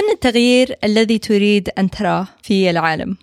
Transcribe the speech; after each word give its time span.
كن 0.00 0.10
التغيير 0.10 0.76
الذي 0.84 1.18
تريد 1.18 1.70
أن 1.78 1.90
تراه 1.90 2.28
في 2.42 2.70
العالم 2.70 3.16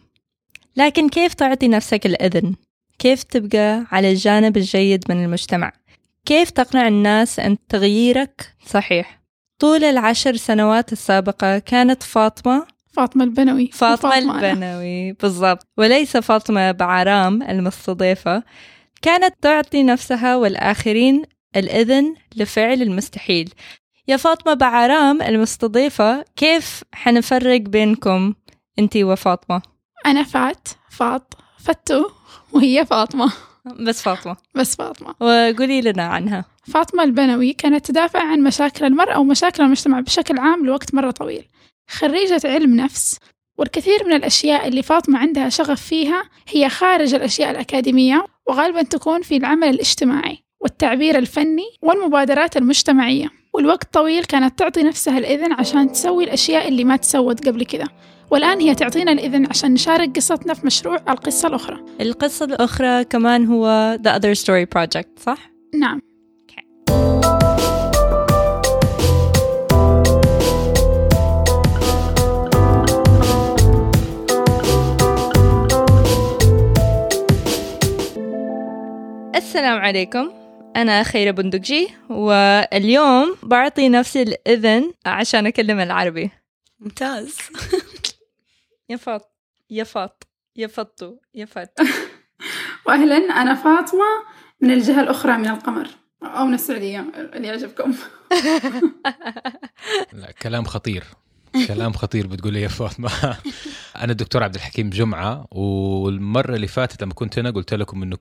لكن 0.76 1.10
كيف 1.10 1.34
تعطي 1.34 1.68
نفسك 1.68 2.06
الإذن؟ 2.06 2.56
كيف 3.00 3.23
تبقى 3.23 3.85
على 3.92 4.11
الجانب 4.11 4.57
الجيد 4.57 5.03
من 5.09 5.23
المجتمع؟ 5.23 5.71
كيف 6.25 6.49
تقنع 6.49 6.87
الناس 6.87 7.39
أن 7.39 7.57
تغييرك 7.69 8.53
صحيح؟ 8.65 9.21
طول 9.59 9.83
العشر 9.83 10.35
سنوات 10.35 10.91
السابقة 10.93 11.59
كانت 11.59 12.03
فاطمة 12.03 12.65
فاطمة 12.94 13.23
البنوي 13.23 13.69
فاطمة 13.73 14.09
وفاطمة 14.09 14.39
أنا. 14.39 14.51
البنوي 14.51 15.12
بالضبط 15.13 15.67
وليس 15.78 16.18
فاطمة 16.18 16.71
بعرام 16.71 17.44
المستضيفة 17.44 18.44
كانت 19.02 19.36
تعطي 19.41 19.84
نفسها 19.84 20.36
والآخرين 20.36 21.23
الإذن 21.55 22.16
لفعل 22.36 22.82
المستحيل 22.82 23.54
يا 24.10 24.18
فاطمة 24.18 24.54
بعرام 24.54 25.21
المستضيفة 25.21 26.26
كيف 26.36 26.84
حنفرق 26.94 27.62
بينكم؟ 27.62 28.33
أنتي 28.80 29.04
وفاطمة. 29.04 29.61
أنا 30.06 30.24
فات 30.24 30.68
فاط 30.89 31.33
فتو 31.60 32.09
وهي 32.53 32.85
فاطمة. 32.85 33.33
بس 33.88 34.02
فاطمة. 34.02 34.35
بس 34.55 34.75
فاطمة. 34.75 35.16
وقولي 35.21 35.81
لنا 35.81 36.03
عنها. 36.03 36.45
فاطمة 36.73 37.03
البنوي 37.03 37.53
كانت 37.53 37.85
تدافع 37.85 38.20
عن 38.20 38.43
مشاكل 38.43 38.85
المرأة 38.85 39.20
ومشاكل 39.20 39.63
المجتمع 39.63 39.99
بشكل 39.99 40.38
عام 40.39 40.66
لوقت 40.66 40.94
مرة 40.94 41.11
طويل. 41.11 41.47
خريجة 41.89 42.41
علم 42.45 42.75
نفس 42.75 43.19
والكثير 43.58 44.05
من 44.05 44.13
الأشياء 44.13 44.67
اللي 44.67 44.81
فاطمة 44.83 45.19
عندها 45.19 45.49
شغف 45.49 45.81
فيها 45.81 46.23
هي 46.47 46.69
خارج 46.69 47.13
الأشياء 47.13 47.52
الأكاديمية 47.52 48.25
وغالبا 48.47 48.83
تكون 48.83 49.21
في 49.21 49.38
العمل 49.38 49.69
الاجتماعي. 49.69 50.46
والتعبير 50.61 51.17
الفني 51.17 51.66
والمبادرات 51.81 52.57
المجتمعية. 52.57 53.29
والوقت 53.53 53.93
طويل 53.93 54.23
كانت 54.23 54.59
تعطي 54.59 54.83
نفسها 54.83 55.17
الإذن 55.17 55.53
عشان 55.53 55.91
تسوي 55.91 56.23
الأشياء 56.23 56.67
اللي 56.67 56.83
ما 56.83 56.95
تسوت 56.95 57.47
قبل 57.47 57.66
كده 57.66 57.85
والآن 58.31 58.59
هي 58.59 58.75
تعطينا 58.75 59.11
الإذن 59.11 59.45
عشان 59.45 59.73
نشارك 59.73 60.16
قصتنا 60.16 60.53
في 60.53 60.66
مشروع 60.66 60.95
القصة 61.09 61.47
الأخرى. 61.47 61.85
القصة 62.02 62.45
الأخرى 62.45 63.03
كمان 63.03 63.45
هو 63.45 63.97
The 64.03 64.09
Other 64.09 64.39
Story 64.39 64.66
Project 64.78 65.23
صح؟ 65.23 65.52
نعم. 65.75 66.00
السلام 79.35 79.80
عليكم. 79.80 80.47
أنا 80.78 81.03
خيرة 81.03 81.31
بندقجي 81.31 81.89
واليوم 82.09 83.38
بعطي 83.44 83.89
نفسي 83.89 84.22
الإذن 84.22 84.92
عشان 85.06 85.47
أكلم 85.47 85.80
العربي. 85.80 86.31
ممتاز. 86.80 87.38
يا 88.89 88.97
فاط 88.97 89.36
يا 89.69 89.84
فاط 89.84 90.28
يا 90.56 90.67
فطو 90.67 91.17
يا 91.34 91.47
وأهلا 92.86 93.16
أنا 93.16 93.56
فاطمة 93.56 94.06
من 94.61 94.72
الجهة 94.72 95.02
الأخرى 95.02 95.38
من 95.38 95.47
القمر 95.47 95.88
أو 96.23 96.45
من 96.45 96.53
السعودية 96.53 97.06
اللي 97.34 97.47
يعجبكم. 97.47 97.94
لا 100.14 100.31
كلام 100.31 100.66
خطير. 100.66 101.03
كلام 101.67 101.94
خطير 101.94 102.28
بتقول 102.28 102.53
لي 102.53 102.62
يا 102.62 102.67
فاطمة. 102.67 103.38
أنا 103.95 104.12
الدكتور 104.12 104.44
عبد 104.44 104.56
الحكيم 104.56 104.89
جمعة 104.89 105.47
والمرة 105.52 106.56
اللي 106.56 106.67
فاتت 106.67 107.03
لما 107.03 107.14
كنت 107.14 107.39
هنا 107.39 107.52
قلت 107.52 107.73
لكم 107.73 108.03
إنه 108.03 108.17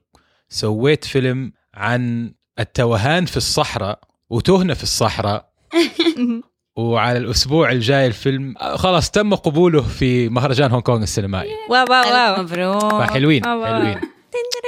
سويت 0.49 1.05
فيلم 1.05 1.53
عن 1.73 2.33
التوهان 2.59 3.25
في 3.25 3.37
الصحراء 3.37 3.99
وتهنا 4.29 4.73
في 4.73 4.83
الصحراء. 4.83 5.49
وعلى 6.77 7.17
الأسبوع 7.17 7.71
الجاي 7.71 8.07
الفيلم 8.07 8.53
خلاص 8.57 9.11
تم 9.11 9.35
قبوله 9.35 9.81
في 9.81 10.29
مهرجان 10.29 10.71
هونغ 10.71 10.83
كونغ 10.83 11.03
السينمائي. 11.03 11.49
wow 11.69 11.85
wow 11.89 12.13
wow. 12.13 12.43
مبروك. 12.43 13.03
حلوين 13.03 13.43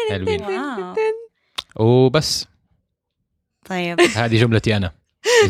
حلوين. 0.10 0.42
wow. 0.42 0.96
وبس. 1.76 2.46
طيب. 3.70 4.02
هذه 4.02 4.38
جملتي 4.42 4.78
أنا. 4.78 4.92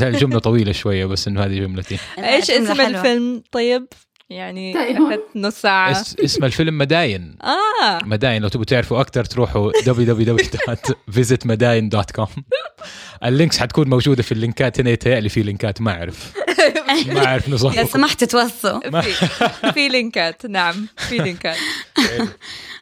الجمله 0.02 0.40
طويلة 0.40 0.72
شوية 0.72 1.06
بس 1.06 1.28
إنه 1.28 1.44
هذه 1.44 1.60
جملتي. 1.60 1.98
إيش 2.18 2.52
اسم. 2.52 2.82
الفيلم؟ 2.82 3.44
طيب؟ 3.52 3.88
يعني 4.30 4.74
طيب. 4.74 4.96
أخذت 5.02 5.24
نص 5.36 5.62
ساعة. 5.62 5.92
اس 5.92 6.16
اسم 6.20 6.46
الفيلم 6.46 6.78
مداين. 6.78 7.36
آه. 7.44 8.00
مداين. 8.06 8.42
لو 8.42 8.48
تبغوا 8.48 8.66
تعرفوا 8.66 9.02
أكثر 9.02 9.26
تروحوا 9.26 9.72
www.visitmadain.com 9.72 12.28
ال 13.26 13.31
links 13.31 13.58
حتكون 13.58 13.90
موجودة 13.90 14.24
في 14.24 14.32
اللينكات 14.32 14.80
هنا 14.80 14.90
يتهيألي 14.90 15.30
في 15.30 15.42
لينكات. 15.42 15.82
ما 15.82 15.92
أعرف. 15.92 16.34
ما 17.14 17.26
أعرف 17.26 17.48
لو 17.50 17.56
نظام 17.56 17.86
سمحت 17.86 18.24
توصوا 18.24 19.02
في, 19.02 19.28
في 19.74 19.88
لينكات. 19.90 20.46
نعم 20.46 20.88
في 20.98 21.18
لينكات. 21.18 21.58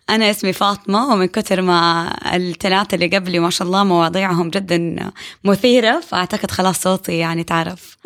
أنا 0.09 0.29
اسمي 0.29 0.53
فاطمة 0.53 1.13
ومن 1.13 1.25
كثر 1.25 1.61
ما 1.61 2.13
الثلاثة 2.35 2.95
اللي 2.95 3.07
قبلي 3.17 3.39
ما 3.39 3.49
شاء 3.49 3.67
الله 3.67 3.83
مواضيعهم 3.83 4.49
جدا 4.49 5.11
مثيرة 5.43 5.99
فأعتقد 5.99 6.51
خلاص 6.51 6.81
صوتي 6.81 7.17
يعني 7.17 7.43
تعرف. 7.43 7.97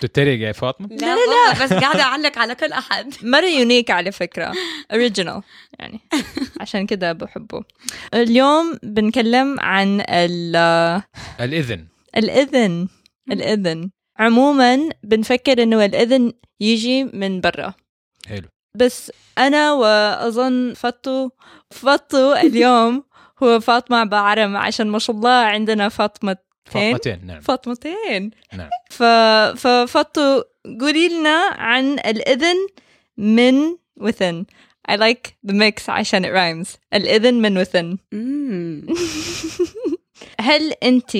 تتريق 0.00 0.40
يا 0.40 0.52
فاطمة؟ 0.52 0.88
لا 0.88 1.14
لا 1.16 1.64
بس 1.64 1.72
قاعدة 1.72 2.02
أعلق 2.02 2.38
على 2.38 2.54
كل 2.54 2.72
أحد. 2.72 3.14
مرة 3.22 3.46
unique 3.46 3.90
على 3.90 4.12
فكرة 4.12 4.52
اوريجينال 4.92 5.42
يعني. 5.78 6.00
عشان 6.60 6.86
كده 6.86 7.12
بحبه. 7.12 7.64
اليوم 8.14 8.78
بنكلم 8.82 9.60
عن 9.60 10.00
ال- 10.08 11.02
الإذن. 11.40 11.86
الإذن 12.16 12.88
الإذن. 13.32 13.90
عموما 14.18 14.88
بنفكر 15.02 15.62
إنه 15.62 15.84
الإذن 15.84 16.32
يجي 16.60 17.04
من 17.04 17.40
برا. 17.40 17.74
حلو. 18.28 18.48
بس 18.76 19.12
أنا 19.38 19.72
وأظن 19.72 20.74
فطو 20.74 21.30
فطو 21.70 22.32
اليوم 22.32 23.04
هو 23.42 23.60
فاطمة 23.60 24.04
بعرم 24.04 24.56
عشان 24.56 24.86
ما 24.86 24.98
شاء 24.98 25.16
الله 25.16 25.30
عندنا 25.30 25.88
فاطمتين 25.88 26.46
فاطمتين 26.64 27.26
نعم. 27.26 27.40
فاطمتين 27.40 28.30
نعم. 28.52 28.68
ف... 28.90 29.02
ففطو 29.66 30.42
قولي 30.80 31.08
لنا 31.08 31.38
عن 31.58 31.92
الإذن 31.92 32.56
من 33.16 33.76
within 34.00 34.46
I 34.88 34.96
like 34.96 35.36
the 35.42 35.52
mix 35.52 35.88
عشان 35.88 36.24
it 36.24 36.32
rhymes. 36.32 36.78
الإذن 36.94 37.34
من 37.34 37.64
within. 37.64 37.98
هل 40.40 40.72
أنت 40.82 41.16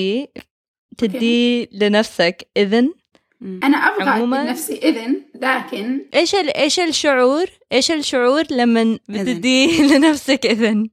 تدي 0.97 1.69
لنفسك 1.71 2.47
إذن؟ 2.57 2.93
أنا 3.41 3.77
أبغى 3.77 4.05
عموماً- 4.09 4.37
أدي 4.39 4.49
نفسي 4.49 4.73
إذن 4.83 5.21
لكن 5.41 6.01
إيش 6.13 6.35
ال... 6.35 6.57
إيش 6.57 6.79
الشعور؟ 6.79 7.45
إيش 7.71 7.91
الشعور 7.91 8.43
لما 8.51 8.99
بتدي 9.09 9.67
لنفسك 9.93 10.45
إذن؟ 10.45 10.89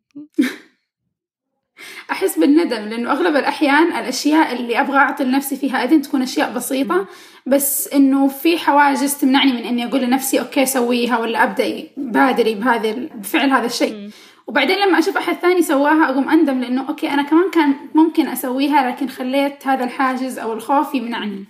أحس 2.10 2.38
بالندم 2.38 2.76
لأنه 2.88 3.12
أغلب 3.12 3.36
الأحيان 3.36 3.86
الأشياء 3.86 4.52
اللي 4.56 4.80
أبغى 4.80 4.96
أعطي 4.98 5.24
لنفسي 5.24 5.56
فيها 5.56 5.84
إذن 5.84 6.02
تكون 6.02 6.22
أشياء 6.22 6.52
بسيطة 6.52 7.06
بس 7.46 7.88
إنه 7.88 8.28
في 8.28 8.58
حواجز 8.58 9.14
تمنعني 9.14 9.52
من 9.52 9.58
إني 9.64 9.84
أقول 9.86 10.00
لنفسي 10.00 10.40
okay 10.40 10.66
سويها 10.66 11.18
ولا 11.18 11.42
أبدأ 11.42 11.82
بادري 11.96 12.54
بهذا 12.54 12.92
بفعل 13.14 13.50
هذا 13.50 13.66
الشيء. 13.66 14.10
وبعدين 14.46 14.78
لما 14.78 14.98
أشوف 14.98 15.16
أحد 15.16 15.34
ثاني 15.36 15.62
سواها 15.62 16.10
أقوم 16.10 16.28
أندم 16.28 16.60
لأنه 16.60 16.88
أوكي 16.88 17.10
أنا 17.10 17.22
كمان 17.22 17.50
كان 17.50 17.74
ممكن 17.94 18.28
أسويها 18.28 18.90
لكن 18.90 19.08
خليت 19.08 19.66
هذا 19.66 19.84
الحاجز 19.84 20.38
أو 20.38 20.52
الخوف 20.52 20.94
يمنعني. 20.94 21.44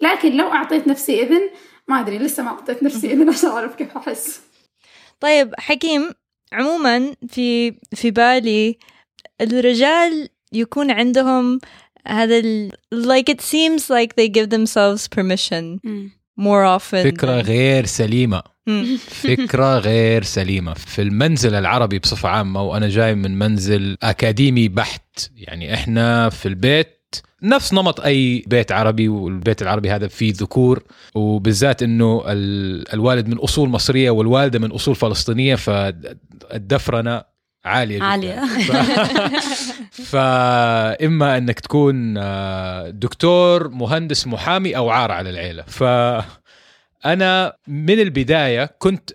لكن 0.00 0.36
لو 0.36 0.52
أعطيت 0.52 0.88
نفسي 0.88 1.22
إذن 1.22 1.50
ما 1.88 2.00
أدري 2.00 2.18
لسه 2.18 2.42
ما 2.42 2.48
أعطيت 2.48 2.82
نفسي 2.82 3.12
إذن 3.12 3.28
عشان 3.28 3.48
أعرف 3.48 3.74
كيف 3.74 3.96
أحس. 3.96 4.40
طيب 5.20 5.54
حكيم 5.58 6.10
عموما 6.52 7.14
في 7.28 7.74
في 7.94 8.10
بالي 8.10 8.78
الرجال 9.40 10.28
يكون 10.52 10.90
عندهم 10.90 11.60
هذا 12.06 12.38
ال... 12.38 12.72
like 12.94 13.32
it 13.34 13.40
seems 13.40 13.90
like 13.90 14.14
they 14.16 14.28
give 14.28 14.50
themselves 14.50 15.08
permission 15.08 15.80
more 16.38 16.64
often. 16.64 17.02
فكرة 17.02 17.40
غير 17.40 17.86
سليمة. 17.86 18.42
مم. 18.66 18.98
فكرة 19.24 19.78
غير 19.78 20.22
سليمة. 20.22 20.74
في 20.74 21.02
المنزل 21.02 21.54
العربي 21.54 21.98
بصفة 21.98 22.28
عامة 22.28 22.62
وأنا 22.62 22.88
جاي 22.88 23.14
من 23.14 23.38
منزل 23.38 23.96
أكاديمي 24.02 24.68
بحت 24.68 25.30
يعني 25.36 25.74
إحنا 25.74 26.28
في 26.28 26.46
البيت 26.46 26.97
نفس 27.42 27.72
نمط 27.74 28.00
أي 28.00 28.44
بيت 28.46 28.72
عربي 28.72 29.08
والبيت 29.08 29.62
العربي 29.62 29.90
هذا 29.90 30.08
فيه 30.08 30.32
ذكور 30.36 30.82
وبالذات 31.14 31.82
إنه 31.82 32.22
ال- 32.26 32.94
الوالد 32.94 33.28
من 33.28 33.38
أصول 33.38 33.68
مصرية 33.68 34.10
والوالدة 34.10 34.58
من 34.58 34.70
أصول 34.72 34.94
فلسطينية 34.94 35.54
فالدفرنة 35.54 37.22
عالية 37.64 37.96
جدا 37.96 38.04
عالية. 38.04 38.40
ف... 38.40 38.72
فاما 39.92 41.38
إنك 41.38 41.60
تكون 41.60 42.14
آه، 42.18 42.90
دكتور 42.90 43.68
مهندس 43.68 44.26
محامي 44.26 44.76
أو 44.76 44.90
عار 44.90 45.10
على 45.12 45.30
العيلة 45.30 45.62
فانا 45.62 47.52
من 47.68 48.00
البداية 48.00 48.70
كنت 48.78 49.10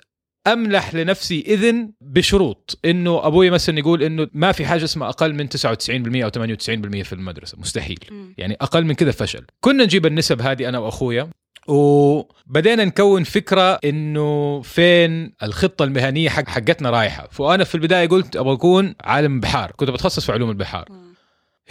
أملح 0.47 0.95
لنفسي 0.95 1.43
إذن 1.47 1.91
بشروط. 2.01 2.79
إنه 2.85 3.27
أبوي 3.27 3.49
مثلا 3.49 3.79
يقول 3.79 4.03
إنه 4.03 4.27
ما 4.33 4.51
في 4.51 4.65
حاجة 4.65 4.83
اسمها 4.83 5.09
أقل 5.09 5.33
من 5.33 5.49
99% 5.49 6.23
أو 6.23 6.29
98% 6.29 7.03
في 7.03 7.13
المدرسة 7.13 7.57
مستحيل. 7.59 7.99
مم. 8.11 8.33
يعني 8.37 8.57
أقل 8.61 8.85
من 8.85 8.93
كذا 8.93 9.11
فشل. 9.11 9.45
كنا 9.61 9.83
نجيب 9.83 10.05
النسب 10.05 10.41
هذه 10.41 10.69
أنا 10.69 10.79
وأخويا 10.79 11.29
وبدينا 11.67 12.85
نكون 12.85 13.23
فكرة 13.23 13.79
إنه 13.85 14.61
فين 14.61 15.33
الخطة 15.43 15.83
المهنية 15.83 16.29
حق 16.29 16.49
حقتنا 16.49 16.89
رايحة. 16.89 17.27
فأنا 17.31 17.63
في 17.63 17.75
البداية 17.75 18.07
قلت 18.07 18.35
أبغى 18.35 18.53
أكون 18.53 18.95
عالم 19.01 19.39
بحار 19.39 19.71
كنت 19.71 19.89
بتخصص 19.89 20.25
في 20.25 20.31
علوم 20.31 20.49
البحار. 20.49 20.85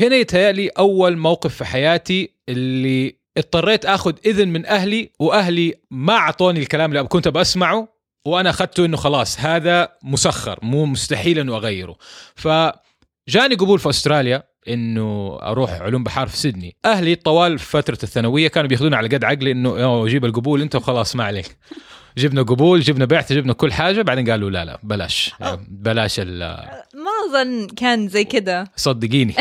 هنا 0.00 0.16
يتهيألي 0.16 0.68
أول 0.68 1.16
موقف 1.16 1.54
في 1.54 1.64
حياتي 1.64 2.30
اللي 2.48 3.16
اضطريت 3.36 3.86
آخذ 3.86 4.14
إذن 4.26 4.48
من 4.48 4.66
أهلي 4.66 5.10
وأهلي 5.18 5.74
ما 5.90 6.12
أعطوني 6.12 6.60
الكلام 6.60 6.90
اللي 6.90 7.04
كنت 7.04 7.28
بسمعه 7.28 7.88
وأنا 8.24 8.50
اخذته 8.50 8.84
إنه 8.84 8.96
خلاص 8.96 9.40
هذا 9.40 9.88
مسخر 10.02 10.58
مو 10.62 10.86
مستحيل 10.86 11.38
إنه 11.38 11.56
أغيره. 11.56 11.96
فجاني 12.34 13.54
قبول 13.58 13.78
في 13.78 13.88
أستراليا 13.90 14.42
إنه 14.68 15.38
أروح 15.42 15.70
علوم 15.72 16.04
بحار 16.04 16.28
في 16.28 16.36
سيدني. 16.36 16.76
أهلي 16.84 17.14
طوال 17.14 17.58
فترة 17.58 17.98
الثانوية 18.02 18.48
كانوا 18.48 18.68
بياخذوني 18.68 18.96
على 18.96 19.08
قد 19.08 19.24
عقلي 19.24 19.52
إنه 19.52 19.82
"أوه، 19.84 20.06
جيب 20.08 20.24
القبول 20.24 20.62
أنت 20.62 20.74
وخلاص 20.76 21.16
ما 21.16 21.24
عليك. 21.24 21.56
جبنا 22.18 22.42
قبول 22.42 22.80
جبنا 22.80 23.04
بعثه 23.04 23.34
جبنا 23.34 23.52
كل 23.52 23.72
حاجة 23.72 24.02
بعدين 24.02 24.30
قالوا 24.30 24.50
لا 24.50 24.64
لا 24.64 24.78
بلاش. 24.82 25.34
بلاش 25.68 26.20
ال- 26.20 26.38
ما 26.94 27.10
أظن 27.40 27.66
كان 27.66 28.08
زي 28.08 28.24
كده. 28.24 28.72
صدقيني. 28.76 29.34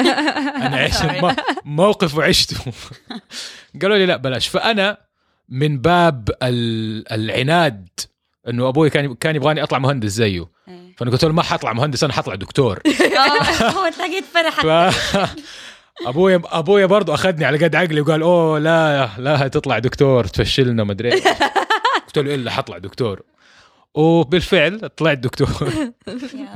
أنا 0.66 0.76
عشت 0.76 1.04
مو- 1.04 1.32
موقف 1.64 2.18
وعشته 2.18 2.56
قالوا 3.82 3.96
لي 3.96 4.06
لا 4.06 4.16
بلاش. 4.16 4.48
فأنا 4.48 4.98
من 5.48 5.78
باب 5.78 6.28
ال- 6.42 7.12
العناد 7.12 7.88
انه 8.48 8.68
أبوي 8.68 8.90
كان 8.90 9.14
كان 9.14 9.36
يبغاني 9.36 9.62
اطلع 9.62 9.78
مهندس 9.78 10.10
زيه. 10.10 10.46
إيه. 10.68 10.94
فأنا 10.96 11.10
قلت 11.10 11.24
له 11.24 11.32
ما 11.32 11.42
حطلع 11.42 11.72
مهندس 11.72 12.04
أنا 12.04 12.12
حطلع 12.12 12.34
دكتور. 12.34 12.80
آه، 12.86 13.70
هو 13.70 13.88
تلاقيت 13.88 14.24
فرحك 14.24 14.62
ف 14.66 15.26
ابويا 16.08 16.42
ابويا 16.44 16.86
برضه 16.86 17.14
أخذني 17.14 17.44
على 17.44 17.64
قد 17.64 17.74
عقلي 17.76 18.00
وقال 18.00 18.22
أوه 18.22 18.58
لا 18.58 19.10
لا 19.18 19.48
تطلع 19.48 19.78
دكتور 19.78 20.24
تفشلنا 20.24 20.84
مدري 20.84 21.12
إيه. 21.12 21.22
قلت 22.06 22.18
له 22.18 22.34
إلا 22.34 22.50
حطلع 22.50 22.78
دكتور. 22.78 23.22
وبالفعل 23.94 24.88
طلعت 24.96 25.18
دكتور. 25.18 25.70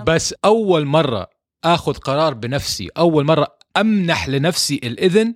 بس 0.07 0.35
أول 0.45 0.85
مرة 0.85 1.31
آخذ 1.65 1.95
قرار 1.95 2.35
بنفسي 2.35 2.89
أول 2.99 3.25
مرة 3.25 3.59
أمنح 3.77 4.29
لنفسي 4.29 4.81
الإذن 4.85 5.35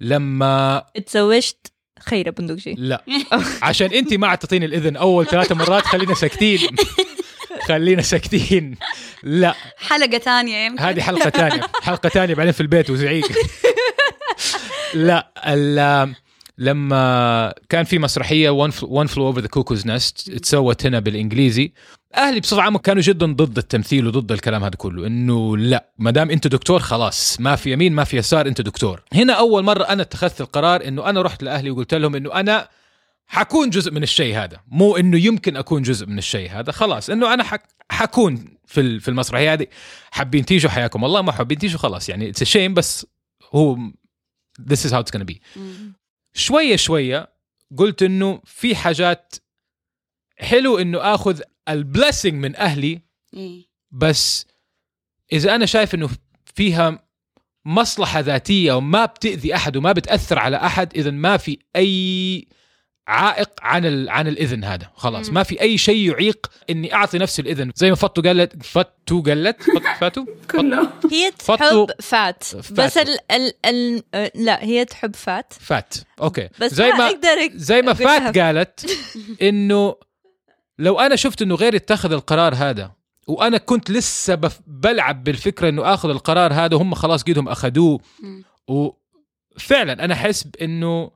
لما 0.00 0.84
تزوجت 1.06 1.72
خير 2.00 2.30
بندقجي 2.30 2.74
لا. 2.78 3.04
عشان 3.62 3.92
أنت 3.92 4.14
ما 4.14 4.34
تعطيني 4.34 4.64
الإذن 4.66 4.96
أول 4.96 5.26
ثلاثة 5.26 5.54
مرات 5.54 5.82
خلينا 5.82 6.14
ساكتين. 6.14 6.58
خلينا 7.68 8.02
ساكتين. 8.02 8.76
لا. 9.22 9.54
حلقة 9.76 10.18
ثانية 10.18 10.56
يمكن. 10.66 10.82
هذه 10.82 11.00
حلقة 11.00 11.30
ثانية. 11.30 11.60
حلقة 11.82 12.08
ثانية 12.08 12.34
بعدين 12.34 12.52
في 12.52 12.60
البيت 12.60 12.90
وزعيق. 12.90 13.26
لا 14.94 15.30
ال- 15.46 16.14
لما 16.58 17.54
كان 17.68 17.84
في 17.84 17.98
مسرحية 17.98 18.50
One 18.50 19.06
Flew 19.06 19.26
Over 19.26 19.40
the 19.40 19.46
Cuckoo's 19.48 19.86
Nest 19.86 20.30
اتسوت 20.30 20.86
هنا 20.86 21.00
بالإنجليزي. 21.00 21.72
أهلي 22.14 22.40
بصفة 22.40 22.62
عامة 22.62 22.78
كانوا 22.78 23.02
جدا 23.02 23.26
ضد 23.26 23.58
التمثيل 23.58 24.06
وضد 24.06 24.32
الكلام 24.32 24.64
هذا 24.64 24.74
كله. 24.76 25.06
إنه 25.06 25.56
لا 25.56 25.92
ما 25.98 26.10
دام 26.10 26.30
أنت 26.30 26.46
دكتور 26.46 26.80
خلاص 26.80 27.40
ما 27.40 27.56
في 27.56 27.72
يمين 27.72 27.92
ما 27.92 28.04
في 28.04 28.16
يسار 28.16 28.46
أنت 28.46 28.60
دكتور. 28.60 29.02
هنا 29.12 29.32
أول 29.32 29.62
مرة 29.62 29.84
أنا 29.84 30.02
اتخذت 30.02 30.40
القرار 30.40 30.88
إنه 30.88 31.10
أنا 31.10 31.22
رحت 31.22 31.42
لأهلي 31.42 31.70
وقلت 31.70 31.94
لهم 31.94 32.14
إنه 32.14 32.34
أنا 32.34 32.68
حكون 33.26 33.70
جزء 33.70 33.90
من 33.92 34.02
الشيء 34.02 34.36
هذا. 34.36 34.60
مو 34.68 34.96
إنه 34.96 35.18
يمكن 35.18 35.56
أكون 35.56 35.82
جزء 35.82 36.06
من 36.06 36.18
الشيء 36.18 36.50
هذا. 36.50 36.72
خلاص 36.72 37.10
إنه 37.10 37.34
أنا 37.34 37.44
حك 37.44 37.62
حكون 37.90 38.58
في 38.66 39.00
في 39.00 39.08
المسرحية 39.08 39.52
هذه. 39.52 39.66
حابين 40.10 40.44
تيجوا 40.44 40.70
حياكم 40.70 41.04
الله. 41.04 41.22
ما 41.22 41.32
حابين 41.32 41.58
تيجوا 41.58 41.78
خلاص. 41.78 42.08
يعني 42.08 42.28
it's 42.28 42.44
shame 42.44 42.74
بس 42.74 43.06
هو 43.52 43.76
this 44.60 44.78
is 44.86 44.90
how 44.90 45.02
it's 45.02 45.18
gonna 45.18 45.26
be. 45.32 45.36
مم. 45.56 45.94
شوية 46.34 46.76
شوية 46.76 47.34
قلت 47.76 48.02
إنه 48.02 48.40
في 48.44 48.76
حاجات 48.76 49.34
حلو 50.36 50.78
إنه 50.78 51.14
آخذ 51.14 51.40
البليسنج 51.68 52.34
من 52.34 52.56
أهلي 52.56 53.00
إيه. 53.34 53.62
بس 53.90 54.46
إذا 55.32 55.54
أنا 55.54 55.66
شايف 55.66 55.94
إنه 55.94 56.10
فيها 56.54 57.04
مصلحة 57.64 58.20
ذاتية 58.20 58.72
وما 58.72 59.04
بتأذي 59.04 59.54
أحد 59.54 59.76
وما 59.76 59.92
بتأثر 59.92 60.38
على 60.38 60.56
أحد 60.56 60.96
إذا 60.96 61.10
ما 61.10 61.36
في 61.36 61.58
أي 61.76 62.46
عائق 63.06 63.50
عن 63.62 63.86
ال... 63.86 64.10
عن 64.10 64.28
الإذن 64.28 64.64
هذا 64.64 64.90
خلاص. 64.94 65.30
ما 65.30 65.42
في 65.42 65.60
أي 65.60 65.78
شيء 65.78 66.10
يعيق 66.10 66.50
إني 66.70 66.94
أعطي 66.94 67.18
نفسي 67.18 67.42
الإذن 67.42 67.72
زي 67.74 67.90
ما 67.90 67.96
فتو 67.96 68.22
قالت 68.22 68.62
فتو 68.62 69.22
قالت 69.22 69.62
فاتو 70.00 70.24
كله 70.50 70.90
هي 71.12 71.30
تحب 71.30 71.90
فات. 72.00 72.44
بس 72.70 72.98
ال 72.98 73.18
ال 73.30 73.52
ال 73.64 74.02
لا 74.34 74.64
هي 74.64 74.84
تحب 74.84 75.16
فات 75.16 75.52
فات 75.60 75.94
okay 76.20 76.48
بس 76.60 76.74
زي 76.74 76.90
ما, 76.90 76.96
ما 76.96 77.06
أقدر 77.06 77.50
زي 77.54 77.82
ما. 77.82 77.94
فات 77.94 78.38
قالت 78.38 78.90
إنه 79.48 79.94
لو 80.78 81.00
أنا 81.00 81.16
شفت 81.16 81.42
إنه 81.42 81.54
غيري 81.54 81.76
اتخذ 81.76 82.12
القرار 82.12 82.54
هذا 82.54 82.92
وأنا 83.28 83.58
كنت 83.58 83.90
لسه 83.90 84.34
بف- 84.34 84.60
بلعب 84.66 85.24
بالفكرة 85.24 85.68
إنه 85.68 85.94
آخذ 85.94 86.10
القرار 86.10 86.52
هذا 86.52 86.76
وهم 86.76 86.94
خلاص 86.94 87.22
قيدهم 87.22 87.48
أخذوه. 87.48 88.00
وفعلا 88.68 90.04
أنا 90.04 90.14
احس 90.14 90.42
بانه 90.42 91.10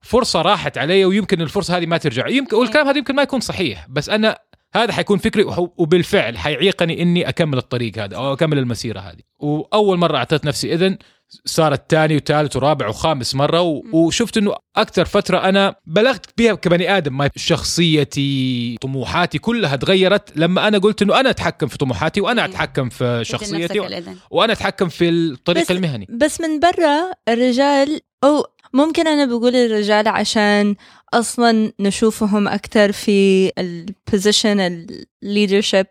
فرصة 0.00 0.42
راحت 0.42 0.78
علي 0.78 1.04
ويمكن 1.04 1.40
الفرصة 1.42 1.76
هذه 1.76 1.86
ما 1.86 1.96
ترجع. 1.98 2.28
يمكن 2.28 2.56
والكلام 2.56 2.86
هذا 2.88 2.98
يمكن 2.98 3.14
ما 3.14 3.22
يكون 3.22 3.40
صحيح 3.40 3.86
بس 3.88 4.08
أنا 4.08 4.38
هذا 4.74 4.92
حيكون 4.92 5.18
فكري 5.18 5.44
وبالفعل 5.76 6.38
حيعيقني 6.38 7.02
إني 7.02 7.28
أكمل 7.28 7.58
الطريق 7.58 7.98
هذا 7.98 8.16
أو 8.16 8.32
أكمل 8.32 8.58
المسيرة 8.58 9.00
هذه. 9.00 9.20
وأول 9.38 9.98
مرة 9.98 10.16
أعطيت 10.16 10.44
نفسي 10.44 10.74
إذن 10.74 10.98
صارت 11.44 11.90
ثاني 11.90 12.16
وثالث 12.16 12.56
ورابع 12.56 12.88
وخامس 12.88 13.34
مرة 13.34 13.60
و... 13.60 13.82
وشفت 13.92 14.36
إنه 14.36 14.54
أكثر 14.76 15.04
فترة 15.04 15.38
أنا 15.38 15.74
بلغت 15.86 16.26
بها 16.38 16.54
كبني 16.54 16.96
آدم 16.96 17.16
ما 17.16 17.30
شخصيتي 17.36 18.76
طموحاتي 18.80 19.38
كلها 19.38 19.76
تغيرت 19.76 20.36
لما 20.36 20.68
أنا 20.68 20.78
قلت 20.78 21.02
إنه 21.02 21.20
أنا 21.20 21.30
أتحكم 21.30 21.66
في 21.66 21.78
طموحاتي 21.78 22.20
وأنا 22.20 22.42
أيوة. 22.42 22.54
أتحكم 22.54 22.88
في 22.88 23.20
شخصيتي 23.24 23.80
و... 23.80 23.88
وأنا 24.30 24.52
أتحكم 24.52 24.88
في 24.88 25.08
الطريق 25.08 25.62
بس- 25.64 25.70
المهني 25.70 26.06
بس 26.10 26.40
من 26.40 26.60
برا 26.60 27.10
الرجال 27.28 28.00
أو 28.24 28.46
ممكن 28.72 29.06
أنا 29.08 29.24
بقول 29.24 29.56
الرجال 29.56 30.08
عشان 30.08 30.74
أصلا 31.14 31.72
نشوفهم 31.80 32.48
أكثر 32.48 32.92
في 32.92 33.50
ال 33.58 33.72
position 33.72 34.86
ال 35.22 35.27
leadership. 35.27 35.86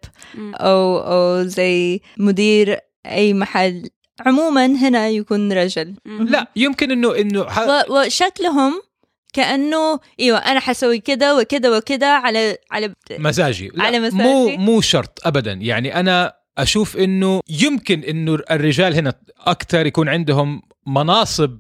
أو 0.54 0.98
أو 0.98 1.44
زي 1.44 2.02
مدير 2.18 2.78
أي 3.06 3.34
محل 3.34 3.90
عموما 4.26 4.66
هنا 4.66 5.10
يكون 5.10 5.54
رجل. 5.54 5.96
لا 6.06 6.48
يمكن 6.56 6.92
انه 6.92 7.16
إنه 7.16 7.44
ح... 7.50 7.60
و- 7.60 8.00
وشكلهم 8.00 8.82
كأنه 9.34 10.00
إيوه 10.20 10.38
أنا 10.38 10.60
حسوي 10.60 11.00
كده 11.00 11.38
وكده 11.38 11.78
وكده 11.78 12.08
على 12.08 12.58
على 12.72 12.94
مزاجي 13.12 13.68
لا 13.74 13.84
على 13.84 14.00
مزاجي. 14.00 14.24
مو 14.24 14.48
مو 14.50 14.82
شرط 14.82 15.20
ابدا 15.28 15.52
يعني 15.54 16.00
أنا 16.00 16.34
أشوف 16.58 16.98
إنه 16.98 17.42
يمكن 17.50 18.00
إنه 18.00 18.34
الرجال 18.52 18.94
هنا 18.96 19.14
أكثر 19.40 19.86
يكون 19.86 20.10
عندهم 20.10 20.62
مناصب 20.88 21.60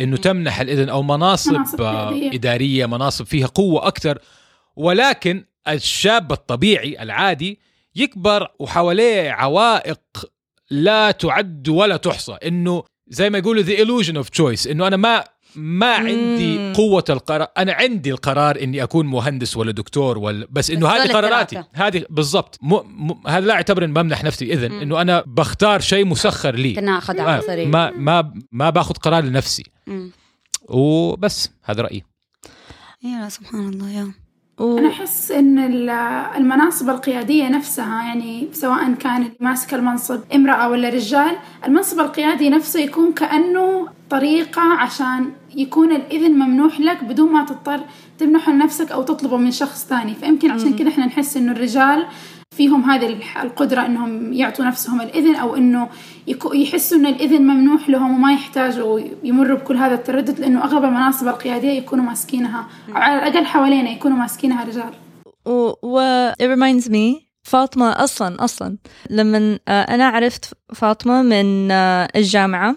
إنه 0.00 0.16
تمنح 0.16 0.60
الإذن 0.60 0.88
أو 0.88 1.02
مناصب, 1.02 1.52
مناصب 1.52 1.80
آه، 1.80 2.08
قيادية. 2.10 2.36
إدارية 2.38 2.86
مناصب 2.86 3.24
فيها 3.26 3.46
قوة 3.46 3.86
أكثر 3.86 4.18
ولكن 4.76 5.44
الشاب 5.68 6.32
الطبيعي 6.32 7.02
العادي 7.02 7.60
يكبر 7.96 8.48
وحواليه 8.58 9.30
عوائق 9.30 10.00
لا 10.70 11.10
تعد 11.10 11.68
ولا 11.68 11.96
تحصى. 11.96 12.32
إنه 12.32 12.82
زي 13.08 13.30
ما 13.30 13.38
يقولوا 13.38 13.62
the 13.62 13.78
illusion 13.78 14.24
of 14.24 14.26
choice. 14.42 14.70
إنه 14.70 14.86
أنا 14.86 14.96
ما 14.96 15.24
ما 15.56 15.94
عندي 15.94 16.58
مم. 16.58 16.72
قوة 16.72 17.04
القرار. 17.10 17.48
أنا 17.58 17.72
عندي 17.72 18.10
القرار 18.10 18.62
إني 18.62 18.82
أكون 18.82 19.06
مهندس 19.06 19.56
ولا 19.56 19.72
دكتور 19.72 20.18
ولا 20.18 20.46
بس 20.50 20.70
إنه 20.70 20.88
هذه 20.88 21.12
قراراتي. 21.12 21.64
هذه 21.74 22.04
بالضبط. 22.10 22.58
م... 22.62 22.74
م... 22.74 23.26
هذا 23.26 23.46
لا 23.46 23.54
أعتبر 23.54 23.84
إن 23.84 23.94
بمنح 23.94 24.24
نفسي 24.24 24.52
إذن. 24.52 24.72
إنه 24.72 25.00
أنا 25.00 25.24
بختار 25.26 25.80
شيء 25.80 26.04
مسخر 26.04 26.54
لي. 26.54 26.72
تناقض 26.72 27.20
ما 27.20 27.40
ما 27.48 27.90
ما, 27.90 28.34
ما 28.52 28.70
باخذ 28.70 28.94
قرار 28.94 29.24
لنفسي. 29.24 29.64
مم. 29.86 30.10
وبس. 30.68 31.50
هذا 31.64 31.82
رأيي. 31.82 32.04
يا 33.02 33.28
سبحان 33.28 33.68
الله 33.68 33.90
يا. 33.90 34.12
و... 34.60 34.78
أنا 34.78 34.88
أحس 34.88 35.30
إن 35.32 35.58
ال- 35.58 35.90
المناصب 36.36 36.90
القيادية 36.90 37.48
نفسها 37.48 38.02
يعني 38.02 38.48
سواء 38.52 38.92
كان 38.92 39.16
اللي 39.16 39.32
ماسك 39.40 39.74
المنصب 39.74 40.20
امرأة 40.34 40.68
ولا 40.68 40.88
رجال 40.88 41.36
المنصب 41.66 42.00
القيادي 42.00 42.50
نفسه 42.50 42.80
يكون 42.80 43.12
كأنه 43.12 43.88
طريقة 44.10 44.62
عشان 44.62 45.30
يكون 45.56 45.92
الإذن 45.92 46.32
ممنوح 46.32 46.80
لك 46.80 47.04
بدون 47.04 47.32
ما 47.32 47.44
تضطر 47.44 47.80
تمنحه 48.18 48.52
لنفسك 48.52 48.92
أو 48.92 49.02
تطلبه 49.02 49.36
من 49.36 49.50
شخص 49.50 49.86
ثاني. 49.86 50.14
فيمكن 50.14 50.50
عشان 50.50 50.76
كده 50.76 50.88
إحنا 50.88 51.06
نحس 51.06 51.36
إنه 51.36 51.52
الرجال 51.52 52.06
فيهم 52.56 52.90
هذه 52.90 53.18
القدرة 53.42 53.86
إنهم 53.86 54.32
يعطوا 54.32 54.64
نفسهم 54.64 55.00
الإذن 55.00 55.34
أو 55.36 55.56
إنه 55.56 55.88
يكو- 56.30 56.54
يحسوا 56.54 56.98
إن 56.98 57.06
الإذن 57.06 57.42
ممنوح 57.42 57.88
لهم 57.88 58.14
وما 58.14 58.32
يحتاجوا 58.32 59.00
يمروا 59.24 59.58
بكل 59.58 59.76
هذا 59.76 59.94
التردد 59.94 60.40
لأنه 60.40 60.64
أغلب 60.64 60.84
المناصب 60.84 61.28
القيادية 61.28 61.70
يكونوا 61.70 62.04
ماسكينها 62.04 62.68
أو 62.88 62.94
على 62.96 63.28
الأقل 63.28 63.46
حوالينا 63.46 63.90
يكونوا 63.90 64.16
ماسكينها 64.16 64.64
رجال 64.64 64.92
و, 65.46 65.72
و 65.82 66.30
it 66.32 66.46
reminds 66.56 66.88
me 66.88 67.22
فاطمة 67.42 68.04
أصلا 68.04 68.44
أصلا 68.44 68.76
لما 69.10 69.58
آه، 69.68 69.82
أنا 69.82 70.08
عرفت 70.08 70.54
فاطمة 70.74 71.22
من 71.22 71.70
آه، 71.70 72.08
الجامعة 72.16 72.76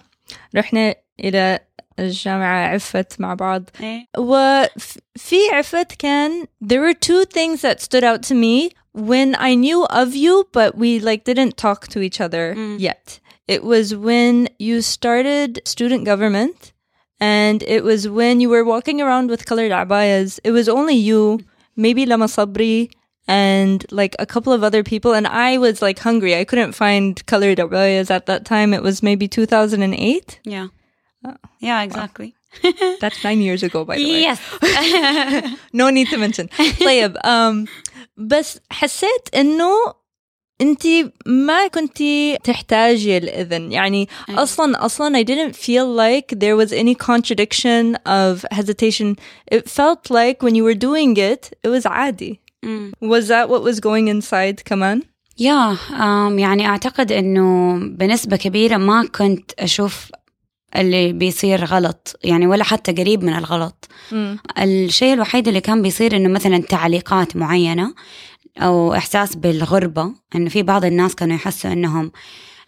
رحنا 0.55 0.95
إلى 1.19 1.59
الجامعة 1.99 2.67
عفت 2.67 3.21
مع 3.21 3.33
بعض 3.33 3.63
إيه. 3.81 4.07
وفي 4.17 5.35
عفت 5.53 5.91
كان 5.99 6.43
there 6.63 6.77
were 6.79 6.93
two 6.93 7.25
things 7.25 7.61
that 7.61 7.81
stood 7.81 8.03
out 8.03 8.21
to 8.29 8.33
me 8.35 8.69
when 8.93 9.35
I 9.37 9.55
knew 9.55 9.85
of 9.85 10.15
you, 10.15 10.47
but 10.51 10.77
we 10.77 10.99
like 10.99 11.23
didn't 11.23 11.57
talk 11.57 11.87
to 11.89 12.01
each 12.01 12.21
other 12.21 12.55
mm. 12.55 12.79
yet. 12.79 13.19
It 13.47 13.63
was 13.63 13.95
when 13.95 14.47
you 14.57 14.81
started 14.81 15.61
student 15.65 16.05
government, 16.05 16.71
and 17.19 17.61
it 17.63 17.83
was 17.83 18.07
when 18.07 18.39
you 18.39 18.49
were 18.49 18.63
walking 18.63 19.01
around 19.01 19.29
with 19.29 19.45
colored 19.45 19.71
abayas. 19.71 20.39
It 20.43 20.51
was 20.51 20.69
only 20.69 20.95
you, 20.95 21.39
maybe 21.75 22.05
Lama 22.05 22.25
Sabri, 22.25 22.91
and 23.27 23.85
like 23.91 24.15
a 24.19 24.25
couple 24.25 24.53
of 24.53 24.63
other 24.63 24.83
people. 24.83 25.13
And 25.13 25.27
I 25.27 25.57
was 25.57 25.81
like 25.81 25.99
hungry. 25.99 26.35
I 26.35 26.45
couldn't 26.45 26.73
find 26.73 27.25
colored 27.25 27.57
abayas 27.57 28.11
at 28.11 28.27
that 28.27 28.45
time. 28.45 28.73
It 28.73 28.83
was 28.83 29.03
maybe 29.03 29.27
2008. 29.27 30.39
Yeah. 30.43 30.67
Oh. 31.25 31.35
Yeah, 31.59 31.81
exactly. 31.81 32.35
Wow. 32.63 32.95
That's 32.99 33.23
nine 33.23 33.41
years 33.41 33.63
ago, 33.63 33.83
by 33.83 33.97
the 33.97 34.03
way. 34.03 34.21
Yes. 34.21 35.57
no 35.73 35.89
need 35.89 36.07
to 36.09 36.17
mention. 36.17 36.49
Playab, 36.49 37.17
um, 37.25 37.67
بس 38.17 38.59
حسيت 38.71 39.35
انه 39.35 39.71
انت 40.61 40.83
ما 41.25 41.67
كنتي 41.67 42.37
تحتاجي 42.43 43.17
الاذن 43.17 43.71
يعني 43.71 44.07
أيوة. 44.29 44.43
أصلا 44.43 44.85
أصلا 44.85 45.23
I 45.23 45.25
didn't 45.25 45.55
feel 45.55 45.87
like 45.97 46.39
there 46.39 46.55
was 46.55 46.71
any 46.73 46.95
contradiction 46.95 47.95
of 48.05 48.45
hesitation 48.51 49.15
it 49.55 49.69
felt 49.69 50.09
like 50.11 50.43
when 50.43 50.55
you 50.55 50.63
were 50.63 50.79
doing 50.87 51.17
it 51.17 51.51
it 51.65 51.69
was 51.69 51.85
عادي 51.85 52.39
Mm. 52.65 52.93
was 53.01 53.27
that 53.27 53.49
what 53.49 53.61
was 53.61 53.79
going 53.81 54.07
inside 54.07 54.61
كمان 54.65 55.01
يا 55.39 55.75
um, 55.89 56.39
يعني 56.39 56.67
أعتقد 56.67 57.11
أنه 57.11 57.75
بنسبة 57.79 58.37
كبيرة 58.37 58.77
ما 58.77 59.05
كنت 59.15 59.51
أشوف 59.59 60.11
اللي 60.75 61.13
بيصير 61.13 61.65
غلط. 61.65 62.19
يعني 62.23 62.47
ولا 62.47 62.63
حتى 62.63 62.91
قريب 62.91 63.23
من 63.23 63.33
الغلط. 63.33 63.87
الشيء 64.59 65.13
الوحيد 65.13 65.47
اللي 65.47 65.61
كان 65.61 65.81
بيصير 65.81 66.15
إنه 66.15 66.29
مثلا 66.29 66.57
تعليقات 66.57 67.35
معينة 67.35 67.93
أو 68.57 68.93
إحساس 68.93 69.35
بالغربة 69.35 70.11
إنه 70.35 70.49
في 70.49 70.63
بعض 70.63 70.85
الناس 70.85 71.15
كانوا 71.15 71.35
يحسوا 71.35 71.73
إنهم 71.73 72.11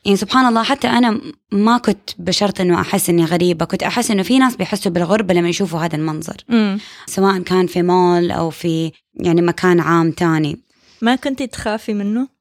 يعني 0.05 0.17
سبحان 0.17 0.45
الله 0.45 0.63
حتى 0.63 0.88
أنا 0.88 1.21
ما 1.51 1.77
كنت 1.77 2.09
بشرط 2.19 2.62
إنه 2.62 2.81
أحس 2.81 3.09
إني 3.09 3.25
غريبة. 3.25 3.65
كنت 3.65 3.83
أحس 3.83 4.12
إنه 4.12 4.24
في 4.24 4.39
ناس 4.39 4.55
بيحسوا 4.55 4.91
بالغربة 4.91 5.33
لما 5.33 5.50
يشوفوا 5.50 5.79
هذا 5.79 5.95
المنظر. 5.95 6.35
مم. 6.50 6.79
سواء 7.05 7.39
كان 7.39 7.67
في 7.67 7.81
مول 7.81 8.31
أو 8.31 8.50
في 8.50 8.91
يعني 9.13 9.41
مكان 9.41 9.79
عام 9.79 10.12
تاني. 10.12 10.59
ما 11.01 11.15
كنتي 11.15 11.47
تخافي 11.47 11.93
منه؟ 11.93 12.35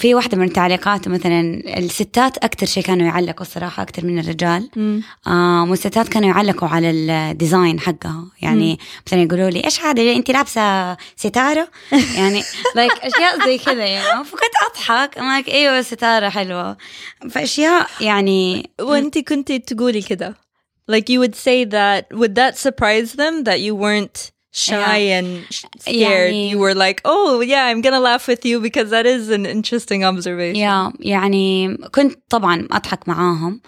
في 0.00 0.14
واحدة 0.14 0.36
من 0.36 0.46
التعليقات 0.46 1.08
مثلا 1.08 1.62
الستات 1.78 2.38
أكتر 2.38 2.66
شيء 2.66 2.82
كانوا 2.82 3.06
يعلقوا 3.06 3.42
الصراحة 3.42 3.82
أكتر 3.82 4.06
من 4.06 4.18
الرجال. 4.18 4.70
مم. 4.76 5.02
آه 5.26 5.66
والستات 5.70 6.08
كانوا 6.08 6.28
يعلقوا 6.28 6.68
على 6.68 6.90
الديزاين 6.90 7.80
حقها. 7.80 8.24
يعني 8.42 8.78
مثلا 9.06 9.22
يقولوا 9.22 9.50
لي 9.50 9.64
إيش 9.64 9.80
هذا؟ 9.80 10.12
انت 10.12 10.30
لابسة 10.30 10.96
ستارة؟ 11.16 11.68
يعني 12.18 12.42
لايك 12.76 12.92
أشياء 12.92 13.46
زي 13.46 13.58
كذا 13.58 13.86
يعني. 13.86 14.24
فكنت 14.24 14.54
أضحك. 14.70 15.14
I'm 15.14 15.44
like 15.44 15.52
أيوه 15.52 15.82
ستارة 15.82 16.28
حلوة. 16.28 16.76
فأشياء 17.30 17.86
يعني 18.00 18.70
وانت 18.80 19.18
كنتي 19.18 19.58
تقولي 19.58 20.02
كده 20.02 20.34
like 20.90 21.08
you 21.08 21.20
would 21.20 21.36
say 21.36 21.64
that 21.64 22.06
would 22.12 22.34
that 22.34 22.56
surprise 22.56 23.12
them 23.12 23.44
that 23.44 23.60
you 23.60 23.74
weren't 23.74 24.32
shy 24.52 24.72
and 25.20 25.52
sh- 25.54 25.64
scared. 25.80 25.88
يعني- 25.88 26.52
you 26.54 26.58
were 26.58 26.74
like 26.74 27.00
oh 27.04 27.40
yeah 27.42 27.72
I'm 27.72 27.80
gonna 27.82 28.00
laugh 28.00 28.26
with 28.28 28.44
you 28.44 28.60
because 28.60 28.90
that 28.90 29.06
is 29.06 29.30
an 29.30 29.46
interesting 29.46 30.04
observation. 30.04 30.56
يا 30.56 30.92
يعني 31.00 31.76
كنت 31.94 32.18
طبعا 32.28 32.68
أضحك 32.72 33.08
معاهم. 33.08 33.60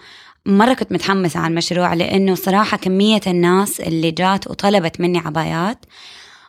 مرة 0.45 0.73
كنت 0.73 0.91
متحمسة 0.91 1.39
على 1.39 1.51
المشروع 1.51 1.93
لأنه 1.93 2.35
صراحة 2.35 2.77
كمية 2.77 3.21
الناس 3.27 3.81
اللي 3.81 4.11
جات 4.11 4.47
وطلبت 4.47 5.01
مني 5.01 5.19
عبايات 5.19 5.85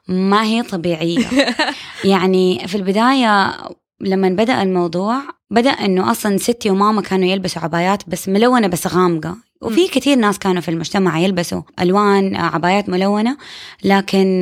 ما 0.08 0.44
هي 0.44 0.62
طبيعية. 0.62 1.26
يعني 2.04 2.68
في 2.68 2.74
البداية 2.74 3.56
لما 4.00 4.28
بدأ 4.28 4.62
الموضوع 4.62 5.22
بدأ 5.50 5.70
أنه 5.70 6.10
أصلا 6.10 6.36
ستي 6.36 6.70
وماما 6.70 7.02
كانوا 7.02 7.28
يلبسوا 7.28 7.62
عبايات 7.62 8.02
بس 8.08 8.28
ملونة 8.28 8.66
بس 8.66 8.86
غامقة. 8.86 9.36
وفي 9.64 9.88
كثير 9.88 10.18
ناس 10.18 10.38
كانوا 10.38 10.61
في 10.61 10.71
المجتمع 10.71 11.18
يلبسوا 11.18 11.62
ألوان 11.80 12.37
آه، 12.37 12.54
عبايات 12.54 12.88
ملونة. 12.88 13.37
لكن 13.85 14.40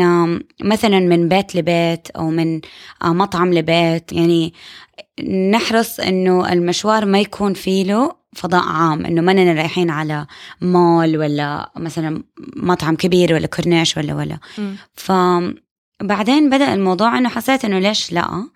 مثلا 0.63 1.01
من 1.01 1.29
بيت 1.29 1.57
لبيت 1.57 2.11
أو 2.11 2.31
من 2.31 2.61
آه، 3.03 3.13
مطعم 3.13 3.55
لبيت 3.55 4.13
يعني 4.13 4.55
نحرص 5.51 6.01
إنه 6.01 6.53
المشوار 6.53 7.05
ما 7.05 7.21
يكون 7.21 7.55
فيه 7.55 7.85
له 7.85 8.23
فضاء 8.37 8.63
عام 8.69 9.07
إنه 9.07 9.21
ما 9.23 9.33
اننا 9.33 9.53
رايحين 9.53 9.91
على 9.91 10.27
مول 10.61 11.17
ولا 11.17 11.71
مثلا 11.77 12.23
مطعم 12.57 12.97
كبير 12.97 13.35
ولا 13.35 13.47
كورنيش 13.47 13.97
ولا 13.97 14.15
ولا. 14.15 14.39
فبعدين 14.95 16.51
بدأ 16.51 16.75
الموضوع 16.75 17.19
إنه 17.19 17.29
حسيت 17.29 17.65
إنه 17.65 17.79
ليش 17.79 18.13
لا؟ 18.13 18.49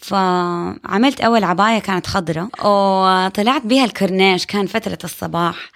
فعملت 0.00 1.20
أول 1.20 1.44
عباية 1.44 1.78
كانت 1.78 2.06
خضراء 2.06 2.48
وطلعت 2.64 3.66
بيها 3.66 3.84
الكورنيش 3.84 4.46
كان 4.46 4.66
فترة 4.66 4.98
الصباح. 5.04 5.70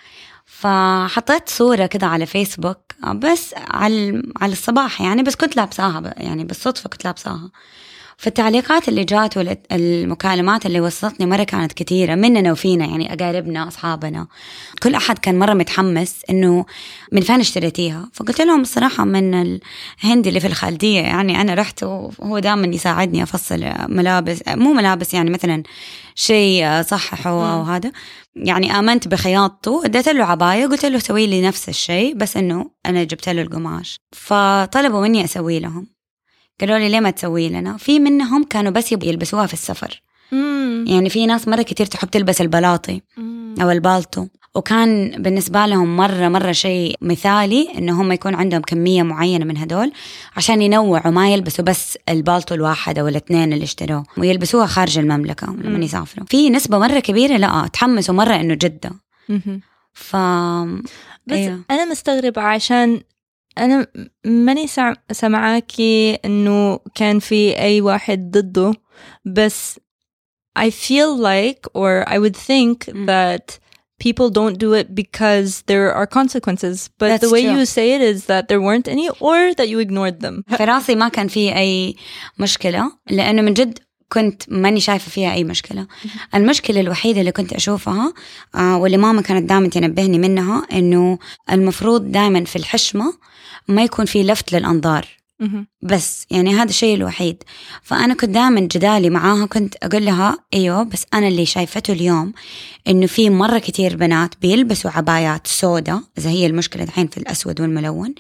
فحطيت 0.62 1.49
صورة 1.49 1.87
كده 1.87 2.07
على 2.07 2.26
فيسبوك 2.26 2.78
بس 3.14 3.54
على 3.57 4.23
على 4.40 4.52
الصباح 4.52 5.00
يعني 5.00 5.23
بس 5.23 5.37
كنت 5.37 5.57
لابساها 5.57 6.14
يعني 6.16 6.45
بالصدفة 6.45 6.88
كنت 6.88 7.04
لابساها. 7.04 7.50
فالتعليقات 8.16 8.88
اللي 8.88 9.04
جات 9.04 9.37
والمكالمات 9.37 10.66
اللي 10.66 10.81
وصلتني 10.81 11.26
مرة 11.26 11.45
كانت 11.45 11.73
كثيرة 11.73 12.14
مننا 12.14 12.52
وفينا 12.52 12.87
يعني 12.87 13.12
أقاربنا 13.14 13.69
أصحابنا. 13.69 14.26
كل 14.83 14.95
أحد 14.95 15.19
كان 15.19 15.38
مرة 15.38 15.54
متحمس 15.54 16.14
إنه 16.31 16.64
من 17.12 17.21
فين 17.21 17.40
اشتريتيها؟ 17.40 18.09
فقلت 18.12 18.40
لهم 18.40 18.61
الصراحة 18.61 19.04
من 19.04 19.35
الهندي 19.35 20.28
اللي 20.28 20.40
في 20.40 20.47
الخالدية 20.47 21.00
يعني 21.00 21.40
أنا 21.40 21.54
رحت 21.54 21.83
وهو 21.83 22.38
دائما 22.38 22.66
يساعدني 22.66 23.23
أفصل 23.23 23.64
ملابس 23.88 24.40
مو 24.49 24.73
ملابس 24.73 25.14
يعني 25.14 25.31
مثلا 25.31 25.62
شيء 26.14 26.83
صححه 26.83 27.31
أو 27.31 27.62
هذا. 27.62 27.92
يعني 28.37 28.78
آمنت 28.78 29.09
بخياطته 29.09 29.85
اديت 29.85 30.09
له 30.09 30.25
عباية 30.25 30.66
قلت 30.66 30.85
له 30.87 30.99
سوي 30.99 31.26
لي 31.26 31.42
نفس 31.42 31.69
الشيء 31.69 32.14
بس 32.14 32.37
إنه 32.37 32.71
أنا 32.87 33.04
جبت 33.04 33.28
له 33.28 33.42
القماش. 33.42 33.97
فطلبوا 34.12 35.00
مني 35.02 35.25
أسوي 35.25 35.59
لهم. 35.59 35.92
قالوا 36.62 36.78
لي 36.78 36.88
ليه 36.88 37.00
ما 37.00 37.11
تسوي 37.11 37.49
لنا 37.49 37.76
في 37.76 37.99
منهم 37.99 38.45
كانوا 38.45 38.73
بس 38.73 38.92
يبغوا 38.92 39.11
يلبسوها 39.11 39.47
في 39.47 39.52
السفر 39.52 40.02
مم. 40.33 40.85
يعني 40.88 41.11
في 41.11 41.26
ناس 41.26 41.49
مرة 41.49 41.62
كتير 41.62 41.87
تحب 41.87 42.11
تلبس 42.11 42.40
البلاطي 42.40 43.00
مم. 43.16 43.54
أو 43.62 43.71
البالطو 43.71 44.26
وكان 44.54 45.23
بالنسبة 45.23 45.66
لهم 45.66 45.97
مرة 45.97 46.28
مرة 46.28 46.52
شيء 46.52 46.97
مثالي 47.00 47.69
إنه 47.78 48.02
هم 48.02 48.12
يكون 48.12 48.35
عندهم 48.35 48.62
كمية 48.62 49.02
معينة 49.02 49.45
من 49.45 49.57
هدول 49.57 49.92
عشان 50.37 50.62
ينوعوا 50.62 51.11
ما 51.11 51.33
يلبسوا 51.33 51.64
بس 51.64 51.99
البالطو 52.09 52.54
الواحد 52.54 52.99
أو 52.99 53.09
الاثنين 53.09 53.52
اللي 53.52 53.64
اشتروه 53.64 54.04
ويلبسوها 54.19 54.66
خارج 54.66 54.99
المملكة 54.99 55.47
لما. 55.47 55.85
يسافروا 55.85 56.26
في 56.26 56.50
نسبة 56.50 56.78
مرة 56.78 57.00
كبيرة 57.00 57.37
لا 57.37 57.69
تحمسوا 57.73 58.14
مرة 58.14 58.35
إنه 58.35 58.54
جدة. 58.54 58.90
ف 59.92 60.16
بس 61.26 61.37
أيوه. 61.37 61.61
أنا 61.71 61.85
مستغربة 61.85 62.42
عشان 62.42 63.00
أنا 63.59 63.87
ماني 64.25 64.66
سمعاكي 65.12 66.14
إنه 66.25 66.78
كان 66.94 67.18
في 67.18 67.59
أي 67.59 67.80
واحد 67.80 68.30
ضده 68.30 68.75
بس 69.25 69.78
I 70.59 70.71
feel 70.71 71.16
like 71.16 71.61
or 71.75 72.04
I 72.09 72.18
would 72.18 72.37
think 72.37 72.76
Mm. 72.92 73.06
that 73.06 73.59
people 74.06 74.28
don't 74.38 74.56
do 74.66 74.71
it 74.80 74.88
because 75.02 75.50
there 75.71 75.88
are 75.99 76.06
consequences 76.21 76.76
but 76.99 77.09
the 77.09 77.12
That's 77.12 77.32
way 77.35 77.42
true. 77.44 77.54
you 77.56 77.64
say 77.76 77.87
it 77.97 78.02
is 78.12 78.18
that 78.32 78.42
there 78.49 78.61
weren't 78.66 78.88
any 78.97 79.09
or 79.28 79.38
that 79.59 79.68
you 79.73 79.78
ignored 79.87 80.18
them 80.21 80.42
في 80.56 80.64
راسي 80.64 80.94
ما 80.94 81.09
كان 81.09 81.28
في 81.28 81.56
أي 81.56 81.97
مشكلة 82.38 82.92
لأنه 83.11 83.42
من 83.42 83.54
جد 83.54 83.78
كنت 84.12 84.42
ماني 84.49 84.80
شايفة 84.80 85.11
فيها 85.11 85.32
أي 85.32 85.44
مشكلة 85.44 85.87
المشكلة 86.35 86.80
الوحيدة 86.80 87.21
اللي 87.21 87.32
كنت 87.32 87.52
أشوفها 87.52 88.12
آه 88.54 88.76
واللي 88.78 88.97
ماما 88.97 89.23
كانت 89.23 89.49
دائما 89.49 89.68
تنبهني 89.68 90.18
منها 90.18 90.66
إنه 90.73 91.18
المفروض 91.52 92.12
دائما 92.12 92.44
في 92.44 92.56
الحشمة 92.56 93.14
ما 93.69 93.83
يكون 93.83 94.04
في 94.04 94.23
لفت 94.23 94.52
للأنظار. 94.52 95.07
بس 95.83 96.26
يعني 96.31 96.54
هذا 96.54 96.69
الشيء 96.71 96.95
الوحيد. 96.95 97.42
فأنا 97.83 98.14
كنت 98.14 98.31
دائما 98.31 98.61
جدالي 98.61 99.11
معاها 99.11 99.47
كنت 99.47 99.75
أقول 99.83 100.04
لها 100.04 100.38
أيوه 100.54 100.83
بس 100.83 101.07
أنا 101.14 101.28
اللي 101.28 101.47
شايفته 101.47 101.92
اليوم 101.92 102.33
إنه 102.88 103.07
في 103.07 103.31
مرة 103.31 103.59
كتير 103.59 103.97
بنات 103.97 104.35
بيلبسوا 104.42 104.90
عبايات 104.90 105.47
سوداء 105.47 106.00
إذا 106.19 106.31
هي 106.31 106.47
المشكلة 106.47 106.83
الحين 106.83 107.07
في 107.07 107.19
الأسود 107.19 107.61
والملون. 107.61 108.14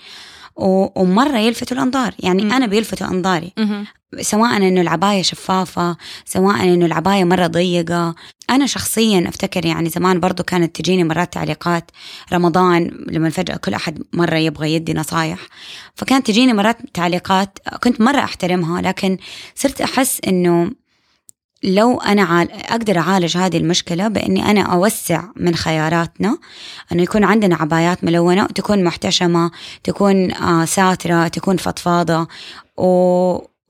و- 0.56 1.02
ومرة 1.02 1.38
يلفتوا 1.38 1.76
الأنظار 1.76 2.14
يعني 2.18 2.44
مم. 2.44 2.52
أنا 2.52 2.66
بيلفتوا 2.66 3.06
أنظاري 3.06 3.52
مهم. 3.58 3.86
سواء 4.20 4.56
إنه 4.56 4.80
العباية 4.80 5.22
شفافة 5.22 5.96
سواء 6.24 6.64
إنه 6.64 6.86
العباية 6.86 7.24
مرة 7.24 7.46
ضيقة 7.46 8.14
أنا 8.50 8.66
شخصيا 8.66 9.28
أفتكر 9.28 9.66
يعني 9.66 9.88
زمان 9.88 10.20
برضو 10.20 10.42
كانت 10.42 10.76
تجيني 10.76 11.04
مرات 11.04 11.32
تعليقات 11.32 11.90
رمضان 12.32 12.90
لما 13.08 13.30
فجأة 13.30 13.56
كل 13.56 13.74
أحد 13.74 14.02
مرة 14.12 14.36
يبغى 14.36 14.74
يدي 14.74 14.94
نصايح 14.94 15.38
فكانت 15.94 16.26
تجيني 16.26 16.52
مرات 16.52 16.76
تعليقات 16.94 17.58
كنت 17.82 18.00
مرة 18.00 18.18
أحترمها 18.20 18.82
لكن 18.82 19.16
صرت 19.54 19.80
أحس 19.80 20.20
إنه 20.28 20.70
لو 21.62 22.00
أنا 22.00 22.22
عال... 22.22 22.52
أقدر 22.52 22.98
أعالج 22.98 23.36
هذه 23.36 23.56
المشكلة 23.56 24.08
بإني 24.08 24.50
أنا 24.50 24.60
أوسع 24.60 25.24
من 25.36 25.54
خياراتنا 25.54 26.38
إنه 26.92 27.02
يكون 27.02 27.24
عندنا 27.24 27.56
عبايات 27.56 28.04
ملونة 28.04 28.46
تكون 28.46 28.84
محتشمة 28.84 29.50
تكون 29.84 30.32
آه 30.32 30.64
ساترة 30.64 31.28
تكون 31.28 31.56
فضفاضة 31.56 32.28
و... 32.76 32.86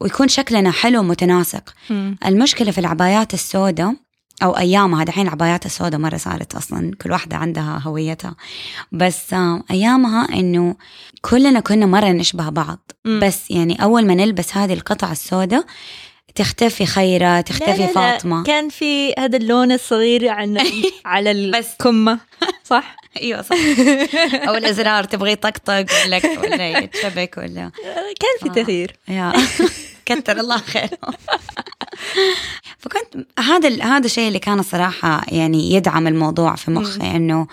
ويكون 0.00 0.28
شكلنا 0.28 0.70
حلو 0.70 1.02
متناسق 1.02 1.74
مم. 1.90 2.16
المشكلة 2.26 2.70
في 2.70 2.78
العبايات 2.78 3.34
السوداء 3.34 3.94
أو 4.42 4.56
أيامها 4.58 5.04
دحين 5.04 5.26
العبايات 5.26 5.66
السوداء 5.66 6.00
مرة 6.00 6.16
صارت 6.16 6.54
أصلا 6.54 6.90
كل 7.02 7.12
واحدة 7.12 7.36
عندها 7.36 7.82
هويتها 7.84 8.36
بس 8.92 9.34
آه 9.34 9.62
أيامها 9.70 10.28
إنه 10.34 10.76
كلنا 11.20 11.60
كنا 11.60 11.86
مرة 11.86 12.08
نشبه 12.08 12.48
بعض 12.48 12.92
مم. 13.04 13.20
بس 13.22 13.50
يعني 13.50 13.82
أول 13.82 14.06
ما 14.06 14.14
نلبس 14.14 14.56
هذه 14.56 14.72
القطعه 14.72 15.12
السوداء 15.12 15.64
تختفي 16.34 16.86
خيرة 16.86 17.40
تختفي 17.40 17.70
لا 17.70 17.76
لا 17.76 17.82
لا. 17.86 17.92
فاطمة 17.94 18.42
كان 18.44 18.68
في 18.68 19.12
هذا 19.18 19.36
اللون 19.36 19.72
الصغير 19.72 20.28
عن 20.28 20.58
على 21.04 21.50
بس. 21.50 21.70
الكمة 21.72 22.18
صح؟ 22.64 22.96
أيوه 23.22 23.42
صح 23.42 23.56
أو 24.48 24.54
الأزرار 24.54 25.04
تبغي 25.04 25.32
يطقطق 25.32 25.86
ولا 26.04 26.20
ولا 26.42 26.68
يتشبك 26.78 27.34
ولا 27.38 27.70
كان 28.20 28.36
في 28.40 28.60
آه. 28.60 28.62
تغيير 28.62 28.96
يا 29.08 29.32
كتر 30.06 30.40
الله 30.40 30.56
خيره 30.58 30.98
فكنت 32.78 33.26
هذا 33.38 33.82
هذا 33.84 34.06
الشيء 34.06 34.28
اللي 34.28 34.38
كان 34.38 34.58
الصراحه 34.58 35.22
يعني 35.28 35.72
يدعم 35.74 36.06
الموضوع 36.06 36.54
في 36.54 36.70
مخي 36.70 37.16
إنه 37.16 37.46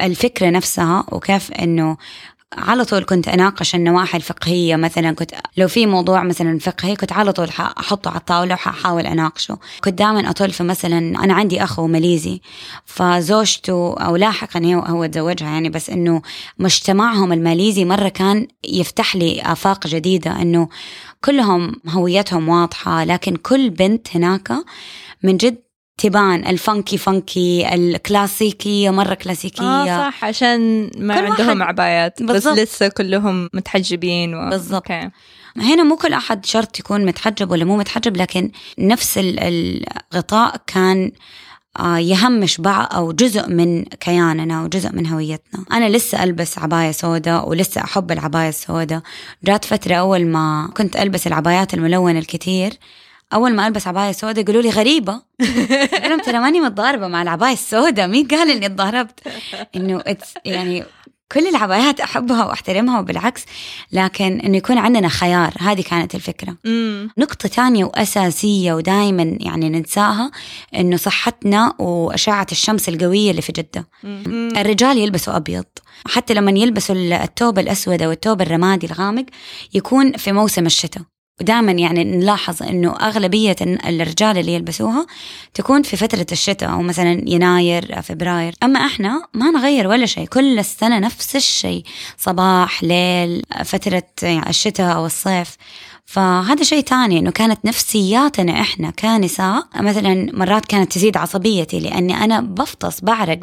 الفكرة 0.00 0.50
نفسها 0.50 1.04
وكيف 1.12 1.52
إنه 1.52 1.96
على 2.52 2.84
طول 2.84 3.04
كنت 3.04 3.28
أناقش 3.28 3.74
النواحي 3.74 4.16
الفقهية 4.18 4.76
مثلا 4.76 5.12
كنت 5.12 5.30
لو 5.56 5.68
في 5.68 5.86
موضوع 5.86 6.22
مثلا 6.22 6.58
فقهي 6.58 6.96
كنت 6.96 7.12
على 7.12 7.32
طول 7.32 7.48
أحطه 7.58 8.10
على 8.10 8.18
الطاولة 8.18 8.54
وحأحاول 8.54 9.06
أناقشه. 9.06 9.58
كنت 9.84 9.98
دائما 9.98 10.30
اطل 10.30 10.50
في 10.50 10.62
مثلا 10.62 10.98
أنا 10.98 11.34
عندي 11.34 11.64
اخو 11.64 11.86
ماليزي 11.86 12.40
فزوجته 12.84 13.94
أو 13.98 14.16
لاحقا 14.16 14.60
هو 14.74 14.80
هو 14.80 15.06
تزوجها 15.06 15.48
يعني 15.48 15.68
بس 15.68 15.90
إنه 15.90 16.22
مجتمعهم 16.58 17.32
الماليزي 17.32 17.84
مرة 17.84 18.08
كان 18.08 18.46
يفتح 18.64 19.16
لي 19.16 19.42
آفاق 19.42 19.86
جديدة 19.86 20.42
إنه 20.42 20.68
كلهم 21.24 21.72
هويتهم 21.88 22.48
واضحة 22.48 23.04
لكن 23.04 23.36
كل 23.36 23.70
بنت 23.70 24.16
هناك 24.16 24.52
من 25.22 25.36
جد 25.36 25.65
تبان 26.00 26.46
ال 26.46 26.55
funky 26.55 26.98
funky 26.98 27.74
الكلاسيكية 27.74 28.90
مرة 28.90 29.14
كلاسيكية 29.14 29.64
آه 29.82 30.10
صح 30.10 30.24
عشان 30.24 30.90
ما 30.98 31.14
عندهم 31.20 31.62
عبايات 31.62 32.22
بس. 32.22 32.46
لسه 32.46 32.88
كلهم 32.88 33.48
متحجبين 33.54 34.34
و... 34.34 34.50
بالضبط. 34.50 34.74
okay 34.90 35.10
هنا 35.56 35.82
مو 35.82 35.96
كل 35.96 36.12
أحد 36.12 36.46
شرط 36.46 36.78
يكون 36.78 37.06
متحجب 37.06 37.50
ولا 37.50 37.64
مو 37.64 37.76
متحجب 37.76 38.16
لكن 38.16 38.50
نفس 38.78 39.18
ال- 39.18 39.38
الغطاء 40.12 40.56
كان 40.66 41.12
آه، 41.78 41.98
يهمش 41.98 42.60
بعض 42.60 42.94
أو 42.94 43.12
جزء 43.12 43.48
من 43.48 43.84
كياننا 43.84 44.62
وجزء 44.64 44.92
من 44.92 45.06
هويتنا 45.06 45.64
أنا 45.72 45.88
لسه 45.88 46.24
ألبس 46.24 46.58
عباية 46.58 46.90
سوداء 46.92 47.48
ولسه 47.48 47.80
أحب 47.84 48.12
العباية 48.12 48.48
السوداء 48.48 49.00
جات 49.44 49.64
فترة 49.64 49.94
أول 49.94 50.26
ما 50.26 50.70
كنت 50.76 50.96
ألبس 50.96 51.26
العبايات 51.26 51.74
الملونة 51.74 52.18
الكتير 52.18 52.72
أول 53.32 53.54
ما 53.54 53.66
ألبس 53.66 53.86
عباية 53.86 54.12
سوداء 54.12 54.44
يقولوا 54.44 54.62
لي 54.62 54.70
غريبة. 54.70 55.22
قلت 55.40 56.06
لهم 56.06 56.20
ترى 56.20 56.38
ماني 56.38 56.60
متضاربة 56.60 57.08
مع 57.08 57.22
العباية 57.22 57.52
السوداء. 57.52 58.06
مين 58.06 58.26
قال 58.26 58.50
إني 58.50 58.68
تضاربت 58.68 59.20
إنه 59.76 60.00
it's 60.00 60.40
يعني 60.44 60.84
كل 61.32 61.46
العبايات 61.46 62.00
أحبها 62.00 62.44
وأحترمها 62.44 63.00
وبالعكس 63.00 63.44
لكن 63.92 64.40
إنه 64.40 64.56
يكون 64.56 64.78
عندنا 64.78 65.08
خيار. 65.08 65.54
هذه 65.58 65.80
كانت 65.82 66.14
الفكرة. 66.14 66.56
امم 66.66 67.10
نقطة 67.18 67.48
تانية 67.48 67.84
وأساسية 67.84 68.72
ودائما 68.72 69.36
يعني 69.40 69.68
ننساها 69.68 70.30
إنه 70.74 70.96
صحتنا 70.96 71.74
وأشعة 71.78 72.46
الشمس 72.52 72.88
القوية 72.88 73.30
اللي 73.30 73.42
في 73.42 73.52
جدة. 73.52 73.88
الرجال 74.60 74.98
يلبسوا 74.98 75.36
أبيض. 75.36 75.64
حتى 76.06 76.34
لما 76.34 76.50
يلبسوا 76.50 76.94
الثوب 76.94 77.58
الأسود 77.58 78.02
أو 78.02 78.10
الثوب 78.10 78.42
الرمادي 78.42 78.86
الغامق 78.86 79.26
يكون 79.74 80.12
في 80.12 80.32
موسم 80.32 80.66
الشتاء. 80.66 81.02
ودائما 81.40 81.72
يعني 81.72 82.04
نلاحظ 82.04 82.62
إنه 82.62 82.96
أغلبية 82.96 83.56
الرجال 83.60 84.38
اللي 84.38 84.54
يلبسوها 84.54 85.06
تكون 85.54 85.82
في 85.82 85.96
فترة 85.96 86.26
الشتاء 86.32 86.70
أو 86.70 86.82
مثلا 86.82 87.22
يناير 87.26 88.02
فبراير. 88.02 88.54
أما 88.62 88.86
إحنا 88.86 89.22
ما 89.34 89.50
نغير 89.50 89.86
ولا 89.86 90.06
شيء 90.06 90.26
كل 90.26 90.58
السنة 90.58 90.98
نفس 90.98 91.36
الشيء 91.36 91.82
صباح 92.18 92.84
ليل 92.84 93.42
فترة 93.64 94.02
الشتاء 94.22 94.96
أو 94.96 95.06
الصيف. 95.06 95.56
فهذا 96.06 96.62
شيء 96.62 96.82
تاني 96.82 97.18
إنه 97.18 97.30
كانت 97.30 97.64
نفسياتنا 97.64 98.60
إحنا 98.60 98.90
كنساء 98.90 99.68
مثلا 99.76 100.30
مرات 100.32 100.66
كانت 100.66 100.92
تزيد 100.92 101.16
عصبيتي 101.16 101.80
لأني 101.80 102.24
أنا 102.24 102.40
بفطس 102.40 103.00
بعرق 103.00 103.38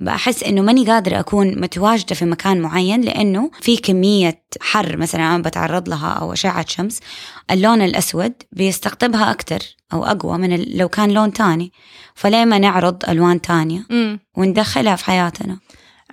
بحس 0.00 0.42
إنه 0.42 0.62
ماني 0.62 0.86
قادرة 0.86 1.20
أكون 1.20 1.60
متواجدة 1.60 2.14
في 2.14 2.24
مكان 2.24 2.60
معين 2.60 3.00
لأنه 3.00 3.50
في 3.60 3.76
كمية 3.76 4.42
حر 4.60 4.96
مثلا 4.96 5.20
أنا 5.34 5.42
بتعرض 5.42 5.88
لها 5.88 6.12
أو 6.12 6.32
أشعة 6.32 6.66
شمس 6.68 7.00
اللون 7.50 7.82
الأسود 7.82 8.32
بيستقطبها 8.52 9.30
أكثر 9.30 9.58
أو 9.92 10.04
أقوى 10.04 10.38
من 10.38 10.64
لو 10.76 10.88
كان 10.88 11.10
لون 11.10 11.32
تاني. 11.32 11.72
فليه 12.14 12.44
ما 12.44 12.58
نعرض 12.58 13.02
ألوان 13.08 13.40
تانية 13.40 13.86
امم 13.90 14.20
وندخلها 14.36 14.96
في 14.96 15.04
حياتنا. 15.04 15.58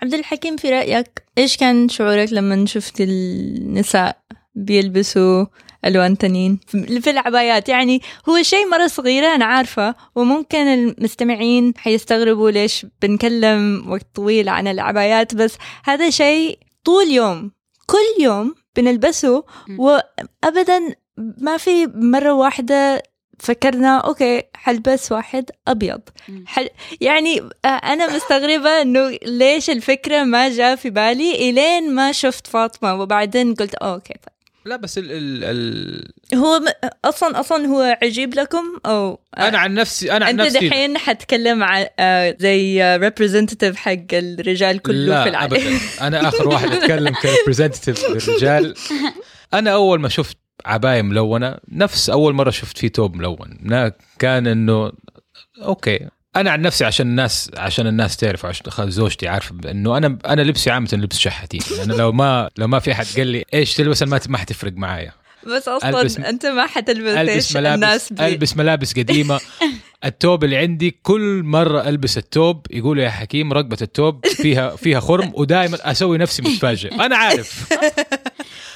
عبد 0.02 0.14
الحكيم 0.14 0.58
في 0.58 0.70
رأيك 0.70 1.24
إيش 1.38 1.58
كان 1.58 1.90
شعورك 1.90 2.34
لما 2.34 2.66
شفت 2.66 3.02
النساء 3.02 4.18
بيلبسوا 4.56 5.46
ألوان 5.86 6.18
تانيين 6.18 6.60
في 7.02 7.10
العبايات 7.10 7.70
يعني 7.70 8.02
هو 8.30 8.42
شيء 8.42 8.68
مرة 8.68 8.88
صغيرة 8.88 9.36
أنا 9.36 9.46
عارفة 9.46 9.96
وممكن 10.16 10.58
المستمعين 10.68 11.74
حيستغربوا 11.78 12.52
ليش 12.52 12.86
بنكلم 13.02 13.86
وقت 13.92 14.08
طويل 14.16 14.50
عن 14.50 14.68
العبايات 14.68 15.36
بس 15.36 15.58
هذا 15.86 16.10
شيء 16.10 16.60
طول 16.84 17.08
يوم 17.08 17.52
كل 17.86 18.24
يوم 18.24 18.56
بنلبسه. 18.76 19.44
وابدا 19.78 20.96
ما 21.18 21.58
في 21.58 21.88
مرة 21.96 22.34
واحدة 22.34 23.04
فكرنا 23.40 23.98
أوكي 23.98 24.44
حلبس 24.54 25.12
واحد 25.12 25.52
أبيض. 25.68 26.02
حل 26.46 26.70
يعني 27.02 27.50
أنا 27.66 28.16
مستغربة 28.16 28.82
إنه 28.82 29.18
ليش 29.26 29.70
الفكرة 29.70 30.24
ما 30.24 30.50
جاء 30.50 30.76
في 30.76 30.90
بالي 30.90 31.50
إلين 31.50 31.96
ما 31.96 32.12
شفت 32.12 32.48
فاطمة 32.48 32.96
وبعدين 32.96 33.54
قلت 33.54 33.76
okay 33.76 34.14
طيب 34.14 34.39
لا 34.66 34.76
بس 34.76 34.98
ال 34.98 35.12
ال 35.12 35.44
ال 35.44 36.38
هو 36.38 36.60
م- 36.60 36.88
أصلا 37.06 37.40
أصلا 37.40 37.66
هو 37.68 37.98
عجيب 38.04 38.34
لكم 38.36 38.64
أو 38.86 39.20
أنا 39.38 39.58
عن 39.58 39.74
نفسي 39.74 40.12
أنا 40.12 40.26
عن 40.26 40.40
أنت 40.40 40.56
نفسي 40.56 40.70
دحين 40.70 40.98
حتكلم 40.98 41.64
عن 41.64 41.86
آه، 42.00 42.36
زي 42.40 42.96
representative 42.98 43.76
حق 43.76 43.96
الرجال 44.14 44.80
كله 44.80 44.94
لا 44.96 45.24
في 45.24 45.30
العالم. 45.30 45.54
ابدا. 45.54 45.80
أنا 46.02 46.28
آخر 46.28 46.48
واحد 46.48 46.72
أتكلم 46.74 47.14
ك 47.14 47.20
representative 47.20 48.10
للرجال. 48.10 48.74
أنا 49.54 49.72
أول 49.74 50.00
ما 50.00 50.10
شفت 50.10 50.38
عباية 50.66 51.02
ملونة 51.02 51.58
نفس 51.72 52.10
أول 52.10 52.34
مرة 52.34 52.50
شفت 52.50 52.78
فيه 52.78 52.88
توب 52.88 53.16
ملون. 53.16 53.58
كان 54.20 54.48
إنه 54.48 54.92
okay. 55.62 56.00
أنا 56.36 56.52
عن 56.52 56.62
نفسي 56.62 56.86
عشان 56.86 57.08
الناس 57.08 57.52
عشان 57.58 57.88
الناس 57.88 58.18
تعرف 58.18 58.46
عشان 58.46 58.90
زوجتي 58.92 59.28
عارفة 59.28 59.56
إنه 59.72 59.98
أنا 59.98 60.18
أنا 60.26 60.42
لبسي 60.42 60.72
عامة 60.72 60.90
لبس 60.94 61.18
شحاتين. 61.18 61.62
لأنه 61.78 61.96
لو 61.96 62.12
ما 62.12 62.50
لو 62.58 62.68
ما 62.68 62.80
في 62.80 62.92
أحد 62.92 63.06
قال 63.18 63.28
لي 63.28 63.46
إيش 63.54 63.74
تلبس 63.74 64.02
أنا 64.02 64.12
ما 64.12 64.20
ما 64.28 64.38
حتفرق 64.38 64.74
معايا. 64.76 65.12
بس 65.48 65.68
أصلا 65.68 66.04
ألبس- 66.10 66.26
أنت 66.26 66.46
ما 66.46 66.66
حتلبس 66.66 67.18
ألبس 67.18 67.30
إيش 67.30 67.58
الناس 67.58 67.78
ملابس 67.78 68.14
بي... 68.14 68.26
ألبس 68.28 68.58
ملابس 68.58 68.94
قديمة. 69.00 69.40
التوب 70.06 70.44
اللي 70.44 70.58
عندي 70.58 71.00
كل 71.04 71.42
مرة 71.44 71.90
ألبس 71.90 72.18
التوب 72.18 72.66
يقولوا 72.72 73.04
يا 73.04 73.10
حكيم 73.10 73.54
رقبة 73.54 73.78
التوب 73.82 74.26
فيها 74.28 74.76
فيها 74.76 75.00
خرم 75.00 75.32
ودائما 75.36 75.92
أسوي 75.92 76.18
نفسي 76.18 76.42
متفاجئ. 76.42 76.94
أنا 77.06 77.18
عارف. 77.18 77.74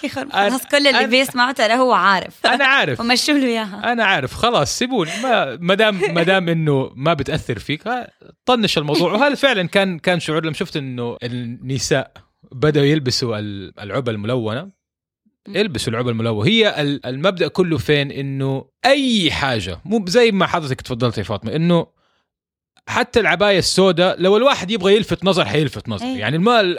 خلاص 0.10 0.66
كل 0.72 0.88
اللي 0.88 1.08
بيسمعه 1.08 1.52
ترى 1.52 1.74
هو 1.74 1.94
عارف. 1.94 2.46
أنا 2.46 2.66
عارف. 2.66 3.00
ومشوا 3.02 3.34
له 3.34 3.46
إياها. 3.48 3.92
أنا 3.92 4.06
عارف. 4.06 4.34
خلاص 4.34 4.78
سيبوني 4.80 5.12
ما 5.24 5.58
ما 5.62 5.74
دام 5.76 6.02
ما 6.14 6.24
دام 6.24 6.50
إنه 6.50 6.92
ما 6.96 7.14
بتأثر 7.14 7.60
فيك 7.60 7.84
طنش 8.46 8.78
الموضوع. 8.78 9.14
وهذا 9.14 9.36
فعلا 9.36 9.68
كان 9.68 10.00
كان 10.00 10.20
شعور. 10.20 10.44
لما 10.46 10.54
شفت 10.54 10.78
إنه 10.78 11.18
النساء 11.24 12.12
بدأوا 12.52 12.86
يلبسوا 12.86 13.40
ال- 13.40 13.80
العبى 13.80 14.12
الملونة 14.12 14.70
يلبسوا 15.48 15.94
العبى 15.94 16.10
الملونة. 16.10 16.48
هي 16.48 16.82
ال- 16.82 17.06
المبدأ 17.06 17.48
كله 17.48 17.78
فين؟ 17.78 18.12
إنه 18.12 18.66
أي 18.86 19.32
حاجة. 19.32 19.80
مو 19.86 20.06
زي 20.08 20.32
ما 20.32 20.48
حضرتك 20.48 20.82
تفضلت 20.82 21.18
يا 21.18 21.24
فاطمة 21.24 21.56
إنه 21.56 21.88
حتى 22.88 23.20
العباية 23.20 23.60
السوداء 23.60 24.22
لو 24.22 24.38
الواحد 24.38 24.72
يبغى 24.72 24.96
يلفت 24.96 25.26
نظر 25.26 25.46
حيلفت 25.46 25.90
نظر. 25.90 26.06
أي. 26.06 26.18
يعني 26.18 26.38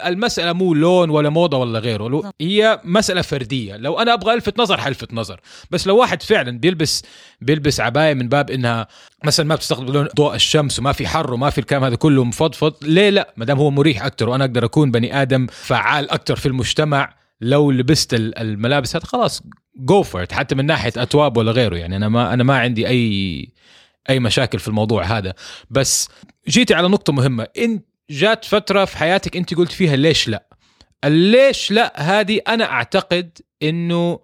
المسألة 0.08 0.52
مو 0.52 0.74
لون 0.74 1.10
ولا 1.10 1.28
موضة 1.28 1.58
ولا 1.58 1.78
غيره 1.78 2.08
لو-. 2.08 2.24
هي 2.40 2.80
مسألة 2.84 3.22
فردية. 3.22 3.76
لو 3.76 3.98
أنا 3.98 4.14
أبغى 4.14 4.34
ألفت 4.34 4.58
نظر 4.60 4.80
حلفت 4.80 5.14
نظر. 5.14 5.40
بس 5.70 5.86
لو 5.86 5.96
واحد 5.96 6.22
فعلا 6.22 6.58
بيلبس 6.58 7.02
بيلبس 7.40 7.80
عباية 7.80 8.14
من 8.14 8.28
باب 8.28 8.50
إنها 8.50 8.88
مثلا 9.24 9.46
ما 9.46 9.54
بتستخدم 9.54 9.92
لون 9.92 10.08
ضوء 10.16 10.34
الشمس 10.34 10.78
وما 10.78 10.92
في 10.92 11.06
حر 11.06 11.34
وما 11.34 11.50
في 11.50 11.58
الكلام 11.58 11.84
هذا 11.84 11.96
كله 11.96 12.24
مفضفض 12.24 12.74
ليه 12.82 13.10
لا؟ 13.10 13.34
ما 13.36 13.44
دام 13.44 13.58
هو 13.58 13.70
مريح 13.70 14.04
أكثر 14.04 14.28
وأنا 14.28 14.44
أقدر 14.44 14.64
أكون 14.64 14.90
بني 14.90 15.22
آدم 15.22 15.46
فعال 15.50 16.10
أكثر 16.10 16.36
في 16.36 16.46
المجتمع 16.46 17.14
لو 17.40 17.70
لبست 17.70 18.14
ال- 18.14 18.38
الملابس 18.38 18.96
هذا 18.96 19.04
خلاص 19.04 19.42
جو 19.76 20.02
فور 20.02 20.26
حتى 20.32 20.54
من 20.54 20.66
ناحية 20.66 20.92
أتواب 20.96 21.36
ولا 21.36 21.52
غيره. 21.52 21.76
يعني 21.76 21.96
أنا 21.96 22.08
ما 22.08 22.34
أنا 22.34 22.44
ما 22.44 22.58
عندي 22.58 22.88
أي 22.88 23.48
أي 24.10 24.20
مشاكل 24.20 24.58
في 24.58 24.68
الموضوع 24.68 25.02
هذا. 25.04 25.34
بس 25.70 26.08
جيتي 26.48 26.74
على 26.74 26.88
نقطة 26.88 27.12
مهمة. 27.12 27.46
إن 27.58 27.80
جات 28.10 28.44
فترة 28.44 28.84
في 28.84 28.98
حياتك 28.98 29.36
أنت 29.36 29.54
قلت 29.54 29.72
فيها 29.72 29.96
ليش 29.96 30.28
لا؟ 30.28 30.46
الليش 31.04 31.70
لا 31.70 31.92
هذه 32.00 32.40
أنا 32.48 32.64
أعتقد 32.64 33.38
إنه 33.62 34.18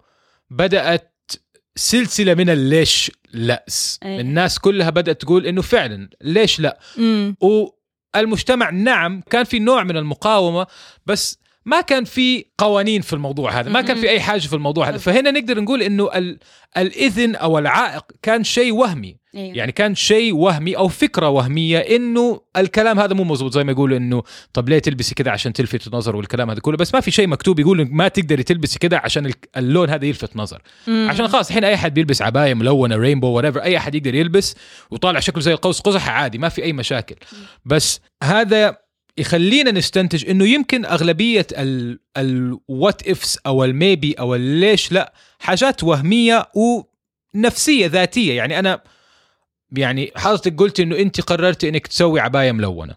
بدأت 0.49 1.31
سلسلة 1.75 2.33
من 2.33 2.49
الليش 2.49 3.11
لأس. 3.33 3.99
أي. 4.03 4.21
الناس 4.21 4.59
كلها 4.59 4.89
بدأت 4.89 5.21
تقول 5.21 5.45
إنه 5.47 5.61
فعلا 5.61 6.09
ليش 6.21 6.59
لا؟ 6.59 6.79
مم. 6.97 7.35
والمجتمع 7.41 8.69
نعم 8.69 9.21
كان 9.29 9.43
في 9.43 9.59
نوع 9.59 9.83
من 9.83 9.97
المقاومة 9.97 10.67
بس 11.05 11.37
ما 11.65 11.81
كان 11.81 12.05
في 12.05 12.45
قوانين 12.57 13.01
في 13.01 13.13
الموضوع 13.13 13.59
هذا 13.59 13.69
ما 13.69 13.81
كان 13.81 14.01
في 14.01 14.09
أي 14.09 14.19
حاجة 14.19 14.47
في 14.47 14.53
الموضوع 14.53 14.89
هذا. 14.89 14.97
فهنا 14.97 15.31
نقدر 15.31 15.59
نقول 15.61 15.81
إنه 15.81 16.09
ال- 16.15 16.39
الإذن 16.77 17.35
أو 17.35 17.57
العائق 17.59 18.05
كان 18.21 18.43
شيء 18.43 18.71
وهمي. 18.73 19.17
أيوة. 19.35 19.57
يعني 19.57 19.71
كان 19.71 19.95
شيء 19.95 20.33
وهمي 20.35 20.77
أو 20.77 20.87
فكرة 20.87 21.29
وهمية 21.29 21.77
إنه 21.79 22.41
الكلام 22.57 22.99
هذا 22.99 23.13
مو 23.13 23.23
مزبوط 23.23 23.53
زي 23.53 23.63
ما 23.63 23.71
يقولوا 23.71 23.97
إنه 23.97 24.23
طب 24.53 24.69
ليه 24.69 24.79
تلبسي 24.79 25.15
كذا 25.15 25.31
عشان 25.31 25.53
تلفت 25.53 25.87
النظر 25.87 26.15
والكلام 26.15 26.49
هذا 26.49 26.59
كله 26.59 26.77
بس 26.77 26.93
ما 26.93 26.99
في 27.01 27.11
شيء 27.11 27.27
مكتوب 27.27 27.59
يقول 27.59 27.87
ما 27.91 28.07
تقدري 28.07 28.43
تلبسي 28.43 28.79
كذا 28.79 28.97
عشان 28.97 29.25
ال- 29.25 29.33
اللون 29.57 29.89
هذا 29.89 30.05
يلفت 30.05 30.35
نظر 30.35 30.61
مم. 30.87 31.07
عشان 31.09 31.27
خلاص 31.27 31.47
الحين 31.47 31.63
أي 31.63 31.73
أحد 31.75 31.93
بيلبس 31.93 32.21
عباية 32.21 32.53
ملونة 32.53 32.95
رينبو 32.95 33.41
whatever 33.41 33.57
أي 33.61 33.77
أحد 33.77 33.95
يقدر 33.95 34.15
يلبس 34.15 34.55
وطالع 34.91 35.19
شكله 35.19 35.41
زي 35.41 35.51
القوس 35.53 35.79
قزح 35.79 36.09
عادي 36.09 36.37
ما 36.37 36.49
في 36.49 36.63
أي 36.63 36.73
مشاكل 36.73 37.15
بس 37.65 37.99
هذا 38.23 38.77
يخلينا 39.17 39.71
نستنتج 39.71 40.29
إنه 40.29 40.45
يمكن 40.45 40.85
أغلبية 40.85 41.47
الوات 42.17 43.07
افس 43.09 43.39
أو 43.45 43.63
الميبي 43.63 44.13
أو 44.13 44.35
الليش 44.35 44.91
لا 44.91 45.13
حاجات 45.39 45.83
وهمية 45.83 46.47
ونفسية 47.35 47.87
ذاتية 47.87 48.33
يعني 48.33 48.59
أنا 48.59 48.81
يعني 49.71 50.11
حضرتك 50.15 50.59
قلت 50.59 50.79
إنه 50.79 50.95
أنت 50.95 51.21
قررتي 51.21 51.69
إنك 51.69 51.87
تسوي 51.87 52.19
عباية 52.19 52.51
ملونة. 52.51 52.95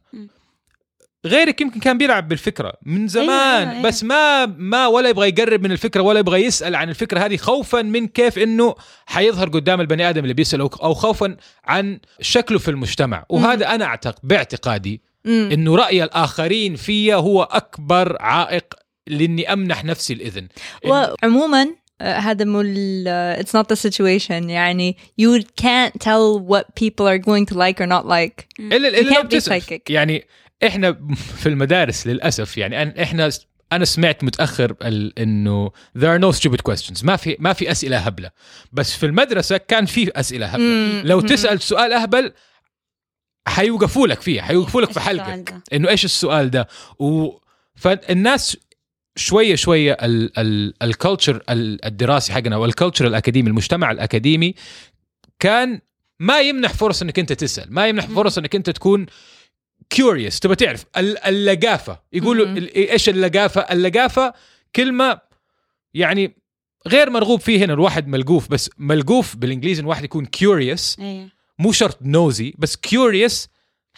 غيرك 1.26 1.60
يمكن 1.60 1.80
كان 1.80 1.98
بيلعب 1.98 2.28
بالفكرة 2.28 2.72
من 2.82 3.08
زمان 3.08 3.28
أيوة، 3.30 3.70
أيوة. 3.72 3.82
بس 3.82 4.04
ما 4.04 4.46
ما 4.46 4.86
ولا 4.86 5.08
يبغى 5.08 5.28
يقرب 5.28 5.62
من 5.62 5.72
الفكرة 5.72 6.02
ولا 6.02 6.18
يبغى 6.18 6.44
يسأل 6.44 6.74
عن 6.74 6.88
الفكرة 6.88 7.20
هذه 7.20 7.36
خوفا 7.36 7.82
من 7.82 8.06
كيف 8.06 8.38
إنه 8.38 8.74
حيظهر 9.06 9.48
قدام 9.48 9.80
البني 9.80 10.08
آدم 10.08 10.22
اللي 10.22 10.34
بيسأل 10.34 10.60
أو 10.60 10.94
خوفا 10.94 11.36
عن 11.64 11.98
شكله 12.20 12.58
في 12.58 12.70
المجتمع 12.70 13.24
وهذا 13.28 13.74
أنا 13.74 13.84
اعتقد 13.84 14.20
باعتقادي. 14.22 15.02
إنه 15.26 15.76
رأي 15.76 16.04
الآخرين 16.04 16.76
فيا 16.76 17.16
هو 17.16 17.42
أكبر 17.42 18.16
عائق 18.20 18.74
لأني 19.06 19.52
أمنح 19.52 19.84
نفسي 19.84 20.12
الإذن 20.12 20.48
وعموما 20.86 21.68
هذا 22.02 22.44
مو 22.44 22.60
ال- 22.60 23.44
it's 23.44 23.50
not 23.60 23.64
the 23.76 23.76
situation. 23.90 24.30
يعني 24.50 24.96
you 25.22 25.42
can't 25.62 25.92
tell 26.04 26.38
what 26.48 26.64
people 26.80 27.06
are 27.06 27.18
going 27.18 27.46
to 27.46 27.54
like 27.54 27.80
or 27.80 27.86
not 27.86 28.04
like. 28.06 28.46
الا 28.60 28.90
you 28.90 28.94
الا 28.98 29.14
لو 29.14 29.22
بتسأل. 29.22 29.62
psychic. 29.62 29.80
يعني 29.88 30.26
إحنا 30.66 30.98
في 31.36 31.48
المدارس 31.48 32.06
للأسف 32.06 32.58
يعني 32.58 32.84
أن- 32.94 33.00
إحنا 33.00 33.30
أنا 33.72 33.84
سمعت 33.84 34.24
متأخر 34.24 34.74
إنه 35.18 35.70
there 35.98 36.18
are 36.18 36.20
no 36.20 36.36
stupid 36.38 36.72
questions. 36.72 37.04
ما 37.04 37.16
في 37.16 37.36
ما 37.38 37.52
في 37.52 37.70
أسئلة 37.70 37.98
هبلة. 37.98 38.30
بس 38.72 38.96
في 38.96 39.06
المدرسة 39.06 39.56
كان 39.56 39.86
في 39.86 40.10
أسئلة 40.16 40.46
هبلة. 40.46 40.64
مم. 40.64 41.02
لو 41.04 41.20
مم. 41.20 41.26
تسأل 41.26 41.60
سؤال 41.62 41.92
أهبل 41.92 42.32
حيوقفوا 43.46 44.06
لك 44.06 44.20
فيه 44.20 44.40
حيوقفوا 44.40 44.80
لك 44.82 44.92
في 44.92 45.00
حلقك؟ 45.00 45.54
إنه 45.72 45.88
إيش 45.88 46.04
السؤال 46.04 46.50
ده؟ 46.50 46.68
و 46.98 47.30
فالناس 47.76 48.56
شوية 49.16 49.54
شوية 49.54 49.96
ال 50.82 50.90
culture 50.90 51.42
الدراسي 51.50 52.32
حقنا 52.32 52.56
وال 52.56 52.67
culture 52.67 53.06
الأكاديمي 53.06 53.48
المجتمع 53.50 53.90
الأكاديمي 53.90 54.54
كان 55.38 55.80
ما 56.20 56.40
يمنح 56.40 56.72
فرص 56.72 57.02
إنك 57.02 57.18
أنت 57.18 57.32
تسأل 57.32 57.74
ما 57.74 57.88
يمنح 57.88 58.06
فرص 58.06 58.38
إنك 58.38 58.54
أنت 58.54 58.70
تكون 58.70 59.06
curious 59.90 60.40
تبغى 60.40 60.56
تعرف 60.56 60.84
ال- 60.96 61.18
اللقافة 61.18 62.00
يقولوا 62.12 62.46
إيش 62.76 63.08
اللقافة؟ 63.08 63.60
اللقافة 63.60 64.32
كلمة 64.76 65.20
يعني 65.94 66.36
غير 66.86 67.10
مرغوب 67.10 67.40
فيه 67.40 67.64
هنا 67.64 67.72
الواحد 67.72 68.08
ملقوف 68.08 68.48
بس 68.50 68.70
ملقوف 68.78 69.36
بالإنجليزي 69.36 69.80
الواحد 69.82 70.04
يكون 70.04 70.26
curious 70.26 70.96
أيوة. 71.00 71.28
مو 71.58 71.72
شرط 71.72 71.98
nosy 72.02 72.54
بس 72.58 72.76
curious 72.76 73.48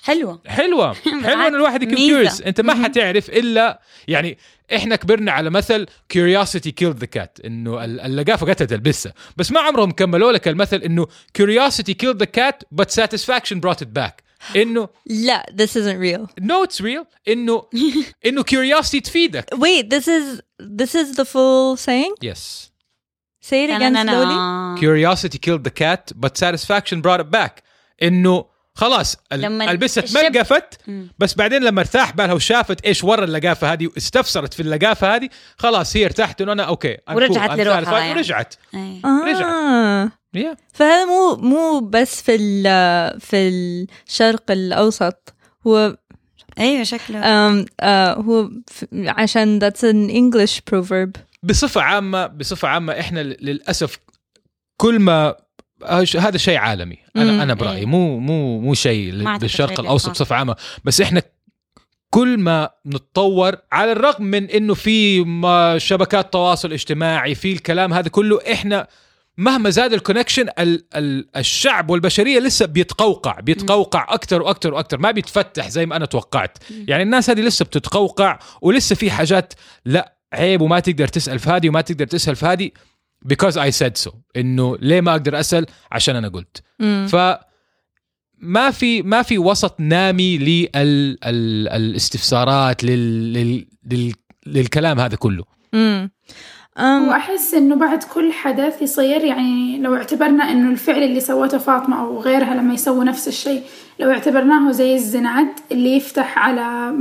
حلوة. 0.07 0.41
حلوة. 0.47 0.93
حلوة 1.27 1.47
إن 1.47 1.55
الواحد 1.55 1.83
يكون 1.83 1.97
curious 1.97 2.43
أنت 2.43 2.61
ما 2.61 2.85
حتعرف 2.85 3.31
إلا 3.31 3.81
يعني 4.09 4.39
إحنا 4.75 4.97
كبرنا 4.97 5.33
على 5.33 5.51
مثل 5.51 5.87
curiosity 6.09 6.71
killed 6.71 6.97
the 6.97 7.07
cat 7.07 7.39
إنه 7.45 7.85
اللقافة 7.85 8.47
قتلت 8.47 8.73
البسة. 8.73 9.13
بس 9.37 9.53
ما 9.53 9.61
عمرهم 9.61 9.91
كملوا 9.91 10.33
لك 10.33 10.49
المثل 10.49 10.77
إنه 10.77 11.07
curiosity 11.35 11.95
killed 11.95 12.17
the 12.17 12.25
cat 12.25 12.63
بس 12.73 12.95
satisfaction 12.95 13.61
brought 13.61 13.83
it 13.83 13.89
back 13.89 14.23
إنه 14.57 14.89
لا 15.07 15.47
this 15.51 15.71
isn't 15.77 15.99
real. 15.99 16.45
No 16.45 16.65
it's 16.65 16.81
real. 16.81 17.05
إنه 17.29 17.67
إنه 18.27 18.43
curiosity 18.43 19.01
تفيدك. 19.01 19.55
Wait 19.55 19.91
this 19.91 20.09
is 20.09 20.41
this 20.61 20.95
is 20.95 21.17
the 21.17 21.25
full 21.25 21.77
saying? 21.77 22.15
Yes. 22.21 22.71
Say 23.41 23.65
it 23.65 23.71
again 23.71 23.95
slowly. 23.95 24.81
Curiosity 24.81 25.39
killed 25.39 25.65
the 25.65 25.71
cat 25.83 26.13
but 26.15 26.37
satisfaction 26.37 27.01
brought 27.01 27.21
it 27.21 27.31
back. 27.31 27.63
إنه 28.03 28.56
خلاص 28.77 29.17
لما 29.33 29.71
البسه 29.71 30.03
الشب- 30.03 30.19
تملقفت 30.21 30.79
مم. 30.89 31.09
بس 31.19 31.35
بعدين 31.35 31.63
لما 31.63 31.81
ارتاح 31.81 32.13
بالها 32.13 32.33
وشافت 32.35 32.81
إيش 32.85 33.05
ورا 33.05 33.25
اللقافة 33.25 33.73
هذه 33.73 33.87
واستفسرت 33.87 34.55
في 34.55 34.63
اللقافة 34.63 35.17
هذه 35.17 35.29
خلاص 35.59 35.97
هي 35.97 36.05
ارتاحت 36.05 36.41
إنه 36.41 36.53
أنا 36.53 36.63
أوكي 36.63 36.97
ورجعت 37.11 37.51
cool, 37.51 37.55
لروحها 37.61 37.99
يعني. 37.99 38.11
ورجعت. 38.19 38.55
آه. 39.45 40.07
yeah. 40.37 40.57
فهذا 40.75 41.05
مو 41.05 41.37
مو 41.37 41.81
بس 41.81 42.23
في 42.23 42.35
ال- 42.35 43.21
في 43.21 43.49
الشرق 44.09 44.51
الأوسط 44.51 45.35
هو 45.67 45.97
أيوه 46.59 46.83
شكله 46.83 47.21
um, 47.21 47.65
uh, 47.65 47.85
هو 48.19 48.51
عشان 48.95 49.61
that's 49.71 49.81
an 49.83 50.11
English 50.13 50.57
proverb 50.71 51.11
بصفة 51.43 51.81
عامة 51.81 52.27
بصفة 52.27 52.69
عامة 52.69 53.01
إحنا 53.01 53.21
للأسف 53.23 53.99
كل 54.77 54.99
ما 54.99 55.35
هذا 56.17 56.37
شيء 56.37 56.57
عالمي. 56.57 56.99
أنا 57.17 57.33
مم. 57.33 57.41
أنا 57.41 57.55
برأيي. 57.55 57.79
إيه. 57.79 57.87
مو 57.87 58.19
مو 58.19 58.61
مو 58.61 58.75
شيء 58.75 59.39
بالشرق 59.39 59.81
الأوسط. 59.81 60.11
بصفة 60.11 60.37
عامة. 60.37 60.57
بس 60.85 61.01
إحنا 61.01 61.23
كل 62.11 62.39
ما 62.39 62.71
نتطور 62.87 63.57
على 63.73 63.93
الرغم 63.93 64.25
من 64.25 64.51
إنه 64.51 64.75
في 64.75 65.25
شبكات 65.79 66.33
تواصل 66.33 66.73
اجتماعي 66.73 67.35
في 67.35 67.53
الكلام 67.53 67.93
هذا 67.93 68.09
كله 68.09 68.41
إحنا 68.53 68.87
مهما 69.39 69.71
زاد 69.71 69.93
الكونكشن 69.93 70.49
ال 70.59 70.85
ال 70.97 71.29
الشعب 71.37 71.91
والبشرية 71.91 72.39
لسه 72.39 72.67
بيتقوقع 72.67 73.41
بيتقوقع 73.41 74.07
أكثر 74.09 74.43
وأكثر 74.43 74.75
وأكثر 74.75 74.99
ما 74.99 75.11
بيتفتح 75.11 75.69
زي 75.69 75.87
ما 75.87 75.97
أنا 75.97 76.07
توقعت. 76.07 76.59
يعني 76.89 77.03
الناس 77.03 77.31
هذه 77.31 77.41
لسه 77.41 77.65
بتتقوقع 77.65 78.39
ولسه 78.63 78.97
في 78.97 79.11
حاجات 79.11 79.53
لا 79.85 80.17
عيب 80.33 80.61
وما 80.61 80.81
تقدر 80.81 81.09
تسأل 81.09 81.39
في 81.39 81.51
هذه 81.51 81.69
وما 81.69 81.81
تقدر 81.81 82.07
تسأل 82.07 82.37
في 82.37 82.47
هذه. 82.47 82.71
Because 83.27 83.57
I 83.57 83.71
said 83.71 83.97
so 84.07 84.15
إنه 84.37 84.77
ليه 84.81 85.01
ما 85.01 85.11
أقدر 85.11 85.41
أسأل 85.41 85.67
عشان 85.93 86.17
أنا 86.17 86.29
قلت 86.29 86.63
مم. 86.81 87.07
ف 87.11 87.17
ما 88.39 88.71
في 88.71 89.03
ما 89.03 89.23
في 89.23 89.39
وسط 89.39 89.81
نامي 89.81 90.39
للاستفسارات 91.25 92.85
لل, 92.85 93.33
لل, 93.33 93.67
لل, 93.91 94.13
للكلام 94.47 95.01
هذا 95.01 95.17
كله 95.17 95.45
مم. 95.73 96.11
um, 96.79 96.81
وأحس 96.81 97.55
إنه 97.55 97.75
بعد 97.77 98.03
كل 98.03 98.33
حدث 98.33 98.83
يصير 98.83 99.25
يعني 99.25 99.79
لو 99.79 99.95
اعتبرنا 99.95 100.53
إنه 100.53 100.71
الفعل 100.71 101.03
اللي 101.03 101.21
سوته 101.21 101.59
فاطمة 101.59 102.01
أو 102.01 102.21
غيرها 102.21 102.55
لما 102.55 102.75
يسووا 102.75 103.05
نفس 103.05 103.29
الشيء 103.29 103.63
لو 104.01 104.11
اعتبرناه 104.11 104.73
زي 104.73 104.95
الزناد 104.95 105.49
اللي 105.73 105.97
يفتح 105.97 106.39
على 106.39 106.95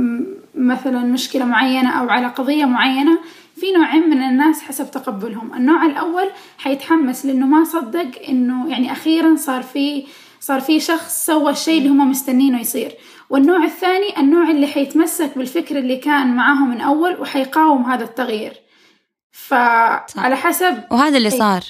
مثلا 0.54 0.98
مشكلة 1.00 1.44
معينة 1.44 2.00
أو 2.00 2.08
على 2.08 2.26
قضية 2.26 2.64
معينة 2.64 3.18
في 3.60 3.72
نوعين 3.72 4.10
من 4.10 4.22
الناس 4.22 4.62
حسب 4.62 4.90
تقبلهم. 4.90 5.54
النوع 5.54 5.86
الأول 5.86 6.30
حيتحمس 6.58 7.26
لأنه 7.26 7.46
ما 7.46 7.64
صدق 7.64 8.10
إنه 8.28 8.70
يعني 8.70 8.92
أخيرا 8.92 9.36
صار 9.36 9.62
في 9.62 10.06
صار 10.40 10.60
في 10.60 10.80
شخص 10.80 11.26
سوى 11.26 11.50
الشيء 11.50 11.78
اللي 11.78 11.88
هم 11.88 12.10
مستنينه 12.10 12.60
يصير. 12.60 12.92
والنوع 13.30 13.64
الثاني 13.64 14.18
النوع 14.18 14.50
اللي 14.50 14.66
حيتمسك 14.66 15.38
بالفكر 15.38 15.78
اللي 15.78 15.96
كان 15.96 16.36
معاهم 16.36 16.70
من 16.70 16.80
أول 16.80 17.20
وحيقاوم 17.20 17.82
هذا 17.82 18.04
التغيير. 18.04 18.52
فعلى 19.32 20.36
حسب 20.36 20.84
وهذا 20.90 21.16
اللي 21.16 21.32
أي. 21.32 21.38
صار. 21.38 21.62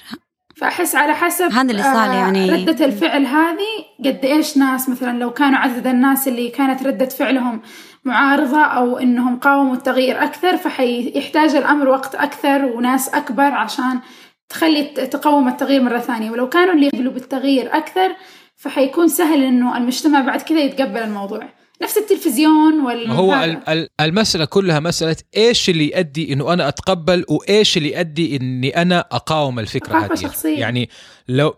فأحس 0.57 0.95
على 0.95 1.15
حسب 1.15 1.53
هذا 1.53 1.71
اللي 1.71 1.83
صار 1.83 2.11
آه، 2.11 2.15
يعني. 2.15 2.51
ردة 2.51 2.85
الفعل 2.85 3.27
هذه 3.27 3.85
قد 4.05 4.25
إيش 4.25 4.57
ناس 4.57 4.89
مثلا 4.89 5.19
لو 5.19 5.31
كانوا 5.31 5.59
عدد 5.59 5.87
الناس 5.87 6.29
اللي 6.29 6.49
كانت 6.49 6.83
ردة 6.83 7.07
فعلهم 7.07 7.61
معارضة 8.07 8.63
أو 8.63 8.99
إنهم 8.99 9.39
قاوموا 9.39 9.75
التغيير 9.75 10.23
أكثر 10.25 10.57
فحيحتاج 10.57 11.55
الأمر 11.55 11.89
وقت 11.89 12.15
أكثر 12.15 12.65
وناس 12.65 13.09
أكبر 13.09 13.43
عشان 13.43 14.01
تخلي 14.49 14.83
ت- 14.83 15.01
تقوم 15.01 15.49
التغيير 15.49 15.83
مرة 15.83 15.99
ثانية 15.99 16.31
ولو 16.31 16.49
كانوا 16.49 16.75
اللي 16.75 16.87
يقبلوا 16.87 17.13
بالتغيير 17.13 17.77
أكثر 17.77 18.17
فحيكون 18.57 19.09
سهل 19.09 19.43
إنه 19.43 19.77
المجتمع 19.77 20.21
بعد 20.21 20.43
كذا 20.43 20.61
يتقبل 20.61 20.97
الموضوع 21.03 21.49
نفس 21.83 21.99
التلفزيون 21.99 22.81
وال 22.81 23.11
هو 23.11 23.57
المسألة 24.01 24.45
كلها 24.45 24.81
مسألة 24.81 25.17
إيش 25.37 25.71
اللي 25.71 25.91
يؤدي 25.93 26.33
إنه 26.33 26.53
أنا 26.53 26.69
أتقبل 26.69 27.25
وإيش 27.29 27.77
اللي 27.77 27.93
يؤدي 27.93 28.37
إني 28.37 28.83
أنا 28.83 29.01
أقاوم 29.13 29.59
الفكرة 29.59 29.99
هذه 29.99 30.15
شخصية. 30.15 30.59
يعني 30.59 30.89
لو 31.29 31.55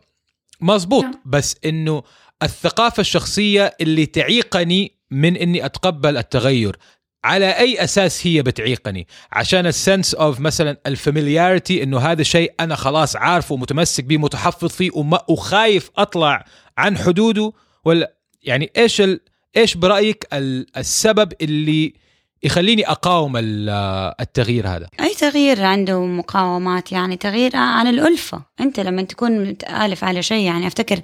مزبوط 0.60 1.04
نعم. 1.04 1.14
بس 1.24 1.56
إنه 1.64 2.02
الثقافة 2.42 3.00
الشخصية 3.00 3.76
اللي 3.80 4.06
تعيقني 4.06 4.97
من 5.10 5.36
إني 5.36 5.64
أتقبل 5.64 6.16
التغير. 6.16 6.76
على 7.24 7.50
أي 7.58 7.84
أساس 7.84 8.26
هي 8.26 8.42
بتعيقني؟ 8.42 9.06
عشان 9.32 9.66
ال 9.66 9.74
sense 9.74 10.14
of 10.14 10.40
مثلا 10.40 10.80
ال 10.86 10.94
familiarity 10.94 11.82
إنه 11.82 11.98
هذا 11.98 12.22
شيء 12.22 12.52
أنا 12.60 12.74
خلاص 12.74 13.16
عارفه 13.16 13.54
ومتمسك 13.54 14.04
به 14.04 14.16
متحفظ 14.18 14.68
فيه 14.68 14.90
وما 14.94 15.20
وخايف 15.28 15.90
أطلع 15.96 16.44
عن 16.78 16.98
حدوده 16.98 17.52
ولا 17.84 18.14
يعني 18.42 18.70
إيش 18.76 19.00
ال... 19.00 19.20
إيش 19.56 19.74
برأيك 19.74 20.26
ال- 20.32 20.66
السبب 20.76 21.32
اللي 21.40 21.94
يخليني 22.42 22.90
أقاوم 22.90 23.36
ال- 23.36 24.14
التغيير 24.20 24.68
هذا. 24.68 24.86
أي 25.00 25.14
تغيير 25.14 25.62
عنده 25.64 26.00
مقاومات؟ 26.04 26.92
يعني 26.92 27.16
تغيير 27.16 27.56
عن 27.56 27.86
الألفة. 27.86 28.42
أنت 28.60 28.80
لما 28.80 29.02
تكون 29.02 29.44
متآلف 29.44 30.04
على 30.04 30.22
شيء 30.22 30.44
يعني 30.46 30.66
أفتكر 30.66 31.00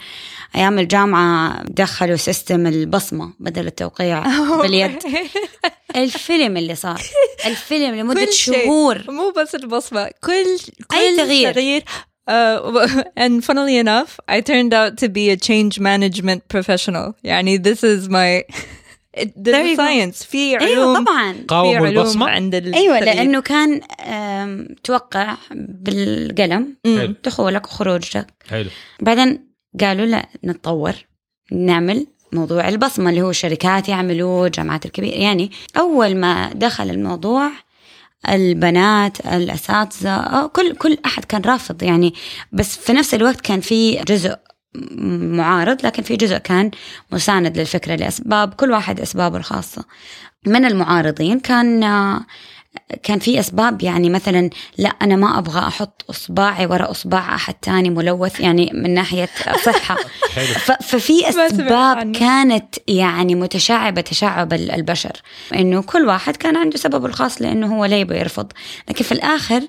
أيام 0.57 0.79
الجامعة 0.79 1.63
دخلوا 1.65 2.17
سيستم 2.17 2.67
البصمة 2.67 3.33
بدل 3.41 3.67
التوقيع 3.67 4.25
باليد. 4.63 4.99
الفيلم 5.97 6.57
اللي 6.57 6.75
صار. 6.75 7.03
الفيلم 7.47 8.15
شيء. 8.31 8.55
شهور. 8.65 9.05
مو 9.09 9.33
بس 9.37 9.55
البصمة 9.55 10.05
كل 10.25 10.45
كل 10.91 10.97
أي 10.97 11.17
تغيير. 11.17 11.53
تغيير 11.53 11.83
uh, 12.31 12.91
and 13.25 13.45
funnily 13.45 13.77
enough 13.79 14.11
I 14.31 14.41
turned 14.41 14.73
out 14.75 14.97
to 15.05 15.09
be 15.09 15.31
a 15.31 15.37
change 15.37 15.79
management 15.81 16.41
professional. 16.57 17.13
يعني 17.25 17.59
this 17.59 17.79
is 17.85 18.09
my 18.09 18.55
science. 19.77 20.25
في 20.27 20.61
أيوة 20.61 20.63
علوم 20.63 21.05
طبعا. 21.05 21.33
في 21.33 21.79
البصمة؟ 21.89 22.29
عند 22.29 22.55
ال 22.55 22.75
أيوة 22.75 23.01
لأنه 23.01 23.41
كان 23.41 23.81
توقع 24.85 25.37
بالقلم 25.51 26.77
حلو. 26.85 27.15
دخولك 27.25 27.67
وخروجك. 27.67 28.27
حلو. 28.51 28.71
بعدين 29.01 29.49
قالوا 29.81 30.07
لا 30.07 30.29
نتطور 30.45 30.95
نعمل 31.53 32.07
موضوع 32.33 32.69
البصمة 32.69 33.11
اللي 33.11 33.23
هو 33.23 33.31
الشركات 33.31 33.89
يعملوه 33.89 34.47
الجامعات 34.47 34.87
الكبيرة. 34.87 35.15
يعني 35.15 35.51
أول 35.77 36.17
ما 36.17 36.51
دخل 36.55 36.91
الموضوع 36.91 37.51
البنات 38.29 39.27
الأساتذة 39.27 40.15
آه، 40.17 40.47
كل 40.47 40.75
كل 40.77 40.99
أحد 41.07 41.25
كان 41.25 41.41
رافض 41.41 41.83
يعني. 41.83 42.15
بس 42.53 42.77
في 42.79 42.93
نفس 42.93 43.15
الوقت 43.15 43.41
كان 43.41 43.61
في 43.61 43.97
جزء 43.97 44.37
معارض 45.37 45.87
لكن 45.87 46.03
في 46.03 46.17
جزء 46.17 46.39
كان 46.39 46.71
مساند 47.13 47.59
للفكرة 47.59 47.95
لأسباب 47.95 48.55
كل 48.55 48.71
واحد 48.71 49.01
أسبابه 49.01 49.37
الخاصة. 49.37 49.85
من 50.47 50.65
المعارضين 50.65 51.41
كان 51.41 51.81
كان 53.03 53.19
في 53.19 53.41
أسباب 53.41 53.83
يعني 53.83 54.11
مثلا 54.11 54.51
لا 54.79 54.89
أنا 54.89 55.17
ما 55.17 55.39
أبغى 55.39 55.59
أحط 55.59 56.05
إصبعي 56.11 56.67
ورا 56.67 56.91
إصبع 56.91 57.35
أحد 57.35 57.55
تاني 57.55 57.91
ملوث 57.91 58.41
يعني 58.41 58.71
من 58.75 58.95
حلو. 60.35 60.47
ف- 60.47 60.83
ففي 60.83 61.29
عنه. 61.99 62.19
كانت 62.19 62.75
يعني 62.89 63.35
متشعبة 63.35 64.01
تشعب 64.01 64.53
ال- 64.53 64.71
البشر. 64.71 65.13
إنه 65.55 65.83
كل 65.83 66.07
واحد 66.07 66.37
كان 66.37 66.57
عنده 66.57 66.77
سببه 66.77 67.07
الخاص 67.07 67.43
لأنه 67.43 67.77
هو 67.77 67.85
ليه 67.85 67.97
يبغى 67.97 68.19
يرفض. 68.19 68.53
لكن 68.89 69.05
في 69.05 69.13
الآخر 69.13 69.63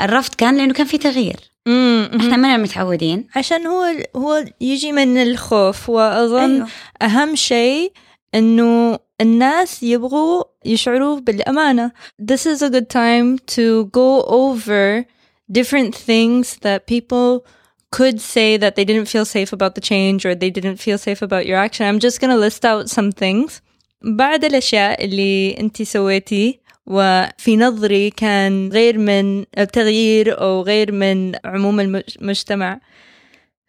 الرفض 0.00 0.34
كان 0.34 0.56
لأنه 0.56 0.72
كان 0.72 0.86
في 0.86 0.98
تغيير. 0.98 1.53
إحنا 1.66 2.36
ما 2.36 2.56
متعودين 2.56 3.26
عشان 3.36 3.66
هو 3.66 3.94
هو 4.16 4.44
يجي 4.60 4.92
من 4.92 5.16
الخوف 5.22 5.88
وأظن 5.88 6.54
أيوة. 6.54 6.68
أهم 7.02 7.34
شيء 7.34 7.92
إنه 8.34 8.98
الناس 9.20 9.82
يبغوا 9.82 10.42
يشعروا 10.64 11.20
بالأمانة. 11.20 11.92
This 12.22 12.46
is 12.46 12.62
a 12.62 12.70
good 12.70 12.88
time 12.90 13.38
to 13.46 13.84
go 13.86 14.22
over 14.26 15.06
different 15.50 15.94
things 15.94 16.56
that 16.62 16.86
people 16.86 17.46
could 17.90 18.20
say 18.20 18.56
that 18.56 18.74
they 18.76 18.84
didn't 18.84 19.06
feel 19.06 19.24
safe 19.24 19.52
about 19.52 19.74
the 19.74 19.80
change 19.80 20.26
or 20.26 20.34
they 20.34 20.50
didn't 20.50 20.78
feel 20.86 20.98
safe 20.98 21.22
about 21.22 21.46
your 21.46 21.58
action. 21.66 21.86
I'm 21.86 22.00
just 22.00 22.20
gonna 22.20 22.36
list 22.36 22.64
out 22.64 22.90
some 22.90 23.12
things. 23.12 23.60
بعد 24.02 24.44
الأشياء 24.44 25.04
اللي 25.04 25.60
أنت 25.60 25.82
سويتي 25.82 26.60
وفي 26.86 27.56
نظري 27.56 28.10
كان 28.10 28.68
غير 28.72 28.98
من 28.98 29.44
التغيير 29.58 30.40
أو 30.40 30.62
غير 30.62 30.92
من 30.92 31.32
عموم 31.44 31.80
المجتمع 31.80 32.80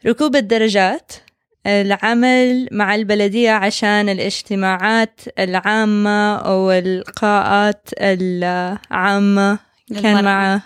ركوب 0.05 0.35
الدرجات 0.35 1.11
العمل 1.67 2.69
مع 2.71 2.95
البلدية 2.95 3.51
عشان 3.51 4.09
الاجتماعات 4.09 5.21
العامة 5.39 6.35
أو 6.35 6.71
اللقاءات 6.71 7.89
العامة 8.01 9.59
كان 10.01 10.15
للمرأة. 10.17 10.21
مع 10.21 10.61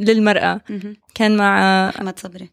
للمرأة 0.00 0.60
مهم. 0.70 0.96
كان 1.14 1.36
مع 1.36 1.88
أحمد 1.88 2.18
صبري. 2.18 2.50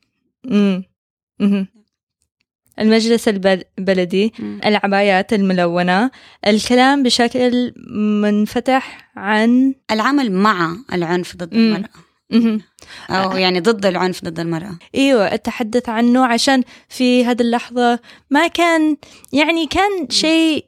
المجلس 2.81 3.27
البل- 3.27 3.63
البلدي. 3.79 4.33
العبايات 4.65 5.33
الملونة 5.33 6.11
الكلام 6.47 7.03
بشكل 7.03 7.73
منفتح 8.21 9.11
عن 9.15 9.73
العمل 9.91 10.31
مع 10.31 10.75
العنف 10.93 11.35
ضد. 11.35 11.53
المرأة 11.53 11.89
مهم. 12.31 12.61
أو 13.09 13.31
يعني 13.37 13.59
ضد 13.59 13.85
العنف 13.85 14.23
ضد 14.25 14.39
المرأة 14.39 14.77
أيوه 14.95 15.33
التحدث 15.33 15.89
عنه 15.89 16.25
عشان 16.25 16.63
في 16.89 17.25
هذه 17.25 17.41
اللحظة 17.41 17.99
ما 18.29 18.47
كان 18.47 18.97
يعني 19.33 19.67
كان 19.67 20.09
شيء 20.09 20.65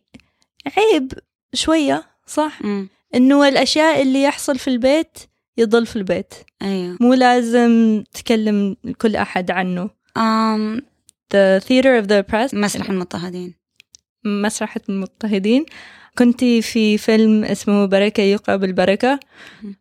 عيب 0.78 1.14
شوية 1.54 2.04
صح 2.28 2.62
مم. 2.62 2.90
إنه 3.16 3.48
الأشياء 3.48 4.02
اللي 4.02 4.24
يحصل 4.24 4.60
في 4.60 4.68
البيت 4.68 5.18
يضل 5.58 5.86
في 5.86 5.96
البيت 5.96 6.34
أيوه 6.62 6.98
مو 7.02 7.14
لازم 7.14 8.04
تكلم 8.14 8.76
كل 9.02 9.16
أحد 9.16 9.52
عنه 9.52 9.90
أم 10.18 10.82
The 11.30 11.60
Theater 11.60 11.98
of 12.02 12.08
the 12.08 12.24
Oppressed 12.24 12.54
مسرح 12.54 12.90
المضطهدين. 12.90 13.56
مسرح 14.26 14.78
المضطهدين. 14.90 15.66
كنت 16.18 16.44
في 16.44 16.98
فيلم 16.98 17.44
اسمه 17.44 17.86
بركة 17.86 18.24
يقرب 18.24 18.64
البركة. 18.64 19.20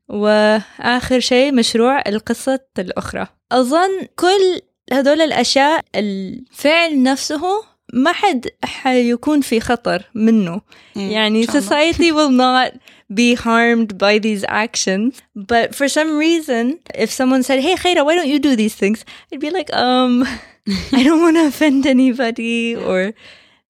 وآخر 0.09 1.21
شيء 1.21 1.53
مشروع 1.53 2.03
القصة 2.07 2.61
الأخرى. 2.79 3.27
أظن 3.53 4.07
كل 4.17 4.61
هذول 4.93 5.21
الأشياء 5.21 5.85
الفعل 5.95 7.03
نفسه 7.03 7.43
ما 7.93 8.13
حد 8.13 8.49
حيكون 8.65 9.41
في 9.41 9.61
خطر 9.61 10.03
منه. 10.15 10.61
إيه، 10.97 11.13
يعني 11.13 11.47
society 11.47 12.13
will 12.13 12.31
not 12.31 12.73
be 13.13 13.37
harmed 13.37 13.99
by 13.99 14.19
these 14.19 14.45
actions. 14.49 15.13
But 15.37 15.75
for 15.75 15.89
some 15.89 16.19
reason 16.19 16.79
if 16.95 17.11
someone 17.11 17.43
said 17.43 17.61
hey 17.61 17.77
Khaira 17.77 18.05
why 18.07 18.15
don't 18.17 18.33
you 18.35 18.39
do 18.39 18.57
these 18.57 18.75
things? 18.75 19.05
I'd 19.33 19.41
be 19.41 19.51
like 19.51 19.71
um 19.75 20.27
I 20.92 21.04
don't 21.04 21.22
want 21.22 21.38
to 21.38 21.48
offend 21.48 21.86
anybody 21.86 22.76
or 22.76 23.14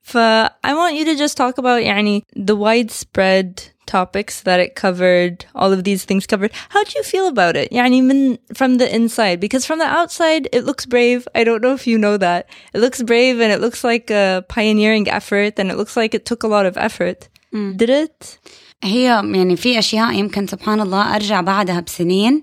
ف 0.01 0.17
I 0.17 0.73
want 0.73 0.95
you 0.95 1.05
to 1.05 1.15
just 1.15 1.37
talk 1.37 1.57
about 1.57 1.83
يعني 1.83 2.23
the 2.35 2.55
widespread 2.55 3.63
topics 3.85 4.41
that 4.41 4.59
it 4.59 4.75
covered 4.75 5.45
all 5.55 5.71
of 5.71 5.83
these 5.83 6.03
things 6.05 6.27
covered 6.27 6.51
how 6.69 6.83
do 6.83 6.91
you 6.95 7.03
feel 7.03 7.27
about 7.27 7.55
it 7.55 7.71
يعني 7.71 8.01
من 8.01 8.37
from 8.53 8.77
the 8.77 8.93
inside 8.93 9.39
because 9.39 9.65
from 9.65 9.79
the 9.79 9.85
outside 9.85 10.49
it 10.51 10.63
looks 10.65 10.85
brave 10.85 11.27
I 11.35 11.43
don't 11.43 11.61
know 11.61 11.73
if 11.73 11.87
you 11.87 11.97
know 11.97 12.17
that 12.17 12.49
it 12.73 12.79
looks 12.79 13.01
brave 13.01 13.39
and 13.39 13.51
it 13.51 13.61
looks 13.61 13.83
like 13.83 14.09
a 14.09 14.43
pioneering 14.49 15.07
effort 15.09 15.53
and 15.57 15.71
it 15.71 15.77
looks 15.77 15.95
like 15.95 16.13
it 16.13 16.25
took 16.25 16.43
a 16.43 16.47
lot 16.47 16.65
of 16.65 16.77
effort 16.77 17.29
مم. 17.53 17.77
did 17.77 17.89
it 17.89 18.37
هي 18.82 19.04
يعني 19.34 19.56
في 19.56 19.78
أشياء 19.78 20.12
يمكن 20.12 20.46
سبحان 20.46 20.80
الله 20.80 21.14
أرجع 21.16 21.40
بعدها 21.40 21.80
بسنين 21.80 22.42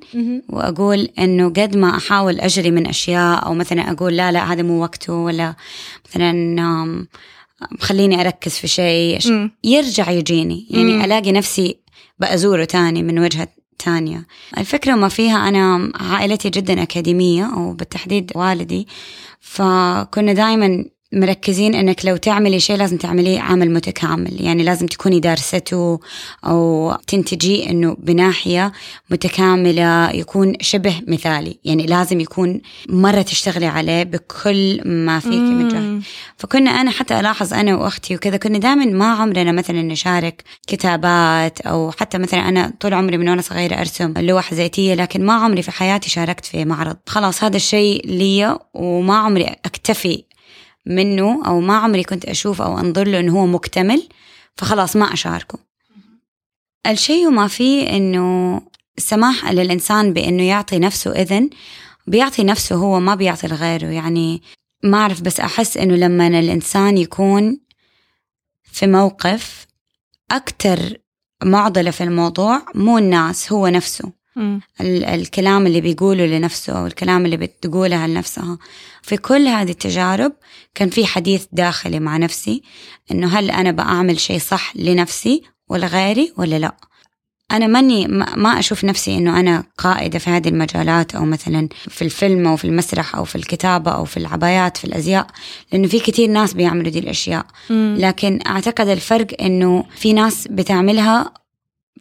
وأقول 0.49 1.09
إنه 1.19 1.49
قد 1.49 1.77
ما 1.77 1.97
أحاول 1.97 2.39
أجري 2.39 2.71
من 2.71 2.87
أشياء 2.87 3.45
أو 3.45 3.53
مثلا 3.53 3.91
أقول 3.91 4.17
لا 4.17 4.31
لا 4.31 4.53
هذا 4.53 4.63
مو 4.63 4.81
وقته 4.81 5.13
ولا 5.13 5.55
مثلا 6.09 7.05
خليني 7.79 8.21
أركز 8.21 8.51
في 8.51 8.67
شيء. 8.67 9.19
يرجع 9.63 10.11
يجيني 10.11 10.67
يعني 10.69 10.93
مم. 10.97 11.01
ألاقي 11.01 11.31
نفسي 11.31 11.77
بأزوره 12.19 12.65
تاني 12.65 13.03
من 13.03 13.19
وجهة 13.19 13.47
تانية 13.79 14.25
الفكرة 14.57 14.95
ما 14.95 15.09
فيها 15.09 15.49
أنا 15.49 15.91
عائلتي 15.95 16.49
جدا 16.49 16.83
أكاديمية 16.83 17.51
وبالتحديد 17.57 18.31
والدي 18.35 18.87
فكنا 19.39 20.33
دائما 20.33 20.85
مركزين 21.13 21.75
إنك 21.75 22.05
لو 22.05 22.17
تعملي 22.17 22.59
شيء 22.59 22.75
لازم 22.75 22.97
تعمليه 22.97 23.39
عمل 23.39 23.71
متكامل. 23.71 24.41
يعني 24.41 24.63
لازم 24.63 24.85
تكوني 24.85 25.19
دارسته 25.19 25.99
أو 26.45 26.93
تنتجيه 27.07 27.69
إنه 27.69 27.97
بناحية 27.99 28.71
متكاملة 29.09 30.11
يكون 30.11 30.53
شبه 30.61 31.01
مثالي. 31.07 31.59
يعني 31.65 31.85
لازم 31.85 32.19
يكون 32.19 32.61
مرة 32.89 33.21
تشتغلي 33.21 33.65
عليه 33.65 34.03
بكل 34.03 34.81
ما 34.85 35.19
فيك 35.19 35.33
من 35.33 35.67
جهد 35.67 36.03
فكنا 36.37 36.71
أنا 36.71 36.91
حتى 36.91 37.19
ألاحظ 37.19 37.53
أنا 37.53 37.75
وأختي 37.75 38.15
وكذا 38.15 38.37
كنا 38.37 38.57
دائما 38.57 38.85
ما 38.85 39.11
عمرنا 39.11 39.51
مثلا 39.51 39.81
نشارك 39.81 40.43
كتابات 40.67 41.61
أو 41.61 41.91
حتى 41.91 42.17
مثلا 42.17 42.49
أنا 42.49 42.73
طول 42.79 42.93
عمري 42.93 43.17
من 43.17 43.29
وأنا 43.29 43.41
صغيرة 43.41 43.75
أرسم 43.75 44.13
لوح 44.17 44.53
زيتية 44.53 44.93
لكن 44.93 45.25
ما 45.25 45.33
عمري 45.33 45.61
في 45.61 45.71
حياتي 45.71 46.09
شاركت 46.09 46.45
في 46.45 46.65
معرض. 46.65 46.97
خلاص 47.07 47.43
هذا 47.43 47.55
الشيء 47.55 48.07
لي 48.07 48.57
وما 48.73 49.17
عمري 49.17 49.45
أكتفي 49.65 50.28
منه 50.85 51.45
أو 51.45 51.59
ما 51.59 51.77
عمري 51.77 52.03
كنت 52.03 52.25
أشوف 52.25 52.61
أو 52.61 52.79
أنظر 52.79 53.07
له 53.07 53.19
إنه 53.19 53.39
هو 53.39 53.45
مكتمل 53.45 54.07
فخلاص 54.55 54.95
ما 54.95 55.13
أشاركه. 55.13 55.59
الشيء 56.87 57.27
وما 57.27 57.47
فيه 57.47 57.89
إنه 57.89 58.61
السماح 58.97 59.51
للإنسان 59.51 60.13
بإنه 60.13 60.43
يعطي 60.43 60.79
نفسه 60.79 61.11
إذن 61.11 61.49
بيعطي 62.07 62.43
نفسه 62.43 62.75
هو 62.75 62.99
ما 62.99 63.15
بيعطي 63.15 63.47
لغيره. 63.47 63.87
يعني 63.87 64.41
ما 64.83 64.97
أعرف 64.97 65.21
بس 65.21 65.39
أحس 65.39 65.77
إنه 65.77 65.95
لما 65.95 66.27
الإنسان 66.27 66.97
يكون 66.97 67.59
في 68.63 68.87
موقف 68.87 69.67
أكتر 70.31 70.97
معضلة 71.43 71.91
في 71.91 72.03
الموضوع 72.03 72.61
مو 72.75 72.97
الناس 72.97 73.51
هو 73.51 73.67
نفسه. 73.67 74.18
ال- 74.37 75.05
الكلام 75.05 75.67
اللي 75.67 75.81
بيقوله 75.81 76.25
لنفسه 76.25 76.73
أو 76.79 76.87
الكلام 76.87 77.25
اللي 77.25 77.37
بتقولها 77.37 78.07
لنفسها. 78.07 78.57
في 79.01 79.17
كل 79.17 79.47
هذه 79.47 79.71
التجارب 79.71 80.33
كان 80.75 80.89
في 80.89 81.05
حديث 81.05 81.45
داخلي 81.51 81.99
مع 81.99 82.17
نفسي 82.17 82.61
إنه 83.11 83.27
هل 83.39 83.51
أنا 83.51 83.71
بعمل 83.71 84.19
شيء 84.19 84.39
صح 84.39 84.75
لنفسي 84.75 85.41
ولا 85.69 85.87
غيري 85.87 86.33
ولا 86.37 86.59
لا؟ 86.59 86.75
أنا 87.51 87.67
ماني 87.67 88.07
ما 88.07 88.35
ما 88.35 88.59
أشوف 88.59 88.83
نفسي 88.85 89.17
إنه 89.17 89.39
أنا 89.39 89.63
قائدة 89.77 90.19
في 90.19 90.29
هذه 90.29 90.47
المجالات 90.49 91.15
أو 91.15 91.25
مثلا 91.25 91.69
في 91.89 92.01
الفيلم 92.01 92.47
أو 92.47 92.55
في 92.55 92.65
المسرح 92.65 93.15
أو 93.15 93.23
في 93.25 93.35
الكتابة 93.35 93.91
أو 93.91 94.05
في 94.05 94.17
العبايات 94.17 94.77
في 94.77 94.85
الأزياء 94.85 95.27
لأنه 95.71 95.87
في 95.87 95.99
كتير 95.99 96.29
ناس 96.29 96.53
بيعملوا 96.53 96.91
دي 96.91 96.99
الأشياء. 96.99 97.45
مم. 97.69 97.95
لكن 97.99 98.39
أعتقد 98.47 98.87
الفرق 98.87 99.27
إنه 99.41 99.85
في 99.95 100.13
ناس 100.13 100.47
بتعملها 100.47 101.33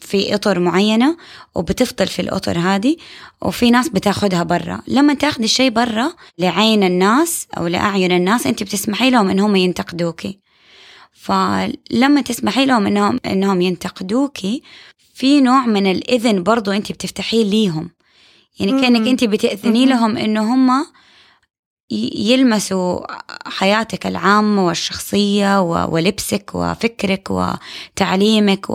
في 0.00 0.34
إطر 0.34 0.58
معينة 0.58 1.16
وبتفضل 1.54 2.06
في 2.06 2.22
الأطر 2.22 2.58
هذه 2.58 2.96
وفي 3.42 3.70
ناس 3.70 3.88
بتاخدها 3.88 4.42
برا 4.42 4.80
لما 4.88 5.14
تاخدي 5.14 5.44
الشيء 5.44 5.70
برا 5.70 6.12
لعين 6.38 6.84
الناس 6.84 7.46
أو 7.58 7.66
لأعين 7.66 8.12
الناس 8.12 8.46
أنت 8.46 8.62
بتسمحي 8.62 9.10
لهم 9.10 9.28
إنهم 9.28 9.56
ينتقدوكي 9.56 10.38
فلما 11.12 12.20
تسمحي 12.20 12.66
لهم 12.66 12.86
إنهم 12.86 13.20
إنهم 13.26 13.60
ينتقدوكي 13.60 14.62
في 15.14 15.40
نوع 15.40 15.66
من 15.66 15.90
الإذن 15.90 16.42
برضو 16.42 16.70
أنت 16.70 16.92
بتفتحيه 16.92 17.44
ليهم 17.44 17.90
يعني. 18.60 19.10
أنت 19.10 19.24
بتأذني 19.24 19.86
مهم. 19.86 19.88
لهم 19.88 20.16
إنه 20.16 20.54
هم 20.54 20.86
يلمسوا 21.90 23.00
حياتك 23.50 24.06
العامة 24.06 24.66
والشخصية 24.66 25.62
ولبسك 25.62 26.50
وفكرك 26.54 27.28
وتعليمك 27.30 28.66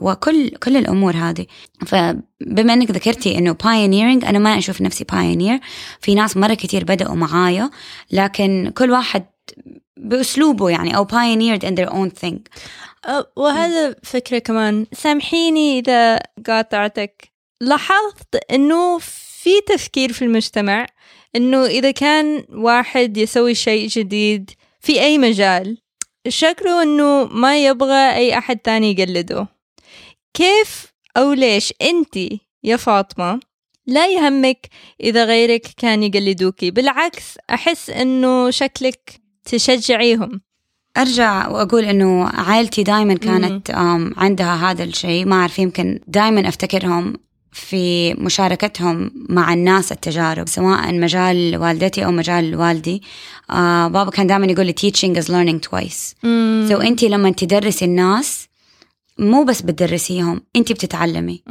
وكل 0.00 0.48
كل 0.50 0.76
الأمور 0.76 1.16
هذه. 1.16 1.46
فبما 1.86 2.72
أنك 2.72 2.90
ذكرتي 2.90 3.38
أنه 3.38 3.52
pioneering 3.52 4.26
أنا 4.26 4.38
ما 4.38 4.58
أشوف 4.58 4.80
نفسي 4.80 5.04
pioneer. 5.12 5.64
في 6.00 6.14
ناس 6.14 6.36
مرة 6.36 6.54
كتير 6.54 6.84
بدأوا 6.84 7.14
معايا 7.14 7.70
لكن 8.10 8.72
كل 8.76 8.90
واحد 8.90 9.24
بأسلوبه 9.96 10.70
يعني 10.70 10.96
أو 10.96 11.06
pioneered 11.06 11.62
in 11.62 11.74
their 11.74 11.92
own 11.92 12.26
thing. 12.26 12.38
وهذا 13.36 13.96
فكرة 14.02 14.38
كمان. 14.38 14.86
سامحيني 14.92 15.78
إذا 15.78 16.20
قاطعتك. 16.46 17.30
لاحظت 17.60 18.36
إنه 18.52 18.98
في 19.42 19.50
تفكير 19.66 20.12
في 20.12 20.24
المجتمع. 20.24 20.86
إنه 21.36 21.66
إذا 21.66 21.90
كان 21.90 22.44
واحد 22.48 23.16
يسوي 23.16 23.54
شيء 23.54 23.88
جديد 23.88 24.50
في 24.80 25.00
أي 25.00 25.18
مجال 25.18 25.78
شكله 26.28 26.82
إنه 26.82 27.24
ما 27.24 27.64
يبغى 27.64 28.14
أي 28.14 28.38
أحد 28.38 28.58
تاني 28.58 28.90
يقلده. 28.90 29.46
كيف 30.34 30.86
أو 31.16 31.32
ليش 31.32 31.72
أنت 31.82 32.16
يا 32.64 32.76
فاطمة 32.76 33.40
لا 33.86 34.06
يهمك 34.06 34.66
إذا 35.00 35.24
غيرك 35.24 35.66
كان 35.76 36.02
يقلدوكي 36.02 36.70
بالعكس 36.70 37.38
أحس 37.50 37.90
إنه 37.90 38.50
شكلك 38.50 39.20
تشجعيهم. 39.44 40.40
أرجع 40.96 41.48
وأقول 41.48 41.84
إنه 41.84 42.24
عائلتي 42.24 42.82
دائما 42.82 43.14
كانت 43.14 43.70
عندها 44.16 44.70
هذا 44.70 44.84
الشيء 44.84 45.26
ما 45.26 45.36
أعرف 45.36 45.58
يمكن 45.58 46.00
دائما 46.06 46.48
أفتكرهم 46.48 47.14
في 47.52 48.14
مشاركتهم 48.14 49.10
مع 49.28 49.52
الناس 49.52 49.92
التجارب 49.92 50.48
سواء 50.48 50.92
مجال 50.94 51.56
والدتي 51.56 52.04
أو 52.04 52.10
مجال 52.10 52.56
والدي. 52.56 53.02
آه 53.50 53.88
بابا 53.88 54.10
كان 54.10 54.26
دائما 54.26 54.46
يقول 54.46 54.66
لي 54.66 54.74
teaching 54.80 55.22
is 55.22 55.26
learning 55.26 55.68
twice. 55.68 56.14
سو 56.68 56.78
so 56.78 56.84
انت 56.84 57.04
لما 57.04 57.30
تدرسي 57.30 57.84
الناس 57.84 58.48
مو 59.18 59.44
بس 59.44 59.62
بتدرسيهم 59.62 60.40
انت 60.56 60.72
بتتعلمي. 60.72 61.42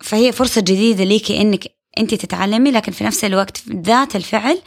فهي 0.00 0.32
فرصة 0.32 0.60
جديدة 0.60 1.04
ليكي 1.04 1.40
إنك 1.40 1.64
انت 1.98 2.14
تتعلمي 2.14 2.70
لكن 2.70 2.92
في 2.92 3.04
نفس 3.04 3.24
الوقت 3.24 3.62
ذات 3.68 4.16
الفعل 4.16 4.58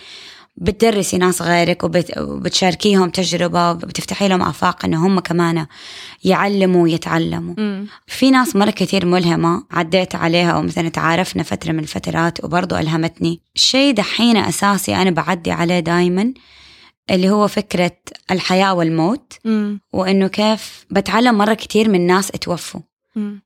بتدرسي 0.62 1.18
ناس 1.18 1.42
غيرك 1.42 1.84
وبت... 1.84 2.18
وبتشاركيهم 2.18 3.10
تجربة 3.10 3.72
وبتفتحي 3.72 4.28
لهم 4.28 4.42
آفاق 4.42 4.86
إنه 4.86 5.08
هم 5.08 5.20
كمان 5.20 5.66
يعلموا 6.24 6.84
ويتعلموا. 6.84 7.86
في 8.08 8.32
ناس 8.32 8.56
مرة 8.56 8.72
كتير 8.72 9.06
ملهمة 9.06 9.64
عديت 9.72 10.16
عليها 10.16 10.52
أو 10.52 10.62
مثلا 10.62 10.90
تعارفنا 10.90 11.44
فترة 11.44 11.72
من 11.72 11.80
الفترات 11.80 12.44
وبرضو 12.44 12.76
ألهمتني 12.76 13.42
شيء 13.56 13.94
دحين 13.94 14.38
أساسي 14.38 14.96
أنا 14.96 15.12
بعدي 15.12 15.52
عليه 15.52 15.80
دايما 15.80 16.34
اللي 17.12 17.30
هو 17.30 17.48
فكرة 17.48 17.92
الحياة 18.32 18.74
والموت. 18.74 19.34
وإنه 19.94 20.28
كيف 20.28 20.86
بتعلم 20.92 21.38
مرة 21.38 21.54
كتير 21.54 21.90
من 21.90 22.08
ناس 22.08 22.32
اتوفوا. 22.32 22.82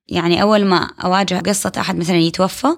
يعني 0.08 0.42
أول 0.42 0.66
ما 0.66 0.90
أواجه 1.04 1.40
قصة 1.40 1.72
أحد 1.78 1.96
مثلا 1.96 2.18
يتوفى 2.18 2.76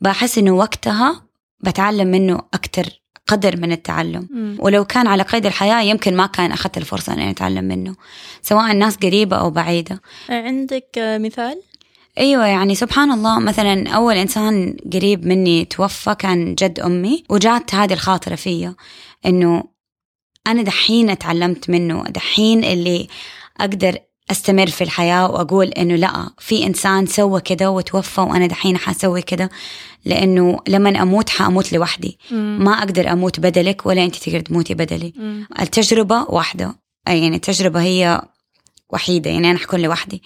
بحس 0.00 0.38
إنه 0.38 0.50
وقتها 0.52 1.22
بتعلم 1.60 2.08
منه 2.08 2.40
أكتر 2.54 3.01
قدر 3.32 3.56
من 3.56 3.72
التعلم 3.72 4.28
مم. 4.30 4.56
ولو 4.58 4.84
كان 4.84 5.06
على 5.06 5.22
قيد 5.22 5.46
الحياة 5.46 5.82
يمكن 5.82 6.16
ما 6.16 6.26
كان 6.26 6.52
أخذت 6.52 6.76
الفرصة 6.76 7.12
أني 7.12 7.30
أتعلم 7.30 7.64
منه 7.64 7.94
سواء 8.42 8.72
الناس 8.72 8.96
قريبة 8.96 9.36
أو 9.36 9.50
بعيدة 9.50 10.00
عندك 10.28 10.98
آه، 10.98 11.18
مثال؟ 11.18 11.62
أيوة 12.18 12.46
يعني 12.46 12.74
سبحان 12.74 13.12
الله 13.12 13.38
مثلا 13.38 13.88
أول 13.88 14.16
إنسان 14.16 14.76
قريب 14.92 15.26
مني 15.26 15.64
توفى 15.64 16.14
كان 16.14 16.54
جد 16.54 16.80
أمي 16.80 17.24
وجات 17.30 17.74
هذه 17.74 17.92
الخاطرة 17.92 18.34
فيا 18.34 18.74
إنه 19.26 19.64
أنا 20.46 20.62
دحين 20.62 21.18
تعلمت 21.18 21.70
منه 21.70 22.02
دحين 22.02 22.64
اللي 22.64 23.08
أقدر 23.60 23.98
أستمر 24.30 24.66
في 24.66 24.84
الحياة 24.84 25.30
وأقول 25.30 25.68
إنه 25.68 25.96
لأ 25.96 26.30
في 26.38 26.66
إنسان 26.66 27.06
سوى 27.06 27.40
كده 27.40 27.70
وتوفى 27.70 28.20
وأنا 28.20 28.46
دحين 28.46 28.76
حسوي 28.76 29.22
كده 29.22 29.50
لأنه 30.04 30.58
لما 30.68 31.02
أموت 31.02 31.28
حأموت 31.28 31.72
لوحدي. 31.72 32.18
مم. 32.30 32.58
ما 32.64 32.72
أقدر 32.72 33.12
أموت 33.12 33.40
بدلك 33.40 33.86
ولا 33.86 34.04
أنت 34.04 34.16
تقدر 34.16 34.40
تموتي 34.40 34.74
بدلي. 34.74 35.12
مم. 35.16 35.46
واحدة. 36.28 36.74
أي 37.08 37.22
يعني 37.22 37.36
التجربة 37.36 37.82
هي 37.82 38.22
وحيدة 38.90 39.30
يعني 39.30 39.50
أنا 39.50 39.58
حكون 39.58 39.80
لوحدي. 39.80 40.22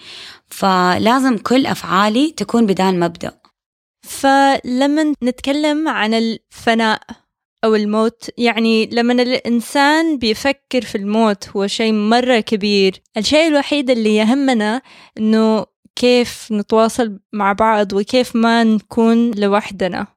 فلازم 0.47 1.37
كل 1.37 1.65
أفعالي 1.65 2.31
تكون 2.31 2.65
بدال 2.65 2.99
مبدأ. 2.99 3.31
فلما 4.03 5.13
نتكلم 5.23 5.87
عن 5.87 6.13
الفناء 6.13 7.01
أو 7.63 7.75
الموت 7.75 8.29
يعني 8.37 8.85
لما 8.85 9.13
الإنسان 9.13 10.17
بيفكر 10.17 10.81
في 10.81 10.97
الموت 10.97 11.49
هو 11.49 11.67
شيء 11.67 11.93
مرة 11.93 12.39
كبير. 12.39 13.01
الشيء 13.17 13.47
الوحيد 13.47 13.89
اللي 13.89 14.15
يهمنا 14.15 14.81
إنه 15.17 15.65
كيف 15.97 16.47
نتواصل 16.51 17.19
مع 17.33 17.53
بعض 17.53 17.93
وكيف 17.93 18.35
ما 18.35 18.63
نكون 18.63 19.31
لوحدنا. 19.31 20.07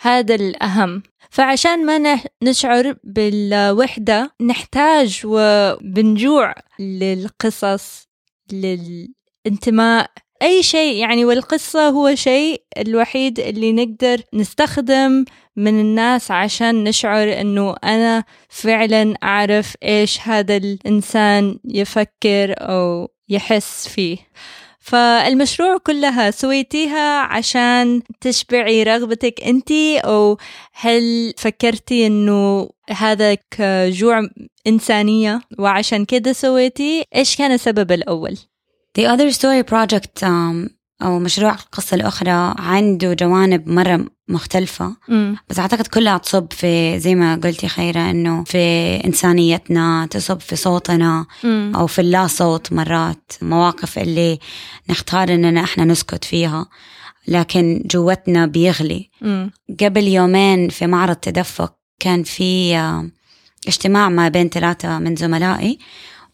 هذا 0.00 0.34
الأهم. 0.34 1.02
فعشان 1.30 1.86
ما 1.86 2.20
نشعر 2.42 2.96
بالوحدة 3.04 4.30
نحتاج 4.40 5.20
وبنجوع 5.24 6.54
للقصص 6.78 8.08
للانتماء. 8.52 10.10
أي 10.42 10.62
شيء 10.62 10.96
يعني 10.96 11.24
والقصة 11.24 11.88
هو 11.88 12.14
شيء 12.14 12.62
الوحيد 12.78 13.40
اللي 13.40 13.72
نقدر 13.72 14.22
نستخدم 14.34 15.24
من 15.56 15.80
الناس 15.80 16.30
عشان 16.30 16.84
نشعر 16.84 17.40
إنه 17.40 17.76
أنا 17.84 18.24
فعلا 18.48 19.14
أعرف 19.22 19.74
إيش 19.82 20.20
هذا 20.20 20.56
الإنسان 20.56 21.58
يفكر 21.64 22.54
أو 22.58 23.08
يحس 23.28 23.88
فيه. 23.88 24.18
فالمشروع 24.84 25.76
كلها 25.76 26.30
سويتيها 26.30 27.20
عشان 27.20 28.02
تشبعي 28.20 28.82
رغبتك 28.82 29.40
أنتي 29.42 29.98
أو 29.98 30.38
هل 30.72 31.34
فكرتي 31.38 32.06
إنه 32.06 32.68
هذا 32.90 33.34
كجوع 33.34 34.28
إنسانية 34.66 35.40
وعشان 35.58 36.04
كده 36.04 36.32
سويتي 36.32 37.04
إيش 37.14 37.36
كان 37.36 37.52
السبب 37.52 37.92
الأول؟ 37.92 38.36
The 38.98 39.02
Other 39.02 39.34
Story 39.34 39.62
Project 39.72 40.22
um, 40.22 40.70
أو 41.02 41.18
مشروع 41.18 41.52
القصة 41.52 41.94
الأخرى 41.94 42.54
عنده 42.58 43.14
جوانب 43.14 43.68
مرة 43.68 44.06
مختلفة 44.28 44.96
مم. 45.08 45.36
بس 45.48 45.58
أعتقد 45.58 45.86
كلها 45.86 46.18
تصب 46.18 46.52
في 46.52 47.00
زي 47.00 47.14
ما 47.14 47.34
قلتي 47.44 47.68
خيرة 47.68 48.10
إنه 48.10 48.44
في 48.44 48.96
إنسانيتنا 49.04 50.06
تصب 50.10 50.40
في 50.40 50.56
صوتنا 50.56 51.26
مم. 51.44 51.72
أو 51.76 51.86
في 51.86 52.00
اللا 52.00 52.26
صوت 52.26 52.72
مرات 52.72 53.32
مواقف 53.42 53.98
اللي 53.98 54.38
نختار 54.90 55.34
إننا 55.34 55.64
إحنا 55.64 55.84
نسكت 55.84 56.24
فيها 56.24 56.66
لكن 57.28 57.82
جوتنا 57.86 58.46
بيغلي 58.46 59.10
مم. 59.20 59.50
قبل 59.80 60.08
يومين 60.08 60.68
في 60.68 60.86
معرض 60.86 61.16
تدفق 61.16 61.74
كان 62.00 62.22
في 62.22 62.76
آه، 62.76 63.10
اجتماع 63.68 64.08
ما 64.08 64.28
بين 64.28 64.48
ثلاثة 64.48 64.98
من 64.98 65.16
زملائي 65.16 65.78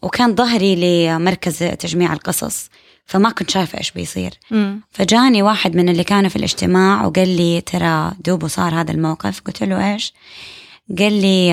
وكان 0.01 0.35
ظهري 0.35 0.75
لمركز 1.07 1.57
تجميع 1.57 2.13
القصص 2.13 2.69
فما 3.11 3.29
كنت 3.29 3.49
شايفة 3.49 3.77
إيش 3.77 3.91
بيصير. 3.91 4.33
مم. 4.51 4.81
فجاني 4.91 5.41
واحد 5.41 5.75
من 5.75 5.89
اللي 5.89 6.03
كانوا 6.03 6.29
في 6.29 6.35
الاجتماع 6.35 7.05
وقال 7.05 7.37
لي 7.37 7.61
ترى 7.61 8.11
دوبه 8.25 8.47
صار 8.47 8.81
هذا 8.81 8.91
الموقف. 8.91 9.41
قلت 9.41 9.63
له 9.63 9.93
إيش؟ 9.93 10.13
قال 10.99 11.13
لي 11.21 11.51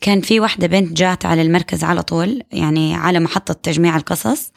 كان 0.00 0.20
في 0.20 0.40
واحدة 0.40 0.66
بنت 0.66 0.92
جات 0.92 1.26
على 1.26 1.42
المركز 1.42 1.84
على 1.84 2.02
طول 2.02 2.42
يعني 2.52 2.94
على 2.94 3.20
محطة 3.20 3.54
تجميع 3.54 3.96
القصص 3.96 4.52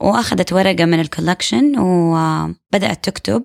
وأخذت 0.00 0.52
ورقة 0.52 0.84
من 0.84 1.00
الكولكشن 1.00 1.78
وبدأت 1.78 3.04
تكتب 3.04 3.42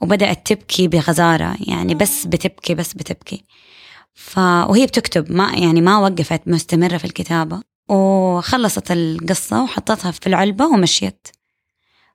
وبدأت 0.00 0.46
تبكي 0.46 0.88
بغزارة 0.88 1.56
يعني 1.60 1.94
بس 1.94 2.26
بتبكي 2.26 2.74
بس 2.74 2.92
بتبكي. 2.94 3.44
ف... 4.14 4.38
وهي 4.38 4.86
بتكتب 4.86 5.32
ما 5.32 5.52
يعني 5.54 5.80
ما 5.80 5.98
وقفت 5.98 6.40
مستمرة 6.46 6.96
في 6.96 7.04
الكتابة. 7.04 7.73
وخلصت 7.88 8.90
القصة 8.90 9.62
وحطتها 9.62 10.10
في 10.10 10.26
العلبة 10.26 10.66
ومشيت. 10.66 11.28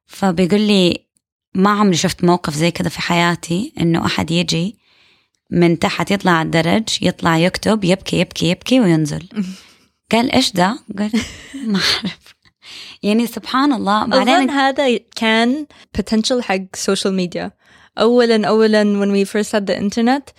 فبيقول 0.06 0.62
لي 0.62 1.08
ما 1.56 1.70
عمري 1.70 1.96
شفت 1.96 2.24
موقف 2.24 2.54
زي 2.54 2.72
كذا 2.72 2.90
في 2.90 3.02
حياتي 3.02 3.74
إنه 3.80 4.06
أحد 4.06 4.32
يجي 4.32 4.80
من 5.52 5.80
تحت 5.80 6.12
يطلع 6.12 6.32
على 6.32 6.46
الدرج 6.46 6.88
يطلع 7.02 7.38
يكتب 7.38 7.84
يبكي 7.84 8.20
يبكي 8.20 8.50
يبكي 8.50 8.80
وينزل. 8.80 9.30
قال 10.12 10.32
إيش 10.32 10.52
ده؟ 10.52 10.80
قلت 11.00 11.16
ما 11.72 11.80
أعرف. 11.80 12.36
يعني 13.04 13.28
سبحان 13.28 13.74
الله. 13.74 14.06
بعدين 14.06 14.50
هذا 14.50 14.98
كان 14.98 15.68
potential 15.98 16.40
حق 16.40 16.76
social 16.78 17.12
media. 17.12 17.52
أولا 17.98 18.48
أولا 18.48 18.84
when 18.84 19.12
we 19.12 19.30
first 19.30 19.52
had 19.52 19.66
the 19.66 19.78
internet. 19.78 20.34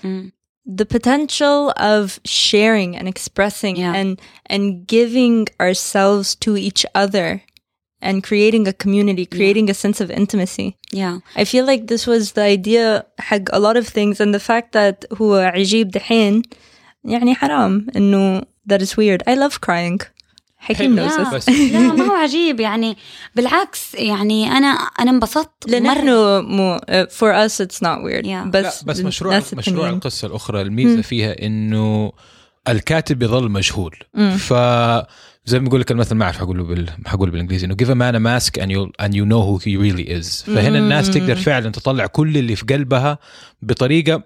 the 0.70 0.86
potential 0.86 1.72
of 1.78 2.20
sharing 2.26 2.96
and 2.98 3.08
expressing 3.08 3.76
Yeah. 3.78 3.94
and 4.00 4.20
and 4.54 4.88
giving 4.88 5.48
ourselves 5.60 6.36
to 6.44 6.58
each 6.58 6.86
other 6.96 7.44
and 8.02 8.24
creating 8.24 8.68
a 8.68 8.74
community 8.74 9.26
creating 9.26 9.70
a 9.70 9.74
sense 9.74 10.00
of 10.02 10.10
intimacy 10.22 10.78
yeah. 10.92 11.20
I 11.36 11.44
feel 11.46 11.66
like 11.66 11.88
this 11.88 12.06
was 12.08 12.32
the 12.34 12.42
idea 12.58 13.06
حق 13.20 13.46
a 13.54 13.60
lot 13.60 13.78
of 13.78 13.86
things 13.88 14.20
and 14.20 14.34
the 14.34 14.40
fact 14.52 14.72
that 14.74 15.06
هو 15.22 15.36
عجيب 15.36 15.92
دحين 15.92 16.42
يعني 17.06 17.36
حرام 17.36 17.88
إنه 17.96 18.42
that 18.70 18.82
is 18.82 18.98
weird 18.98 19.22
I 19.28 19.36
love 19.36 19.62
crying 19.62 20.00
حكيم 20.61 20.97
بس. 20.97 21.49
لا 21.73 21.79
ما 21.79 22.05
هو 22.05 22.13
عجيب. 22.13 22.61
يعني 22.61 22.97
بالعكس 23.37 23.95
يعني 23.95 24.53
أنا 24.53 24.67
أنا 24.69 25.11
انبسطت 25.11 25.69
لنحن 25.69 26.09
مو 26.45 26.79
for 27.19 27.49
us 27.49 27.65
it's 27.67 27.81
not 27.81 27.99
weird. 28.05 28.25
Yeah. 28.27 28.47
بس 28.47 28.83
بس 28.83 29.01
مشروع 29.01 29.43
مشروع. 29.53 29.89
القصة 29.89 30.27
الأخرى 30.29 30.61
الميزة 30.61 31.03
فيها 31.03 31.47
إنه 31.47 32.13
الكاتب 32.69 33.23
يظل 33.23 33.51
مجهول. 33.51 33.97
مم. 34.15 34.37
ف 34.37 34.53
زي 35.45 35.59
ما 35.59 35.69
بقول 35.69 35.81
لك 35.81 35.91
المثل 35.91 36.15
ما 36.15 36.25
أعرف 36.25 36.39
حقوله 36.39 36.65
بال... 36.65 36.91
حقوله 37.07 37.33
بالإنجليزي 37.33 37.67
إنه 37.67 37.75
give 37.75 37.89
a 37.89 37.95
man 37.95 38.15
a 38.15 38.21
mask 38.21 38.63
and 38.63 38.71
you 38.71 39.05
and 39.05 39.15
you 39.15 39.25
know 39.25 39.43
who 39.43 39.59
he 39.59 39.77
really 39.77 40.21
is. 40.21 40.45
فهنا 40.47 40.79
الناس 40.79 41.11
تقدر 41.11 41.37
فعلا 41.37 41.71
تطلع 41.71 42.07
كل 42.07 42.37
اللي 42.37 42.57
في 42.57 42.65
قلبها 42.65 43.19
بطريقة 43.63 44.23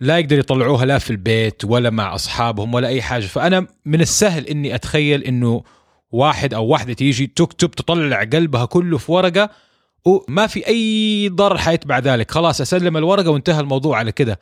لا 0.00 0.18
يقدر 0.18 0.38
يطلعوها 0.38 0.84
لا 0.86 0.98
في 0.98 1.10
البيت 1.10 1.64
ولا 1.64 1.90
مع 1.90 2.14
أصحابهم 2.14 2.74
ولا 2.74 2.88
أي 2.88 3.02
حاجة. 3.02 3.26
فأنا 3.26 3.66
من 3.84 4.00
السهل 4.00 4.46
إني 4.46 4.74
أتخيل 4.74 5.22
إنه 5.22 5.62
واحد 6.10 6.54
أو 6.54 6.66
واحدة 6.66 6.92
تيجي 6.92 7.26
تكتب 7.26 7.70
تطلع 7.70 8.24
قلبها 8.24 8.64
كله 8.64 8.98
في 8.98 9.12
ورقة 9.12 9.50
وما 10.04 10.46
في 10.46 10.66
أي 10.66 11.28
ضرر 11.28 11.58
حيتبع 11.58 11.98
ذلك. 11.98 12.30
خلاص 12.30 12.60
أسلم 12.60 12.96
الورقة 12.96 13.30
وانتهى 13.30 13.60
الموضوع 13.60 13.98
على 13.98 14.12
كده. 14.12 14.40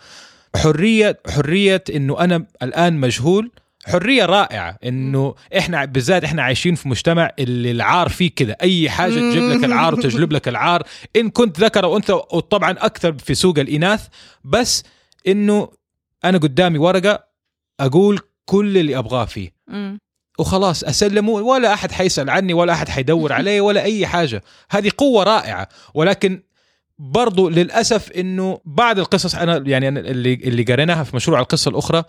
حرية 0.56 1.18
حرية 1.28 1.84
إنه 1.94 2.20
أنا 2.20 2.46
الآن 2.62 3.00
مجهول. 3.00 3.50
حرية 3.86 4.24
رائعة 4.24 4.78
إنه 4.84 5.34
إحنا 5.58 5.84
بالذات 5.84 6.24
إحنا 6.24 6.42
عايشين 6.42 6.74
في 6.74 6.88
مجتمع 6.88 7.30
اللي 7.38 7.70
العار 7.70 8.08
فيه 8.08 8.30
كده. 8.36 8.56
أي 8.62 8.90
حاجة 8.90 9.14
تجيب 9.14 9.42
لك 9.42 9.64
العار 9.64 9.94
وتجلب 9.94 10.32
لك 10.32 10.48
العار 10.48 10.82
إن 11.16 11.30
كنت 11.30 11.60
ذكر 11.60 11.84
أو 11.84 11.96
أنثى 11.96 12.12
وطبعا 12.12 12.70
أكثر 12.70 13.18
في 13.18 13.34
سوق 13.34 13.58
الإناث 13.58 14.06
بس 14.44 14.84
إنه 15.26 15.68
أنا 16.24 16.38
قدامي 16.38 16.78
ورقة 16.78 17.24
أقول 17.80 18.20
كل 18.44 18.78
اللي 18.78 18.98
أبغاه 18.98 19.24
فيه. 19.24 19.50
وخلاص 20.38 20.84
اسلمه 20.84 21.30
ولا 21.32 21.72
أحد 21.74 21.92
حيسأل 21.92 22.30
عني 22.30 22.52
ولا 22.52 22.72
أحد 22.72 22.88
حيدور 22.88 23.32
علي 23.38 23.60
ولا 23.60 23.82
أي 23.82 24.06
حاجة. 24.06 24.42
هذه 24.70 24.90
قوة 24.96 25.22
رائعة. 25.24 25.68
ولكن 25.94 26.42
برضو 26.98 27.48
للأسف 27.48 28.12
إنه 28.12 28.60
بعض 28.64 28.98
القصص 28.98 29.34
أنا 29.34 29.56
يعني 29.66 29.88
اللي 29.88 30.34
اللي 30.34 30.62
قريناها 30.62 31.04
في 31.04 31.16
مشروع 31.16 31.40
القصة 31.40 31.68
الأخرى. 31.68 32.04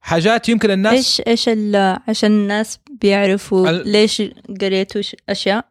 حاجات 0.00 0.48
يمكن 0.48 0.70
الناس 0.70 0.94
إيش 0.94 1.22
إيش 1.26 1.48
ال- 1.48 1.98
عشان 2.08 2.30
الناس 2.30 2.78
بيعرفوا؟ 3.00 3.70
ال- 3.70 3.88
ليش 3.88 4.22
قريتوا 4.60 5.02
أشياء؟ 5.28 5.64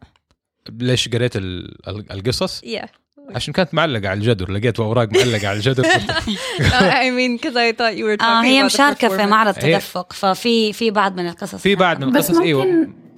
ليش 0.70 1.10
قريت 1.10 1.36
ال- 1.36 1.88
ال- 1.90 2.12
القصص؟ 2.12 2.62
Yeah. 2.62 2.88
عشان 3.36 3.54
كانت 3.54 3.74
معلقة 3.74 4.10
على 4.10 4.18
الجدر 4.20 4.52
لقيت 4.52 4.80
اوراق 4.80 5.08
معلقة 5.14 5.48
على 5.48 5.58
الجدر. 5.58 5.84
I 7.04 7.10
mean 7.18 7.38
because 7.38 7.56
I 7.56 7.72
thought 7.78 7.96
you 7.98 8.04
were 8.06 8.22
آه 8.22 8.42
talking 8.42 8.46
هي 8.46 8.60
about 8.60 8.62
the 8.62 8.66
مشاركة 8.66 9.08
في. 9.10 9.26
معرض 9.26 9.56
هي- 9.58 9.74
تدفق 9.74 10.14
ففي 10.14 10.74
في 10.74 10.92
بعض 10.92 11.18
من 11.20 11.28
القصص 11.28 11.56
في 11.56 11.76
بعض 11.76 12.04
من 12.04 12.16
القصص 12.16 12.38
أيوه 12.38 12.64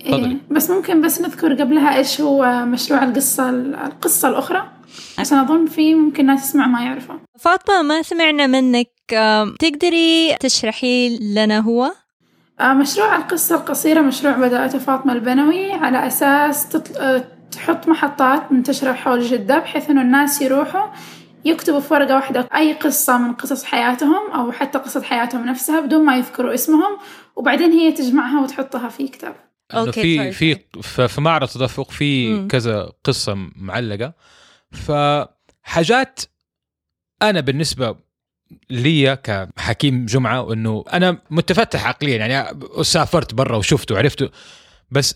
تفضلي. 0.05 0.26
إيه 0.32 0.38
بس 0.51 0.70
ممكن 0.70 1.01
بس 1.01 1.22
نذكر 1.22 1.53
قبلها 1.53 1.97
إيش 1.97 2.22
هو 2.22 2.66
مشروع 2.66 3.03
القصة 3.03 3.49
القصة 3.86 4.30
الأخرى. 4.30 4.64
عشان 5.18 5.38
أظن 5.38 5.66
في 5.66 5.95
ممكن 5.95 6.26
ناس 6.26 6.43
يسمع 6.49 6.68
ما 6.68 6.82
يعرفه 6.86 7.20
فاطمة 7.39 7.82
ما 7.82 8.01
سمعنا 8.01 8.47
منك 8.47 8.88
تقدري 9.59 10.36
تشرحي 10.39 11.18
لنا 11.20 11.59
هو؟ 11.59 11.91
آه، 12.59 12.74
مشروع 12.74 13.16
القصة 13.16 13.55
القصيرة 13.55 14.01
مشروع 14.01 14.34
بدأته 14.34 14.80
فاطمة 14.80 15.14
البنوي 15.14 15.72
على 15.72 16.07
أساس 16.07 16.70
تطل... 16.70 16.95
آه، 16.97 17.24
تحط 17.56 17.88
محطات 17.88 18.51
منتشرة 18.51 18.93
حول 18.93 19.22
جدة 19.22 19.60
بحيث 19.60 19.89
إنه 19.89 20.01
الناس 20.01 20.41
يروحوا 20.41 20.88
يكتبوا 21.45 21.80
في 21.80 21.93
ورقة 21.93 22.16
واحدة 22.16 22.49
أي 22.56 22.74
قصة 22.74 23.18
من 23.18 23.34
قصص 23.34 23.64
حياتهم 23.64 24.32
أو 24.32 24.51
حتى 24.51 24.78
قصة 24.78 25.01
حياتهم 25.01 25.45
نفسها 25.45 25.80
بدون 25.82 26.06
ما 26.06 26.18
يذكروا 26.18 26.54
اسمهم 26.54 26.97
وبعدين 27.36 27.72
هي 27.72 27.91
تجمعها 27.91 28.41
وتحطها 28.43 28.89
في 28.89 29.08
كتاب. 29.08 29.36
إنه 29.74 29.82
أوكي، 29.82 30.32
في 30.32 30.56
sorry, 30.56 30.58
في 30.58 30.82
ف- 30.82 31.01
في 31.01 31.22
معرض 31.22 31.47
تدفق 31.47 31.91
في. 31.91 32.47
كذا 32.47 32.91
قصة 33.04 33.38
معلقة. 33.56 34.14
فحاجات 34.72 36.20
أنا 37.22 37.39
بالنسبة 37.39 37.95
لي 38.70 39.16
كحكيم 39.16 40.06
جمعة 40.06 40.54
انه 40.54 40.84
أنا 40.93 41.18
متفتح 41.30 41.88
عقليا 41.88 42.18
يعني 42.18 42.60
سافرت 42.82 43.34
برا 43.34 43.58
وشفت 43.58 43.91
وعرفت 43.91 44.32
بس 44.91 45.16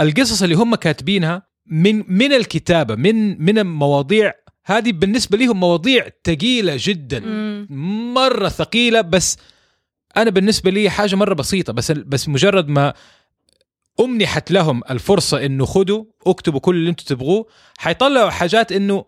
القصص 0.00 0.42
اللي 0.42 0.54
هم 0.54 0.74
كاتبينها 0.74 1.49
من 1.70 2.04
من 2.08 2.32
الكتابة 2.32 2.94
من 2.94 3.44
من 3.44 3.58
المواضيع 3.58 4.32
هذه 4.64 4.92
بالنسبة 4.92 5.38
لهم 5.38 5.60
مواضيع 5.60 6.08
ثقيلة 6.24 6.74
جدا. 6.78 7.20
مم. 7.20 7.66
مرة 8.14 8.48
ثقيلة 8.48 9.00
بس 9.00 9.36
أنا 10.16 10.30
بالنسبة 10.30 10.70
لي 10.70 10.90
حاجة 10.90 11.16
مرة 11.16 11.34
بسيطة 11.34 11.72
بس 11.72 11.92
بس 11.92 12.28
مجرد 12.28 12.68
ما 12.68 12.94
أمنحت 14.00 14.50
لهم 14.50 14.82
الفرصة 14.90 15.46
إنه 15.46 15.64
خذوا 15.64 16.04
اكتبوا 16.26 16.60
كل 16.60 16.74
اللي 16.76 16.90
أنتم 16.90 17.04
تبغوه 17.04 17.46
حيطلعوا 17.78 18.30
حاجات 18.30 18.72
إنه 18.72 19.04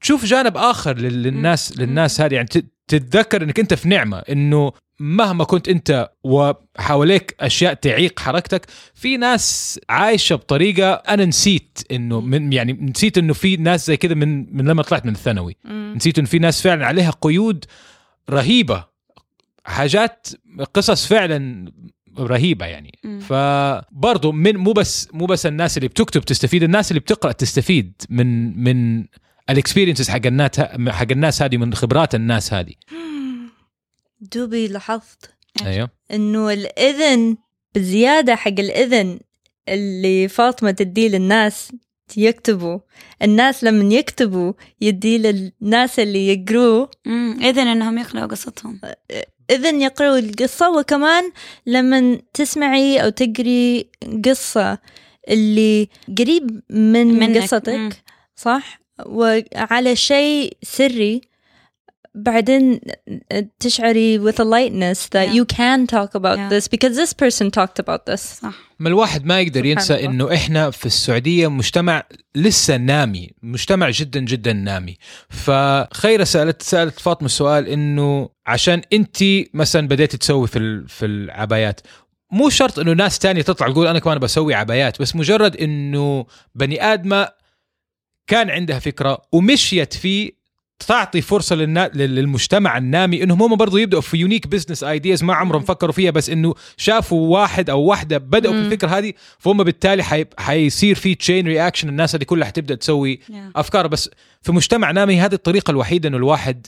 تشوف 0.00 0.24
جانب 0.24 0.56
آخر 0.56 0.96
لل- 0.98 1.22
للناس 1.22 1.78
للناس 1.78 2.20
هذه. 2.20 2.34
يعني 2.34 2.48
تتذكر 2.90 3.42
إنك 3.42 3.58
أنت 3.60 3.74
في 3.74 3.88
نعمة 3.88 4.18
إنه 4.18 4.72
مهما 5.00 5.44
كنت 5.44 5.68
أنت 5.68 6.10
وحواليك 6.24 7.36
أشياء 7.40 7.74
تعيق 7.74 8.20
حركتك 8.20 8.66
في 8.94 9.16
ناس 9.16 9.80
عايشة 9.88 10.34
بطريقة 10.36 10.92
أنا 10.92 11.24
نسيت 11.24 11.78
إنه 11.90 12.20
من 12.20 12.52
يعني 12.52 12.72
نسيت 12.72 13.18
إنه 13.18 13.32
في 13.32 13.56
ناس 13.56 13.86
زي 13.86 13.96
كذا 13.96 14.14
من 14.14 14.56
من 14.56 14.68
لما 14.68 14.82
طلعت 14.82 15.06
من 15.06 15.12
الثانوي 15.12 15.56
مم. 15.64 15.92
نسيت 15.96 16.18
إنه 16.18 16.26
في 16.26 16.38
ناس 16.38 16.62
فعلا 16.62 16.86
عليها 16.86 17.10
قيود 17.10 17.64
رهيبة 18.30 18.84
حاجات 19.64 20.28
قصص 20.74 21.06
فعلا 21.06 21.72
رهيبة 22.18 22.66
يعني 22.66 22.98
مم. 23.04 23.20
فبرضه 23.20 24.32
من 24.32 24.56
مو 24.56 24.72
بس 24.72 25.08
مو 25.12 25.26
بس 25.26 25.46
الناس 25.46 25.76
اللي 25.76 25.88
بتكتب 25.88 26.20
تستفيد 26.20 26.62
الناس 26.62 26.90
اللي 26.90 27.00
بتقرأ 27.00 27.32
تستفيد 27.32 27.92
من 28.10 28.58
من 28.64 29.04
الاكسبيرينسز 29.50 30.08
حق 30.10 30.26
الناس 30.26 30.60
حق 30.88 31.10
الناس 31.10 31.42
هذه 31.42 31.56
من 31.56 31.74
خبرات 31.74 32.14
الناس 32.14 32.54
هذه 32.54 32.72
دوبي 34.34 34.68
لاحظت 34.68 35.30
أيوه 35.66 35.90
إنه 36.12 36.50
الإذن 36.50 37.36
بزيادة 37.74 38.36
حق 38.36 38.48
الإذن 38.48 39.20
اللي 39.68 40.28
فاطمة 40.28 40.70
تديه 40.70 41.08
للناس 41.08 41.72
يكتبوا 42.16 42.78
الناس 43.22 43.64
لما 43.64 43.94
يكتبوا 43.94 44.52
يدي 44.80 45.18
للناس 45.18 45.98
اللي 45.98 46.28
يقروا 46.28 46.86
مم. 47.06 47.38
إذن 47.42 47.66
إنهم 47.66 47.98
يقرأوا 47.98 48.26
قصتهم 48.26 48.80
إذن 49.50 49.80
يقرأوا 49.80 50.18
القصة 50.18 50.78
وكمان 50.78 51.32
لما 51.66 52.18
تسمعي 52.34 53.04
أو 53.04 53.08
تقري 53.08 53.90
قصة 54.24 54.78
اللي 55.28 55.88
قريب 56.18 56.62
من 56.70 57.06
منك. 57.06 57.42
قصتك 57.42 57.68
مم. 57.68 57.90
صح 58.36 58.79
وعلى 59.06 59.96
شيء 59.96 60.56
سري 60.62 61.20
بعدين 62.14 62.80
تشعري 63.60 64.18
with 64.18 64.34
a 64.34 64.44
lightness 64.44 65.06
that 65.08 65.28
Yeah. 65.28 65.34
you 65.34 65.44
can 65.44 65.86
talk 65.86 66.14
about 66.14 66.38
Yeah. 66.38 66.48
this 66.50 66.68
because 66.68 66.96
this 66.96 67.12
person 67.12 67.50
talked 67.50 67.78
about 67.84 68.12
this 68.12 68.20
صح 68.42 68.54
ما 68.78 68.88
الواحد 68.88 69.24
ما 69.24 69.40
يقدر 69.40 69.64
ينسى. 69.66 70.04
إنه 70.04 70.34
إحنا 70.34 70.70
في 70.70 70.86
السعودية 70.86 71.48
مجتمع 71.48 72.02
لسه 72.34 72.76
نامي 72.76 73.30
مجتمع 73.42 73.90
جدا 73.90 74.20
جدا 74.20 74.52
نامي 74.52 74.96
فخيره 75.28 76.24
سالت 76.24 76.62
سألت 76.62 77.00
فاطمة 77.00 77.26
السؤال 77.26 77.68
إنه 77.68 78.28
عشان 78.46 78.82
أنت 78.92 79.18
مثلا 79.54 79.88
بديتي 79.88 80.16
تسوي 80.16 80.46
في 80.46 80.58
ال- 80.58 80.88
في 80.88 81.06
العبايات 81.06 81.80
مو 82.32 82.48
شرط 82.48 82.78
إنه 82.78 82.92
ناس 82.92 83.18
تانية 83.18 83.42
تطلع 83.42 83.68
تقول 83.72 83.86
أنا 83.86 83.98
كمان 83.98 84.18
بسوي 84.18 84.54
عبايات 84.54 85.00
بس 85.02 85.16
مجرد 85.16 85.56
إنه 85.56 86.26
بني 86.54 86.82
آدمة 86.92 87.28
كان 88.30 88.50
عندها 88.50 88.78
فكرة 88.78 89.22
ومشيت 89.32 89.94
فيه 89.94 90.40
تعطي 90.86 91.20
فرصة 91.20 91.56
للنا... 91.56 91.90
للمجتمع 91.94 92.78
النامي 92.78 93.22
إنهم 93.22 93.42
هم 93.42 93.56
برضو 93.56 93.76
يبدأوا 93.76 94.02
في 94.02 94.16
unique 94.16 94.46
business 94.46 94.84
ideas 94.84 95.24
ما 95.24 95.34
عمرهم 95.34 95.62
فكروا 95.62 95.92
فيها 95.92 96.10
بس 96.10 96.30
إنه 96.30 96.54
شافوا 96.76 97.38
واحد 97.38 97.70
أو 97.70 97.80
واحدة 97.80 98.18
بدأوا 98.18 98.54
في. 98.54 98.60
الفكرة 98.60 98.88
هذه 98.88 99.12
فهم 99.38 99.62
بالتالي 99.64 100.02
حي... 100.02 100.24
حيصير 100.38 100.94
في 100.94 101.14
chain 101.14 101.46
reaction 101.46 101.88
الناس 101.88 102.14
هذه 102.14 102.24
كلها 102.24 102.48
حتبدأ 102.48 102.74
تسوي 102.74 103.20
Yeah. 103.30 103.32
أفكار 103.56 103.86
بس 103.86 104.10
في 104.42 104.52
مجتمع 104.52 104.90
نامي 104.90 105.20
هذه 105.20 105.32
الطريقة 105.34 105.70
الوحيدة 105.70 106.08
إنه 106.08 106.16
الواحد 106.16 106.66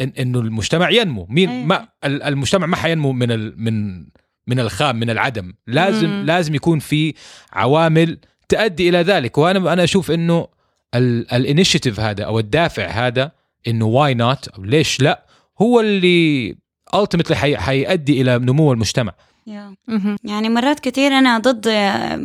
إن 0.00 0.12
إنه 0.18 0.40
المجتمع 0.40 0.90
ينمو 0.90 1.26
مين 1.30 1.48
أيوة. 1.48 1.64
ما 1.66 1.88
ال- 2.04 2.22
المجتمع 2.22 2.66
ما 2.66 2.76
حينمو 2.76 3.12
من 3.12 3.32
ال... 3.32 3.54
من 3.56 4.04
من 4.46 4.60
الخام 4.60 4.96
من 4.96 5.10
العدم 5.10 5.52
لازم 5.66 6.08
مم. 6.10 6.26
لازم 6.26 6.54
يكون 6.54 6.78
في 6.78 7.14
عوامل 7.52 8.18
تؤدي 8.48 8.88
إلى 8.88 8.98
ذلك 8.98 9.38
وأنا 9.38 9.72
أنا 9.72 9.84
أشوف 9.84 10.10
إنه 10.10 10.46
ال 10.94 11.04
initiative 11.04 12.00
هذا 12.00 12.24
أو 12.24 12.38
الدافع 12.38 12.86
هذا 12.86 13.30
إنه 13.68 13.84
why 13.86 14.14
not 14.14 14.48
أو 14.48 14.62
ليش 14.64 15.00
لا 15.00 15.24
هو 15.62 15.80
اللي 15.80 16.56
ultimately 16.94 17.36
حي... 17.36 17.56
حيؤدي 17.56 18.20
إلى 18.20 18.38
نمو 18.38 18.72
المجتمع. 18.72 19.12
يعني 20.24 20.48
مرات 20.48 20.80
كثير 20.80 21.18
أنا 21.18 21.38
ضد 21.38 21.68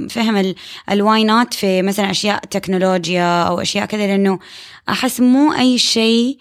فهم 0.09 0.53
ال 0.91 1.00
why 1.00 1.27
not 1.27 1.53
في 1.53 1.81
مثلا 1.81 2.11
أشياء 2.11 2.39
تكنولوجيا 2.39 3.43
أو 3.43 3.61
أشياء 3.61 3.85
كذا 3.85 4.07
لأنه 4.07 4.39
أحس 4.89 5.19
مو 5.21 5.53
أي 5.53 5.77
شيء 5.77 6.37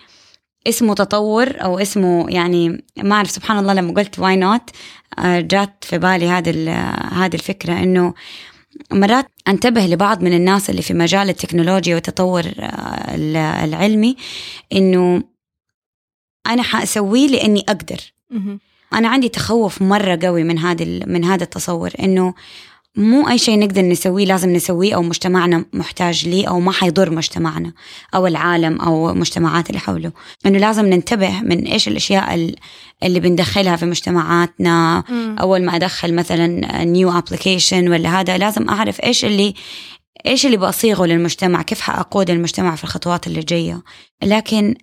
اسمه 0.66 0.95
تطور 0.95 1.49
أو 1.62 1.79
اسمه 1.79 2.31
يعني 2.31 2.85
ما 2.97 3.14
أعرف 3.14 3.31
سبحان 3.31 3.59
الله 3.59 3.72
لما 3.72 3.93
قلت 3.95 4.18
why 4.18 4.37
not 4.37 4.70
جات 5.24 5.85
في 5.85 5.99
بالي 5.99 6.29
هذه 6.29 6.51
ال- 6.51 7.12
هذه 7.14 7.35
الفكرة 7.35 7.72
إنه 7.72 8.14
مرات 8.93 9.26
أنتبه 9.49 9.86
لبعض 9.86 10.22
من 10.22 10.32
الناس 10.36 10.70
اللي 10.70 10.82
في 10.82 10.95
مجال 10.95 11.28
التكنولوجيا 11.28 11.95
والتطور 11.95 12.45
آه، 12.59 13.14
ال- 13.14 13.36
العلمي 13.36 14.16
إنه 14.72 15.22
أنا 16.47 16.62
حأسويه 16.62 17.28
لإني 17.28 17.61
أقدر. 17.68 18.01
أنا 18.93 19.09
عندي 19.09 19.28
تخوف 19.28 19.82
مرة 19.82 20.18
قوي 20.22 20.45
من 20.45 20.59
هذا 20.59 20.84
من 21.07 21.24
هذا 21.24 21.45
التصور 21.45 21.91
إنه 22.01 22.34
مو 22.97 23.28
أي 23.28 23.39
شيء 23.39 23.59
نقدر 23.59 23.82
نسويه 23.82 24.24
لازم 24.26 24.51
نسويه 24.53 24.95
أو 24.95 25.03
مجتمعنا 25.03 25.64
محتاج 25.72 26.28
ليه 26.28 26.49
أو 26.49 26.61
ما 26.61 26.72
حيضر 26.72 27.11
مجتمعنا 27.11 27.72
أو 28.14 28.26
العالم 28.26 28.80
أو 28.80 29.11
المجتمعات 29.11 29.68
اللي 29.70 29.80
حوله. 29.80 30.12
إنه 30.47 30.59
لازم 30.59 30.86
ننتبه 30.86 31.41
من 31.41 31.64
إيش 31.66 31.89
الأشياء 31.89 32.34
ال- 32.34 32.57
اللي 33.03 33.20
بندخلها 33.20 33.76
في 33.76 33.86
مجتمعاتنا. 33.86 35.05
مم. 35.09 35.36
أول 35.41 35.64
ما 35.64 35.76
أدخل 35.76 36.14
مثلا 36.14 36.84
new 36.85 37.18
application 37.18 37.89
ولا 37.89 38.20
هذا 38.20 38.39
لازم 38.39 38.68
أعرف 38.68 39.01
إيش 39.01 39.24
اللي 39.24 39.55
إيش 40.26 40.47
اللي 40.47 40.57
بصيغه 40.57 41.07
للمجتمع 41.07 41.62
كيف 41.62 41.80
حأقود 41.80 42.30
المجتمع 42.30 42.74
في 42.76 42.84
الخطوات 42.84 43.26
اللي 43.26 43.41
جاية. 43.41 43.82
لكن 44.22 44.74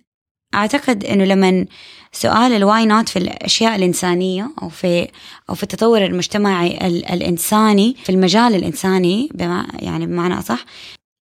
أعتقد 0.56 1.04
إنه 1.04 1.24
لما 1.24 1.66
سؤال 2.12 2.52
ال 2.52 2.86
why 2.86 2.97
not 2.97 3.08
في 3.08 3.18
الأشياء 3.18 3.76
الإنسانية 3.76 4.50
أو 4.62 4.68
في 4.68 5.08
أو 5.50 5.54
في 5.54 5.62
التطور 5.62 6.04
المجتمعي 6.04 6.86
ال- 6.86 7.06
الإنساني 7.12 7.96
في 8.04 8.12
المجال 8.12 8.54
الإنساني 8.54 9.28
بما 9.34 9.66
يعني 9.78 10.06
بمعنى 10.06 10.38
أصح 10.38 10.64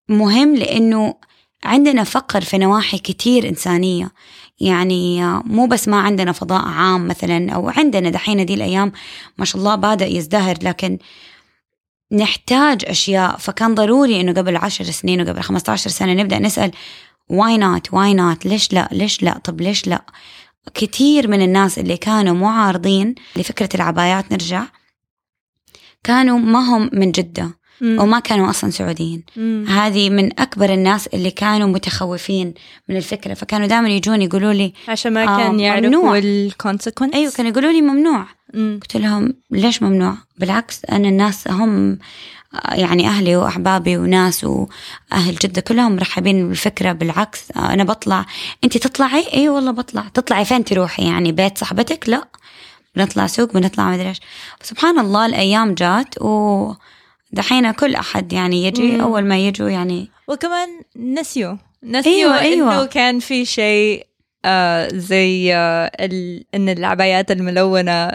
مهم 0.09 0.55
لأنه 0.55 1.15
عندنا 1.63 2.03
فقر 2.03 2.41
في 2.41 2.57
نواحي 2.57 2.97
كتير 2.97 3.49
إنسانية. 3.49 4.11
يعني 4.59 5.25
مو 5.25 5.65
بس 5.67 5.87
ما 5.87 5.97
عندنا 6.01 6.31
فضاء 6.31 6.65
عام 6.65 7.07
مثلا 7.07 7.51
أو 7.51 7.69
عندنا 7.69 8.09
دحين 8.09 8.45
دي 8.45 8.53
الأيام 8.53 8.91
ما 9.37 9.45
شاء 9.45 9.57
الله 9.59 9.75
بدا 9.75 10.05
يزدهر 10.05 10.55
لكن 10.61 10.97
نحتاج 12.11 12.81
أشياء. 12.87 13.37
فكان 13.37 13.75
ضروري 13.75 14.21
إنه 14.21 14.33
قبل 14.33 14.55
عشر 14.55 14.83
سنين 14.83 15.21
وقبل 15.21 15.41
15 15.41 15.89
سنة 15.89 16.13
نبدأ 16.13 16.39
نسأل 16.39 16.71
why 17.29 17.57
not 17.57 17.93
why 17.93 18.13
not 18.13 18.45
ليش 18.45 18.73
لا؟ 18.73 18.89
ليش 18.91 19.23
لا؟ 19.23 19.37
طب 19.37 19.61
ليش 19.61 19.87
لا؟ 19.87 20.05
كثير 20.73 21.27
من 21.27 21.41
الناس 21.41 21.79
اللي 21.79 21.97
كانوا 21.97 22.35
معارضين 22.35 23.15
لفكرة 23.35 23.69
العبايات 23.75 24.31
نرجع. 24.31 24.63
كانوا 26.03 26.39
ما 26.39 26.59
هم 26.59 26.89
من 26.93 27.11
جدة 27.11 27.51
مم. 27.81 27.99
وما 27.99 28.19
كانوا 28.19 28.49
أصلا 28.49 28.69
سعوديين. 28.69 29.23
مم. 29.37 29.65
هذه 29.67 30.09
من 30.09 30.39
أكبر 30.39 30.73
الناس 30.73 31.07
اللي 31.07 31.31
كانوا 31.31 31.67
متخوفين 31.67 32.53
من 32.89 32.97
الفكرة. 32.97 33.33
فكانوا 33.33 33.67
دائما 33.67 33.89
يجون 33.89 34.21
يقولوا 34.21 34.53
لي 34.53 34.73
عشان 34.87 35.13
ما 35.13 35.23
آه، 35.23 35.37
كان. 35.37 35.59
يعرفوا 35.59 36.17
الكونسيكونس 36.17 37.13
أيوة 37.13 37.31
كانوا 37.31 37.51
يقولوا 37.51 37.71
لي 37.71 37.81
ممنوع. 37.81 38.25
مم. 38.53 38.79
قلت 38.81 38.97
لهم 38.97 39.33
ليش 39.51 39.83
ممنوع؟ 39.83 40.17
بالعكس 40.37 40.81
أنا 40.91 41.09
الناس 41.09 41.47
هم 41.47 41.99
يعني 42.71 43.07
أهلي 43.07 43.35
وأحبابي 43.35 43.97
وناس 43.97 44.43
وأهل 44.43 45.35
جدة 45.35 45.61
كلهم 45.61 45.95
مرحبين 45.95 46.47
بالفكرة. 46.47 46.91
بالعكس 46.91 47.51
أنا 47.51 47.83
بطلع. 47.83 48.25
أنت 48.63 48.77
تطلعي؟ 48.77 49.25
أي 49.33 49.49
والله 49.49 49.71
بطلع. 49.71 50.03
تطلعي 50.13 50.45
فين 50.45 50.63
تروحي؟ 50.65 51.05
يعني 51.05 51.31
بيت 51.31 51.57
صاحبتك؟ 51.57 52.09
لا. 52.09 52.27
بنطلع 52.95 53.27
سوق 53.27 53.53
بنطلع 53.53 53.91
مدري 53.91 54.09
إيش. 54.09 54.19
سبحان 54.63 54.99
الله 54.99 55.25
الأيام 55.25 55.73
جات 55.73 56.21
و 56.21 56.73
دحين 57.31 57.71
كل 57.71 57.95
أحد 57.95 58.33
يعني 58.33 58.65
يجي 58.65 58.91
مم. 58.91 59.01
أول 59.01 59.25
ما 59.25 59.37
يجوا 59.37 59.69
يعني 59.69 60.09
وكمان 60.27 60.69
نسيوا. 60.95 61.57
نسيوا 61.83 62.39
أيوة، 62.39 62.39
أيوة. 62.39 62.73
انه 62.73 62.85
كان 62.85 63.19
في 63.19 63.45
شيء 63.45 64.05
آه 64.45 64.89
زي 64.93 65.55
آه 65.55 65.91
ال... 65.99 66.45
إن 66.55 66.69
العبايات 66.69 67.31
الملونة 67.31 68.11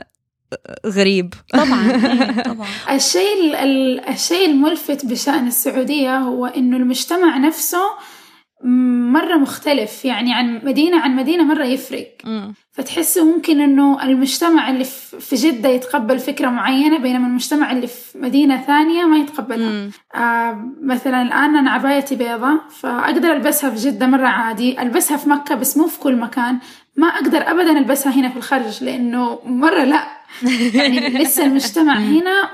غريب. 0.86 1.34
طبعا 1.52 1.90
أيوة 1.90 2.42
طبعا. 2.54 2.66
الشيء 2.90 3.40
ال- 3.44 3.54
ال- 3.54 4.08
الشيء 4.08 4.46
الملفت 4.50 5.06
بشأن 5.06 5.46
السعودية 5.46 6.18
هو 6.18 6.46
إنه 6.46 6.76
المجتمع 6.76 7.36
نفسه 7.38 7.82
مرة 9.12 9.36
مختلف 9.36 10.04
يعني 10.04 10.34
عن 10.34 10.60
مدينة 10.64 11.00
عن 11.00 11.16
مدينة 11.16 11.44
مرة 11.44 11.64
يفرق. 11.64 12.08
فتحسوا 12.72 13.24
ممكن 13.24 13.60
إنه 13.60 14.02
المجتمع 14.02 14.70
اللي 14.70 14.84
في 15.20 15.36
جدة 15.36 15.68
يتقبل 15.68 16.18
فكرة 16.18 16.48
معينة 16.48 16.98
بينما 16.98 17.26
المجتمع 17.26 17.72
اللي 17.72 17.86
في 17.86 18.18
مدينة 18.18 18.62
ثانية 18.62 19.04
ما 19.04 19.16
يتقبلها. 19.16 19.90
آه 20.14 20.64
مثلا 20.82 21.22
الآن 21.22 21.56
أنا 21.56 21.70
عبايتي 21.70 22.14
بيضة 22.16 22.60
فأقدر 22.80 23.32
ألبسها 23.32 23.70
في 23.70 23.76
جدة 23.76 24.06
مرة 24.06 24.26
عادي 24.26 24.82
ألبسها 24.82 25.16
في 25.16 25.28
مكة 25.28 25.54
بس 25.54 25.76
مو 25.76 25.86
في 25.86 25.98
كل 26.00 26.16
مكان. 26.16 26.58
ما 26.96 27.06
أقدر 27.08 27.50
أبدا 27.50 27.78
ألبسها 27.78 28.12
هنا 28.12 28.28
في 28.28 28.36
الخرج 28.36 28.84
لأنه 28.84 29.38
مرة 29.44 29.84
لأ. 29.84 30.19
يعني 30.74 31.00
لسه 31.08 31.44
المجتمع 31.46 31.98
هنا 31.98 32.50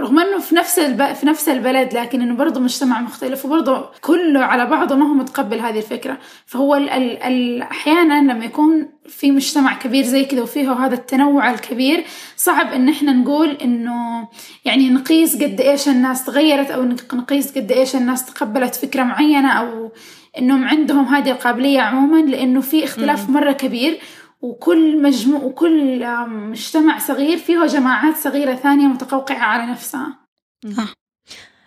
رغم 0.00 0.18
إنه 0.18 0.38
في 0.38 0.54
نفس 0.54 0.78
الب... 0.78 1.12
في 1.12 1.26
نفس 1.26 1.48
البلد 1.48 1.94
لكن 1.94 2.20
إنه 2.22 2.34
برضه 2.34 2.60
مجتمع 2.60 3.00
مختلف 3.00 3.44
وبرضه 3.44 3.90
كله 4.00 4.40
على 4.40 4.66
بعضه 4.66 4.96
ما 4.96 5.06
هو 5.06 5.14
متقبل 5.14 5.60
هذه 5.60 5.78
الفكرة. 5.78 6.18
فهو 6.46 6.74
ال... 6.76 6.90
ال... 6.90 7.22
ال... 7.22 7.62
أحيانا 7.62 8.32
لما 8.32 8.44
يكون 8.44 8.88
في 9.08 9.30
مجتمع 9.30 9.74
كبير 9.74 10.04
زي 10.04 10.24
كذا 10.24 10.42
وفيه 10.42 10.72
هذا 10.72 10.94
التنوع 10.94 11.50
الكبير 11.50 12.04
صعب 12.36 12.72
إن 12.72 12.88
إحنا 12.88 13.12
نقول 13.12 13.48
إنه 13.50 14.28
يعني 14.64 14.90
نقيس 14.90 15.42
قد 15.42 15.60
إيش 15.60 15.88
الناس 15.88 16.24
تغيرت 16.24 16.70
أو 16.70 16.84
نق- 16.84 17.14
نقيس 17.14 17.58
قد 17.58 17.72
إيش 17.72 17.96
الناس 17.96 18.24
تقبلت 18.24 18.74
فكرة 18.74 19.02
معينة 19.02 19.52
أو 19.52 19.92
إنهم 20.38 20.64
عندهم 20.64 21.04
هذه 21.04 21.30
القابلية 21.30 21.80
عموما 21.80 22.30
لأنه 22.30 22.60
في 22.60 22.84
اختلاف 22.84 23.30
مرة 23.30 23.52
كبير. 23.52 23.98
وكل 24.40 25.02
مجموع 25.02 25.42
وكل 25.42 26.06
مجتمع 26.28 26.98
صغير 26.98 27.38
فيه 27.38 27.66
جماعات 27.66 28.16
صغيرة 28.16 28.54
ثانية 28.54 28.86
متقوقعة 28.86 29.38
على 29.44 29.72
نفسها. 29.72 30.18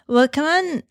وكمان 0.10 0.82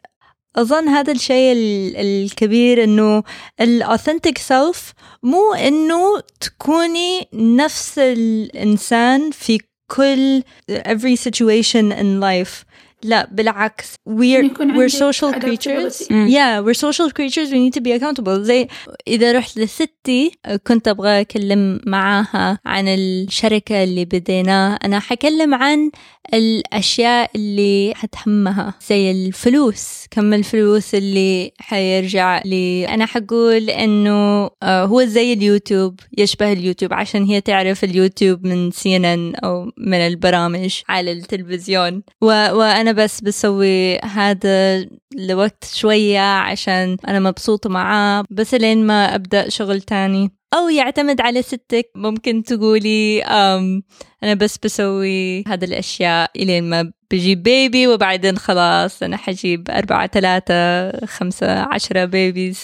أظن 0.56 0.88
هذا 0.88 1.12
الشيء 1.12 1.52
ال- 1.52 1.96
الكبير 1.96 2.84
إنه 2.84 3.22
الأوثنتيك 3.60 4.38
سيلف 4.38 4.92
مو 5.22 5.52
إنه 5.54 6.20
تكوني 6.40 7.28
نفس 7.34 7.98
الإنسان 7.98 9.30
في 9.30 9.58
كل 9.90 10.42
every 10.70 11.16
situation 11.16 11.92
in 11.92 12.20
life. 12.20 12.64
لا 13.04 13.28
بالعكس. 13.32 13.94
We're 14.10 14.50
we're 14.58 14.94
social 15.04 15.32
creatures. 15.32 16.08
yeah 16.10 16.60
we're 16.60 16.80
social 16.86 17.10
creatures. 17.10 17.48
We 17.52 17.58
need 17.58 17.74
to 17.74 17.80
be 17.80 17.92
accountable. 17.92 18.40
زي 18.40 18.68
إذا 19.08 19.32
رحت 19.32 19.58
لستي 19.58 20.32
كنت 20.66 20.88
أبغى 20.88 21.20
أكلم 21.20 21.80
معاها 21.86 22.58
عن 22.66 22.88
الشركة 22.88 23.84
اللي 23.84 24.04
بديناه 24.04 24.78
أنا 24.84 24.98
حكلم 25.00 25.54
عن 25.54 25.90
الأشياء 26.34 27.30
اللي 27.36 27.92
حتهمها 27.94 28.74
زي 28.88 29.10
الفلوس. 29.10 30.06
كم 30.10 30.34
الفلوس 30.34 30.94
اللي 30.94 31.52
حيرجع 31.58 32.42
لي؟ 32.44 32.88
أنا 32.88 33.06
حقول 33.06 33.70
إنه 33.70 34.50
آه، 34.62 34.84
هو 34.84 35.04
زي 35.04 35.32
اليوتيوب 35.32 36.00
يشبه 36.18 36.52
اليوتيوب 36.52 36.92
عشان 36.92 37.24
هي 37.24 37.40
تعرف 37.40 37.84
اليوتيوب 37.84 38.46
من 38.46 38.70
CNN 38.70 39.34
أو 39.34 39.70
من 39.76 39.98
البرامج 39.98 40.80
على 40.88 41.12
التلفزيون. 41.12 42.02
و... 42.20 42.26
وأنا 42.26 42.91
بس 42.92 43.20
بسوي 43.20 43.98
هذا 43.98 44.86
لوقت 45.16 45.64
شوية 45.74 46.36
عشان 46.38 46.96
أنا 47.08 47.20
مبسوطة 47.20 47.70
معاه 47.70 48.24
بس 48.30 48.54
لين 48.54 48.86
ما 48.86 49.14
أبدأ 49.14 49.48
شغل 49.48 49.80
تاني 49.80 50.30
أو 50.54 50.68
يعتمد 50.68 51.20
على 51.20 51.42
ستك 51.42 51.90
ممكن 51.96 52.42
تقولي 52.42 53.22
أم 53.22 53.82
أنا 54.22 54.34
بس 54.34 54.58
بسوي 54.58 55.44
هذه 55.48 55.64
الأشياء 55.64 56.30
إلين 56.36 56.64
ما 56.64 56.92
بجيب 57.10 57.42
baby 57.42 57.86
وبعدين 57.86 58.38
خلاص 58.38 59.02
أنا 59.02 59.16
حجيب 59.16 59.70
أربعة 59.70 60.06
ثلاثة 60.06 60.90
خمسة 61.06 61.60
عشرة 61.60 62.04
babies 62.04 62.60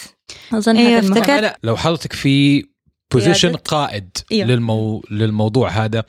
أظن 0.52 0.76
إيه، 0.76 0.98
هذا 0.98 1.38
أنا 1.38 1.56
لو 1.62 1.76
حضرتك 1.76 2.12
في 2.12 2.64
position. 3.12 3.56
قائد 3.56 4.10
إيوه. 4.32 4.46
للمو... 4.46 5.04
للموضوع 5.10 5.68
هذا 5.68 6.04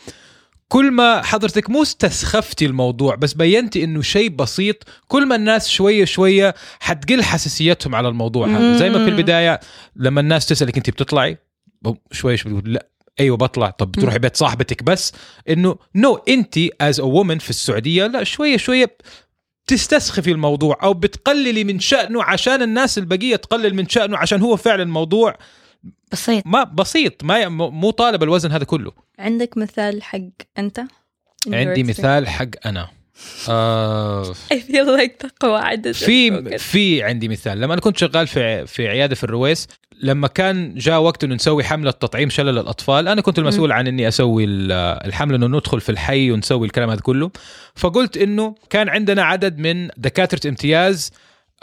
كل 0.70 0.92
ما 0.92 1.22
حضرتك 1.22 1.70
مو 1.70 1.82
استسخفتي 1.82 2.66
الموضوع 2.66 3.16
بس 3.16 3.34
بينتي 3.34 3.84
إنه 3.84 4.02
شيء 4.02 4.30
بسيط 4.30 4.84
كل 5.08 5.26
ما 5.26 5.36
الناس 5.36 5.70
شوية 5.70 6.06
شوية 6.06 6.56
حتقل 6.80 7.24
حساسيتهم 7.24 7.96
على 7.96 8.08
الموضوع. 8.08 8.48
هذا 8.48 8.78
زي 8.78 8.90
ما 8.90 9.06
في. 9.06 9.10
البداية 9.10 9.60
لما 9.96 10.22
الناس 10.22 10.46
تسألك 10.46 10.78
انت 10.78 10.90
بتطلعي؟ 10.90 11.38
شوي 12.12 12.38
شوي 12.38 12.54
بتقول 12.54 12.74
لا. 12.74 12.88
أيوه 13.20 13.38
بطلع. 13.38 13.70
طب 13.70 13.92
بتروحي 13.92 14.20
بيت 14.20 14.36
صاحبتك 14.36 14.84
بس؟ 14.84 15.14
إنه 15.50 15.76
no 15.96 16.16
انت 16.16 16.58
as 16.82 17.00
a 17.00 17.04
woman 17.04 17.40
في 17.40 17.50
السعودية 17.50 18.08
لا 18.08 18.24
شوية 18.24 18.58
شوية 18.58 18.98
تستسخفي 19.68 20.32
الموضوع 20.32 20.78
أو 20.84 20.94
بتقللي 20.94 21.64
من 21.64 21.80
شأنه 21.80 22.24
عشان 22.24 22.62
الناس 22.62 22.98
البقية 22.98 23.36
تقلل 23.36 23.76
من 23.76 23.90
شأنه 23.90 24.18
عشان 24.18 24.42
هو 24.42 24.56
فعلا 24.56 24.84
الموضوع. 24.84 25.38
بسيط. 26.12 26.44
ما 26.48 26.64
بسيط. 26.64 27.24
ما 27.24 27.50
مو 27.50 27.92
طالب 27.92 28.24
الوزن 28.24 28.52
هذا 28.52 28.64
كله. 28.64 29.09
عندك 29.20 29.58
مثال 29.58 30.04
حق 30.04 30.20
أنت؟ 30.58 30.82
عندي. 31.48 31.84
مثال 31.84 32.28
حق 32.28 32.48
أنا. 32.66 32.88
آه 33.50 34.34
I 34.34 34.56
feel 34.58 35.00
like 35.00 35.28
قواعد 35.40 35.92
في 35.92 36.58
في 36.58 37.04
عندي 37.04 37.28
مثال. 37.28 37.60
لما 37.62 37.74
أنا 37.74 37.82
كنت 37.82 37.98
شغال 37.98 38.28
في 38.28 38.68
في 38.68 38.88
عيادة 38.88 39.16
في 39.16 39.24
الرويس 39.24 39.68
لما 40.02 40.28
كان 40.28 40.76
جاء 40.76 41.00
وقت 41.02 41.24
إنه 41.24 41.36
نسوي 41.36 41.64
حملة 41.64 41.92
تطعيم 41.92 42.30
شلل 42.30 42.58
الأطفال 42.60 43.08
أنا 43.08 43.22
كنت 43.22 43.40
المسؤول 43.40 43.72
عن 43.72 43.88
إني 43.88 44.08
أسوي 44.08 44.44
ال- 44.44 44.72
الحملة 45.08 45.36
إنه 45.38 45.48
ندخل 45.58 45.82
في 45.82 45.90
الحي 45.90 46.32
ونسوي 46.32 46.68
الكلام 46.68 46.90
هذا 46.90 47.00
كله. 47.02 47.32
فقلت 47.76 48.18
إنه 48.18 48.56
كان 48.70 48.90
عندنا 48.90 49.24
عدد 49.24 49.58
من 49.58 49.88
دكاترة 49.98 50.50
امتياز 50.50 51.12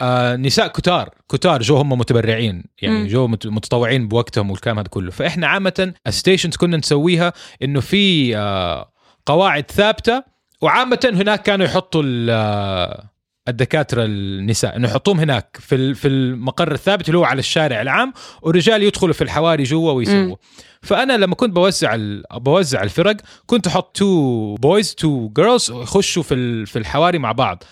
آه 0.01 0.35
نساء 0.35 0.67
كتار 0.67 1.09
كتار 1.31 1.61
جو 1.61 1.77
هم 1.77 1.89
متبرعين 1.89 2.63
يعني. 2.81 3.07
جو 3.07 3.27
مت- 3.27 3.47
متطوعين 3.47 4.07
بوقتهم 4.07 4.51
والكلام 4.51 4.79
هذا 4.79 4.87
كله 4.87 5.11
فإحنا 5.11 5.47
عامة 5.47 5.93
ال 6.07 6.12
stations 6.12 6.55
كنا 6.55 6.77
نسويها 6.77 7.33
إنه 7.63 7.79
في 7.79 8.37
آه 8.37 8.91
قواعد 9.25 9.71
ثابتة 9.71 10.23
وعامة 10.61 10.99
هناك 11.13 11.41
كانوا 11.41 11.65
يحطوا 11.65 12.03
ال- 12.05 12.29
آه، 12.29 13.09
الدكاترة 13.47 14.03
النساء 14.05 14.75
إنه 14.75 14.87
يحطوهم 14.87 15.19
هناك 15.19 15.57
في 15.61 15.93
في 15.93 16.07
المقر 16.07 16.71
الثابت 16.71 17.07
اللي 17.07 17.17
هو 17.17 17.23
على 17.23 17.39
الشارع 17.39 17.81
العام 17.81 18.13
والرجال 18.41 18.83
يدخلوا 18.83 19.13
في 19.13 19.23
الحواري 19.23 19.63
جوا 19.63 19.91
ويسووا. 19.91 20.35
فأنا 20.81 21.17
لما 21.17 21.35
كنت 21.35 21.53
بوزع 21.55 21.97
بوزع 22.33 22.83
الفرق 22.83 23.17
كنت 23.45 23.67
أحط 23.67 23.97
two 23.97 24.55
boys 24.55 24.95
two 24.95 25.29
girls 25.29 25.71
يخشوا 25.71 26.23
في 26.23 26.65
في 26.65 26.79
الحواري 26.79 27.17
مع 27.19 27.31
بعض 27.31 27.63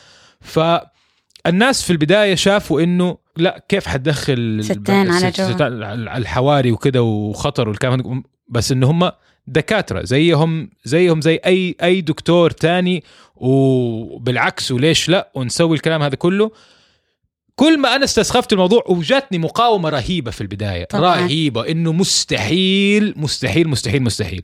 فالناس 1.46 1.84
في 1.84 1.90
البداية 1.90 2.36
شافوا 2.36 2.82
إنه 2.82 3.18
لا 3.38 3.66
كيف 3.70 3.88
حتدخل 3.88 4.60
ستان 4.64 5.12
على 5.12 5.32
ست- 5.32 5.42
جوا. 5.42 5.52
ست- 5.52 5.62
على 5.62 6.18
الحواري 6.18 6.72
وكده 6.72 7.04
وخطر 7.04 7.70
والكلام. 7.70 8.24
بس 8.48 8.72
ان 8.72 8.84
هم 8.84 9.12
دكاترة 9.48 10.04
زيهم 10.04 10.70
زيهم 10.84 11.22
زي 11.22 11.40
أي 11.46 11.76
أي 11.84 12.02
دكتور 12.02 12.52
تاني 12.52 13.04
وبالعكس 13.36 14.72
وليش 14.72 15.10
لا 15.10 15.32
ونسوي 15.36 15.76
الكلام 15.76 16.02
هذا 16.04 16.16
كله 16.16 16.52
كل 17.56 17.80
ما 17.80 17.96
أنا 17.96 18.04
استسخفت 18.04 18.54
الموضوع 18.54 18.84
وجاتني 18.88 19.38
مقاومة 19.38 19.90
رهيبة 19.90 20.32
في 20.32 20.42
البداية 20.42 20.84
طبعاً. 20.86 21.16
رهيبة 21.16 21.70
إنه 21.72 21.92
مستحيل 21.94 23.14
مستحيل 23.18 23.68
مستحيل 23.70 24.04
مستحيل 24.04 24.42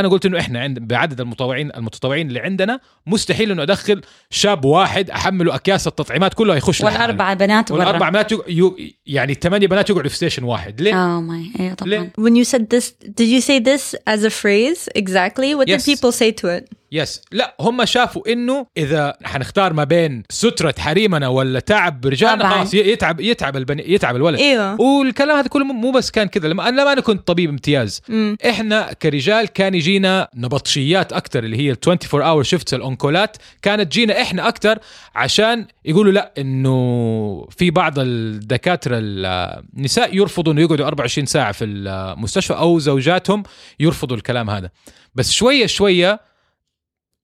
أنا 0.00 0.08
قلت 0.08 0.26
إنه 0.26 0.38
إحنا 0.38 0.60
عند 0.60 0.78
بعدد 0.78 1.20
المتطوعين 1.20 1.70
المتطوعين 1.76 2.28
اللي 2.28 2.40
عندنا 2.40 2.80
مستحيل 3.06 3.50
إنه 3.50 3.62
أدخل 3.62 4.00
شاب 4.30 4.64
واحد 4.64 5.10
أحمله 5.10 5.54
أكياس 5.54 5.86
التطعيمات 5.86 6.34
كله 6.34 6.56
يخش. 6.56 6.80
والأربع 6.80 7.34
بنات 7.34 7.72
برا 7.72 7.78
والاربع 7.78 8.08
بنات 8.08 8.32
يق... 8.32 8.76
يعني 9.06 9.32
الثمانية 9.32 9.66
بنات 9.66 9.90
يقعدوا 9.90 10.10
في 10.10 10.16
station 10.16 10.44
واحد 10.44 10.80
ليه؟ 10.80 10.94
oh 10.94 11.20
my 11.20 11.50
أيوه 11.60 11.76
ليه؟ 11.84 11.98
طبعا 11.98 12.10
When 12.28 12.32
you 12.44 12.48
said 12.48 12.62
this, 12.76 12.92
did 13.20 13.28
you 13.28 13.40
say 13.40 13.58
this 13.60 13.94
as 14.14 14.24
a 14.24 14.30
phrase 14.30 14.88
exactly? 15.02 15.54
What 15.54 15.68
Yes. 15.68 15.84
did 15.84 15.96
people 15.96 16.12
say 16.12 16.32
to 16.42 16.46
it? 16.58 16.64
yes 16.92 17.22
لا 17.32 17.54
هم 17.60 17.84
شافوا 17.84 18.32
إنه 18.32 18.66
إذا 18.76 19.14
حنختار 19.24 19.72
ما 19.72 19.84
بين 19.84 20.22
سترة 20.30 20.74
حريمنا 20.78 21.28
ولا 21.28 21.60
تعب 21.60 22.06
رجالنا. 22.06 22.50
خلاص 22.50 22.74
يتعب 22.74 23.20
يتعب 23.20 23.56
البني 23.56 23.92
يتعب 23.92 24.16
الولد. 24.16 24.38
إيوه. 24.38 24.80
والكلام 24.80 25.36
هذا 25.36 25.48
كله 25.48 25.64
مو 25.64 25.90
بس 25.90 26.10
كان 26.10 26.28
كذا. 26.28 26.48
لما 26.48 26.68
أنا 26.68 26.80
لما 26.80 26.92
أنا 26.92 27.00
كنت 27.00 27.26
طبيب 27.26 27.50
امتياز. 27.50 28.00
مم. 28.08 28.36
إحنا 28.48 28.92
كرجال 28.92 29.46
كان 29.46 29.74
يجينا 29.74 30.28
نبطشيات 30.34 31.12
أكثر 31.12 31.44
اللي 31.44 31.56
هي 31.56 31.70
ال 31.70 31.76
24 31.88 32.22
hour 32.22 32.42
shifts 32.42 32.74
ال 32.74 32.82
on 32.82 32.97
call 32.97 33.28
ات 33.28 33.36
كانت 33.62 33.92
تجينا 33.92 34.22
إحنا 34.22 34.48
أكثر 34.48 34.78
عشان 35.14 35.66
يقولوا 35.84 36.12
لا 36.12 36.32
إنه 36.38 37.46
في 37.50 37.70
بعض 37.70 37.94
الدكاترة 37.98 38.98
النساء 39.00 40.16
يرفضوا 40.16 40.52
إنه 40.52 40.60
يقعدوا 40.60 40.86
24 40.86 41.26
ساعة 41.26 41.52
في 41.52 41.64
المستشفى 41.64 42.52
أو 42.52 42.78
زوجاتهم 42.78 43.42
يرفضوا 43.80 44.16
الكلام 44.16 44.50
هذا. 44.50 44.70
بس 45.14 45.32
شوية 45.32 45.66
شوية 45.66 46.27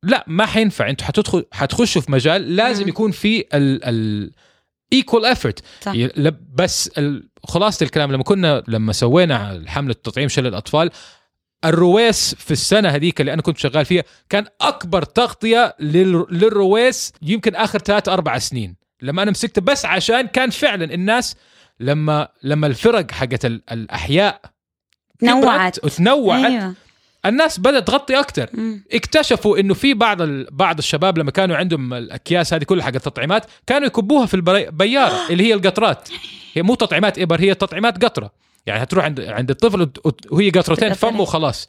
لا 0.05 0.25
ما 0.27 0.47
حينفع. 0.47 0.91
أنتوا 0.91 1.07
حتدخل 1.07 1.45
حتخشوا 1.53 2.03
في 2.03 2.13
مجال 2.13 2.57
لازم. 2.57 2.89
يكون 2.89 3.11
في 3.11 3.45
ال 3.55 3.85
ال 3.85 4.31
equal 4.93 5.25
effort. 5.25 5.61
بس 6.55 6.91
خلاصة 7.45 7.85
الكلام 7.85 8.13
لما 8.13 8.23
كنا 8.23 8.63
لما 8.69 8.93
سوينا 8.93 9.63
حملة 9.67 9.95
تطعيم 9.95 10.29
شلل 10.29 10.47
الأطفال 10.47 10.91
الرويس 11.65 12.35
في 12.35 12.51
السنة 12.51 12.89
هذيك 12.89 13.21
اللي 13.21 13.33
أنا 13.33 13.43
كنت 13.43 13.59
شغال 13.59 13.85
فيها 13.85 14.03
كان 14.29 14.47
أكبر 14.61 15.03
تغطية 15.03 15.77
لل- 15.81 16.27
للرويس 16.31 17.13
يمكن 17.23 17.55
آخر 17.55 17.79
ثلاث 17.79 18.09
أربع 18.09 18.39
سنين. 18.39 18.77
لما 19.03 19.23
أنا 19.23 19.31
مسكته 19.31 19.61
بس 19.61 19.85
عشان 19.85 20.21
كان 20.27 20.51
فعلا 20.51 20.95
الناس 20.95 21.37
لما 21.81 22.29
لما 22.43 22.67
الفرق 22.67 23.11
حقت 23.11 23.45
ال- 23.45 23.63
الأحياء 23.73 24.41
تنوعت 25.19 25.85
وتنوعت 25.85 26.45
أيوه. 26.45 26.75
الناس 27.27 27.61
بدأت 27.61 27.87
تغطي 27.87 28.21
أكثر. 28.21 28.49
اكتشفوا 28.93 29.59
إنه 29.59 29.75
في 29.75 29.95
بعض 29.95 30.23
ال... 30.23 30.47
بعض 30.51 30.79
الشباب 30.79 31.19
لما 31.19 31.31
كانوا 31.31 31.57
عندهم 31.57 31.95
الأكياس 31.95 32.55
هذه 32.55 32.65
كلها 32.65 32.85
حق 32.85 32.95
التطعيمات 32.95 33.47
كانوا 33.67 33.87
يكبوها 33.87 34.27
في 34.27 34.35
البياره 34.35 35.15
اللي 35.31 35.45
هي 35.45 35.55
القطرات. 35.55 36.09
هي 36.55 36.63
مو 36.63 36.75
تطعيمات 36.75 37.19
إبر 37.19 37.41
هي 37.41 37.55
تطعيمات 37.55 38.05
قطرة. 38.05 38.33
يعني 38.67 38.83
هتروح 38.83 39.05
عند 39.05 39.21
عند 39.21 39.51
الطفل 39.51 39.91
وهي 40.31 40.51
قطرتين 40.51 40.93
فمه 40.93 41.21
وخلاص. 41.21 41.69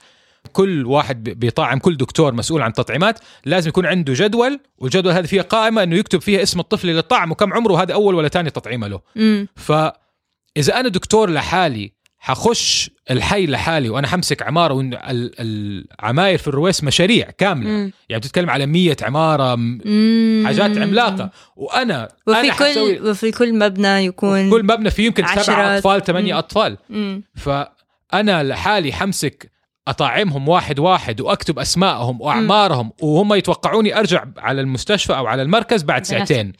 كل 0.54 0.86
واحد 0.86 1.24
بي- 1.24 1.34
بيطعم 1.34 1.80
كل 1.80 1.98
دكتور 1.98 2.34
مسؤول 2.34 2.62
عن 2.62 2.70
التطعيمات 2.70 3.20
لازم 3.46 3.70
يكون 3.70 3.86
عنده 3.86 4.14
جدول 4.14 4.60
والجدول 4.78 5.12
هذه 5.14 5.26
فيها 5.26 5.42
قائمة 5.44 5.84
إنه 5.84 5.96
يكتب 5.96 6.22
فيها 6.22 6.44
اسم 6.44 6.60
الطفل 6.60 6.90
اللي 6.90 7.02
طعم 7.02 7.32
وكم 7.32 7.54
عمره 7.54 7.74
وهذا 7.74 7.94
أول 7.94 8.16
ولا 8.16 8.28
ثاني 8.28 8.50
تطعيمة 8.50 8.88
له. 8.88 9.02
مم. 9.16 9.48
فاذا 9.56 10.80
أنا 10.80 10.90
دكتور 10.90 11.30
لحالي 11.30 11.92
حخش 12.26 12.90
الحي 13.12 13.46
لحالي 13.46 13.90
وأنا 13.90 14.08
حمسك 14.08 14.42
عمارة 14.44 14.82
ال- 14.82 15.00
العماير 15.40 16.38
في 16.38 16.48
الرويس 16.48 16.84
مشاريع 16.84 17.30
كاملة 17.38 17.70
مم. 17.70 17.92
يعني 18.10 18.20
بتتكلم 18.20 18.50
على 18.50 18.66
مية 18.66 18.98
عمارة 19.02 19.56
مم. 19.56 20.44
حاجات 20.48 20.78
عملاقة 20.78 21.30
وأنا 21.56 22.08
وفي 22.28 22.52
حسوي 22.52 22.96
كل 22.96 23.08
وفي 23.10 23.32
كل 23.32 23.56
مبنى 23.60 24.06
يكون 24.06 24.50
كل 24.50 24.64
مبنى 24.64 24.92
فيه 24.92 25.06
يمكن 25.06 25.26
سبعة. 25.28 25.78
أطفال 25.78 26.04
ثمانية 26.04 26.34
مم. 26.34 26.38
أطفال 26.38 26.78
مم. 26.90 27.24
فأنا 27.36 28.44
لحالي 28.44 28.94
حمسك 28.94 29.52
اطعمهم 29.88 30.48
واحد 30.50 30.80
واحد 30.80 31.22
وأكتب 31.22 31.60
اسمائهم 31.60 32.22
وأعمارهم 32.22 32.92
وهم 33.02 33.34
يتوقعوني 33.34 34.00
أرجع 34.00 34.26
على 34.38 34.62
المستشفى 34.62 35.14
أو 35.18 35.28
على 35.28 35.42
المركز 35.42 35.84
بعد 35.84 36.06
ساعتين 36.06 36.54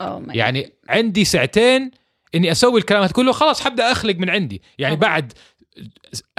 ماي 0.00 0.36
يعني 0.36 0.72
عندي 0.88 1.24
ساعتين 1.24 1.90
إني 2.34 2.52
أسوي 2.52 2.80
الكلام 2.80 3.02
هذا 3.02 3.12
كله 3.12 3.32
خلاص 3.32 3.60
حبدأ 3.60 3.92
أخلق 3.92 4.14
من 4.16 4.30
عندي 4.30 4.62
يعني 4.78 4.96
طبعا. 4.96 5.08
بعد 5.10 5.32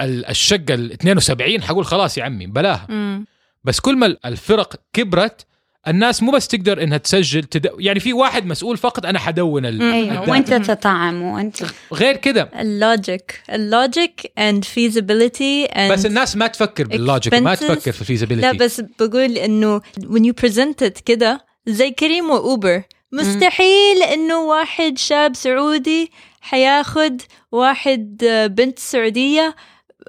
ال- 0.00 0.26
الشقة 0.26 0.74
ال 0.74 0.92
72 0.92 1.62
حقول 1.62 1.86
خلاص 1.86 2.18
يا 2.18 2.24
عمي 2.24 2.46
بلاها 2.46 2.86
مم. 2.88 3.26
بس 3.64 3.80
كل 3.80 3.96
ما 3.96 4.16
الفرق 4.24 4.74
كبرت 4.92 5.46
الناس 5.88 6.22
مو 6.22 6.32
بس 6.32 6.48
تقدر 6.48 6.82
إنها 6.82 6.98
تسجل 6.98 7.44
تد... 7.44 7.70
يعني 7.78 8.00
في 8.00 8.12
واحد 8.12 8.46
مسؤول 8.46 8.76
فقط 8.76 9.06
أنا 9.06 9.18
حدون 9.18 9.66
ال... 9.66 9.82
أيوه. 9.82 10.30
وأنت 10.30 10.54
تطعم 10.54 11.22
وأنت 11.22 11.56
غير 11.92 12.16
كده 12.16 12.50
ال 12.60 12.74
logic 12.74 13.42
ال 13.50 13.64
logic 13.64 14.32
and 14.40 14.64
feasibility 14.64 15.70
and 15.74 15.92
بس 15.92 16.06
الناس 16.06 16.36
ما 16.36 16.46
تفكر 16.46 16.84
بال 16.86 17.00
logic 17.00 17.34
ما. 17.34 17.54
تفكر 17.54 17.92
في 17.92 18.00
ال 18.00 18.04
feasibility 18.04 18.46
لا 18.46 18.52
بس 18.52 18.80
بقول 19.00 19.36
إنه 19.38 19.80
when 20.00 20.22
you 20.22 20.32
present 20.46 20.86
it 20.88 21.00
كده 21.04 21.44
زي 21.66 21.90
كريم 21.90 22.30
وأوبر 22.30 22.82
مستحيل 23.12 24.02
إنه 24.02 24.40
واحد 24.40 24.98
شاب 24.98 25.34
سعودي 25.36 26.12
حياخد 26.40 27.22
واحد 27.52 28.24
بنت 28.50 28.78
سعودية 28.78 29.56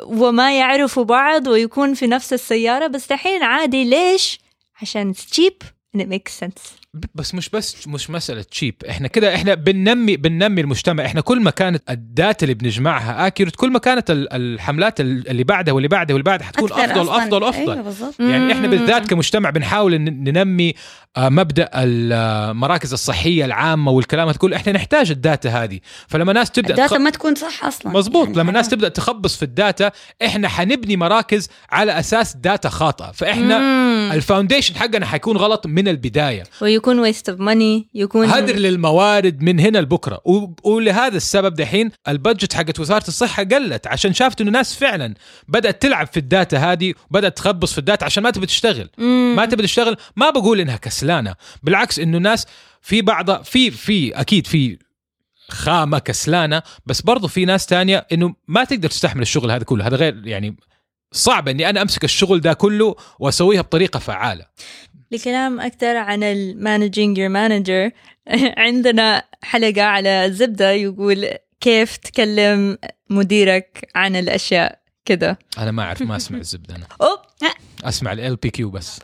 وما 0.03 0.57
يعرفوا 0.57 1.03
بعض 1.03 1.47
ويكون 1.47 1.93
في 1.93 2.07
نفس 2.07 2.33
السيارة. 2.33 2.87
بس 2.87 3.11
عادي. 3.43 3.85
ليش؟ 3.85 4.39
عشان 4.81 5.13
it's 5.13 5.35
cheap 5.35 5.63
and 5.95 6.01
it 6.01 6.07
makes 6.07 6.33
sense. 6.45 6.82
بس 7.15 7.35
مش 7.35 7.49
بس 7.49 7.87
مش 7.87 8.09
مسألة 8.09 8.41
cheap 8.41 8.75
إحنا 8.89 9.07
كده 9.07 9.35
إحنا 9.35 9.53
بننمي 9.53 10.17
بننمي 10.17 10.61
المجتمع. 10.61 11.05
إحنا 11.05 11.21
كل 11.21 11.39
ما 11.41 11.51
كانت 11.51 11.83
ال 11.89 12.00
data 12.00 12.43
اللي 12.43 12.53
بنجمعها 12.53 13.27
accurate 13.27 13.55
كل 13.55 13.71
ما 13.71 13.79
كانت 13.79 14.11
ال- 14.11 14.33
الحملات 14.33 15.01
ال- 15.01 15.29
اللي 15.29 15.43
بعدها 15.43 15.73
واللي 15.73 15.87
بعدها 15.87 16.13
واللي 16.13 16.23
بعدها 16.23 16.47
حتكون 16.47 16.71
أفضل 16.71 17.01
أصلاً. 17.01 17.23
أفضل 17.23 17.43
أفضل. 17.43 17.71
أيوه 17.71 17.81
بالضبط. 17.81 18.19
يعني 18.19 18.53
إحنا. 18.53 18.67
بالذات 18.67 19.07
كمجتمع 19.09 19.49
بنحاول 19.49 19.97
ننمي 20.01 20.73
آه، 21.17 21.29
مبدأ 21.29 21.69
المراكز 21.73 22.93
الصحية 22.93 23.45
العامة 23.45 23.91
والكلام 23.91 24.27
هذا 24.27 24.37
كله. 24.37 24.55
إحنا 24.57 24.73
نحتاج 24.73 25.11
ال 25.11 25.19
data 25.19 25.49
هذه. 25.49 25.79
فلما 26.07 26.33
ناس 26.33 26.51
تبدأ 26.51 26.69
ال 26.69 26.75
data 26.75 26.95
تخ... 26.95 27.01
ما 27.01 27.09
تكون 27.09 27.35
صح 27.35 27.65
أصلا. 27.65 27.91
مزبوط 27.91 28.27
يعني 28.27 28.39
لما 28.39 28.49
الناس 28.49 28.65
حرام. 28.65 28.75
تبدأ 28.75 28.89
تخبص 28.89 29.35
في 29.37 29.43
ال 29.43 29.53
data 29.53 29.91
إحنا 30.25 30.47
حنبني 30.47 30.97
مراكز 30.97 31.49
على 31.69 31.99
أساس 31.99 32.35
data 32.35 32.69
خاطئة. 32.69 33.11
فإحنا. 33.11 33.83
ال 34.13 34.19
foundation 34.19 34.75
حقنا 34.75 35.05
حيكون 35.05 35.37
غلط 35.37 35.67
من 35.67 35.87
البداية. 35.87 36.43
ويكون 36.87 37.13
waste 37.13 37.33
of 37.33 37.39
money 37.39 37.87
يكون 37.93 38.29
هدر 38.29 38.55
للموارد 38.55 39.41
من 39.41 39.59
هنا 39.59 39.77
لبكرة. 39.77 40.21
ولهذا 40.63 41.17
السبب 41.17 41.53
دحين 41.53 41.91
ال 42.07 42.14
budget 42.14 42.53
حقت 42.53 42.79
وزارة 42.79 43.07
الصحة 43.07 43.43
قلت 43.43 43.87
عشان 43.87 44.13
شافت 44.13 44.41
إنه 44.41 44.47
الناس 44.47 44.75
فعلا 44.75 45.13
بدأت 45.47 45.81
تلعب 45.81 46.07
في 46.07 46.17
ال 46.17 46.25
data 46.25 46.57
هذه 46.57 46.93
وبدأت 47.11 47.37
تخبص 47.37 47.71
في 47.71 47.77
ال 47.77 47.83
data 47.83 48.05
عشان 48.05 48.23
ما 48.23 48.31
تبي 48.31 48.45
تشتغل. 48.45 48.89
مم. 48.97 49.33
ما 49.35 49.45
تبي 49.45 49.63
تشتغل 49.63 49.97
ما 50.15 50.29
بقول 50.29 50.59
إنها 50.59 50.77
كسلانة. 50.77 51.35
بالعكس 51.63 51.99
إنه 51.99 52.17
الناس 52.17 52.45
في 52.81 53.01
بعض 53.01 53.43
في 53.43 53.71
في 53.71 54.11
أكيد 54.11 54.47
في 54.47 54.77
خامة 55.49 55.99
كسلانة 55.99 56.61
بس 56.85 57.01
برضو 57.01 57.27
في 57.27 57.45
ناس 57.45 57.65
تانية 57.65 58.07
إنه 58.11 58.35
ما 58.47 58.63
تقدر 58.63 58.89
تستحمل 58.89 59.21
الشغل 59.21 59.51
هذا 59.51 59.63
كله. 59.63 59.87
هذا 59.87 59.95
غير 59.95 60.27
يعني 60.27 60.57
صعب 61.11 61.47
إني 61.47 61.69
أنا 61.69 61.81
أمسك 61.81 62.03
الشغل 62.03 62.41
ده 62.41 62.53
كله 62.53 62.95
وأسويها 63.19 63.61
بطريقة 63.61 63.99
فعالة. 63.99 64.45
لكلام 65.13 65.59
أكثر 65.59 65.97
عن 65.97 66.23
ال 66.23 66.55
managing 66.59 67.15
your 67.17 67.29
manager. 67.33 67.91
عندنا 68.65 69.23
حلقة 69.43 69.81
على 69.81 70.25
الزبدة 70.25 70.71
يقول 70.71 71.29
كيف 71.61 71.97
تكلم 71.97 72.77
مديرك 73.09 73.89
عن 73.95 74.15
الأشياء 74.15 74.79
كده 75.05 75.39
أنا 75.57 75.71
ما 75.71 75.83
أعرف 75.83 76.01
ما 76.01 76.15
أسمع 76.15 76.37
الزبدة 76.45 76.75
أنا. 76.75 76.85
أوب. 77.01 77.19
أسمع 77.83 78.11
ال 78.11 78.35
بي 78.35 78.49
كيو 78.49 78.69
بس. 78.69 78.99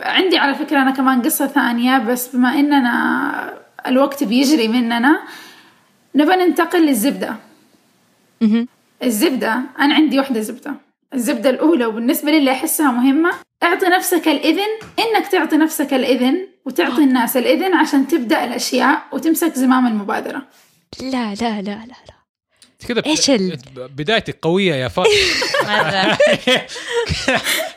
عندي 0.00 0.38
على 0.38 0.54
فكرة 0.54 0.82
أنا 0.82 0.90
كمان 0.90 1.22
قصة 1.22 1.46
ثانية 1.46 1.98
بس 1.98 2.28
بما 2.36 2.48
إننا 2.48 3.54
الوقت 3.86 4.24
بيجري 4.24 4.68
مننا 4.68 5.22
نبى 6.14 6.32
ننتقل 6.36 6.86
للزبدة. 6.86 7.36
الزبدة 9.02 9.60
أنا 9.78 9.94
عندي 9.94 10.18
واحدة 10.18 10.40
زبدة. 10.40 10.74
الزبدة 11.14 11.50
الأولى 11.50 11.86
وبالنسبة 11.86 12.30
لي 12.30 12.38
اللي 12.38 12.52
أحسها 12.52 12.90
مهمة 12.90 13.30
اعطي 13.62 13.86
نفسك 13.86 14.28
الإذن 14.28 14.68
إنك 14.98 15.26
تعطي 15.32 15.56
نفسك 15.56 15.94
الإذن 15.94 16.48
وتعطي 16.64 17.02
الناس 17.02 17.36
الإذن 17.36 17.74
عشان 17.74 18.08
تبدأ 18.08 18.44
الأشياء 18.44 19.02
وتمسك 19.12 19.54
زمام 19.54 19.86
المبادرة. 19.86 20.42
لا 21.00 21.34
لا 21.34 21.34
لا 21.34 21.62
لا 21.62 21.84
لا. 21.84 22.18
كذا؟ 22.88 23.02
إيش 23.06 23.30
ال- 23.30 23.58
بدايتك 23.76 24.38
قوية 24.42 24.74
يا 24.74 24.88
فاطمة. 24.88 25.12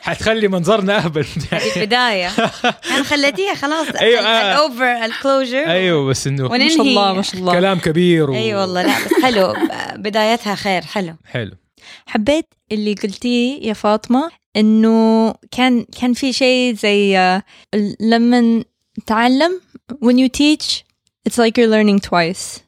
حتخلي 0.02 0.48
منظرنا 0.48 0.98
أهبل. 0.98 1.26
هذه 1.52 1.86
بداية. 1.86 2.28
أنا 2.92 3.04
خليتيها 3.04 3.54
خلاص. 3.54 3.88
أيوة، 4.02 4.20
آه. 4.22 4.52
الأوفر 4.52 5.06
الكلوجر 5.06 5.58
أيوه 5.72 6.06
بس 6.06 6.28
إنه 6.28 6.48
ما 6.48 6.68
شاء 6.70 6.82
الله 6.82 7.14
ما 7.14 7.22
شاء 7.22 7.36
الله. 7.42 7.54
كلام 7.54 7.80
كبير 7.80 8.30
و... 8.32 8.36
اي 8.36 8.56
والله 8.56 8.82
لا 8.82 8.94
بس 9.06 9.24
حلو. 9.24 9.54
بدايتها 10.04 10.56
خير 10.56 10.82
حلو. 10.82 11.14
حلو. 11.32 11.52
حبيت 12.06 12.46
اللي 12.72 12.94
قلتيه 12.94 13.68
يا 13.68 13.74
فاطمة 13.74 14.32
إنه 14.56 15.34
كان 15.52 15.86
كان 16.02 16.14
في 16.14 16.34
شيء 16.34 16.74
زي 16.74 17.18
آه، 17.18 17.44
لما 18.00 18.64
تعلم 19.08 19.62
when 20.06 20.16
you 20.18 20.30
teach 20.30 20.84
it's 21.30 21.38
like 21.38 21.58
you're 21.58 21.72
learning 21.72 22.00
twice. 22.00 22.62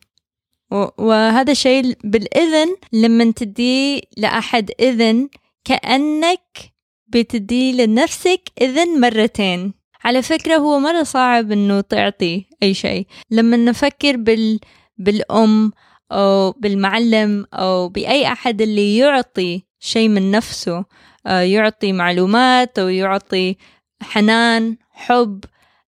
وهذا 0.97 1.51
الشيء 1.51 1.93
بالإذن 2.03 2.75
لما 2.93 3.31
تدي 3.35 4.07
لأحد 4.17 4.71
إذن 4.79 5.29
كأنك 5.65 6.73
بتدي 7.07 7.71
لنفسك 7.71 8.41
إذن 8.61 9.01
مرتين. 9.01 9.73
على 10.03 10.21
فكرة 10.21 10.57
هو 10.57 10.79
مرة 10.79 11.03
صعب 11.03 11.51
إنه 11.51 11.81
تعطي 11.81 12.45
أي 12.63 12.73
شيء. 12.73 13.07
لما 13.31 13.57
نفكر 13.57 14.17
بال 14.17 14.59
بالأم 14.97 15.71
أو 16.11 16.51
بالمعلم 16.51 17.45
أو 17.53 17.89
بأي 17.89 18.27
أحد 18.27 18.61
اللي 18.61 18.97
يعطي 18.97 19.63
شيء 19.79 20.09
من 20.09 20.31
نفسه 20.31 20.85
آه، 21.27 21.39
يعطي 21.41 21.91
معلومات 21.91 22.79
أو 22.79 22.87
يعطي 22.87 23.55
حنان 24.01 24.77
حب. 24.91 25.43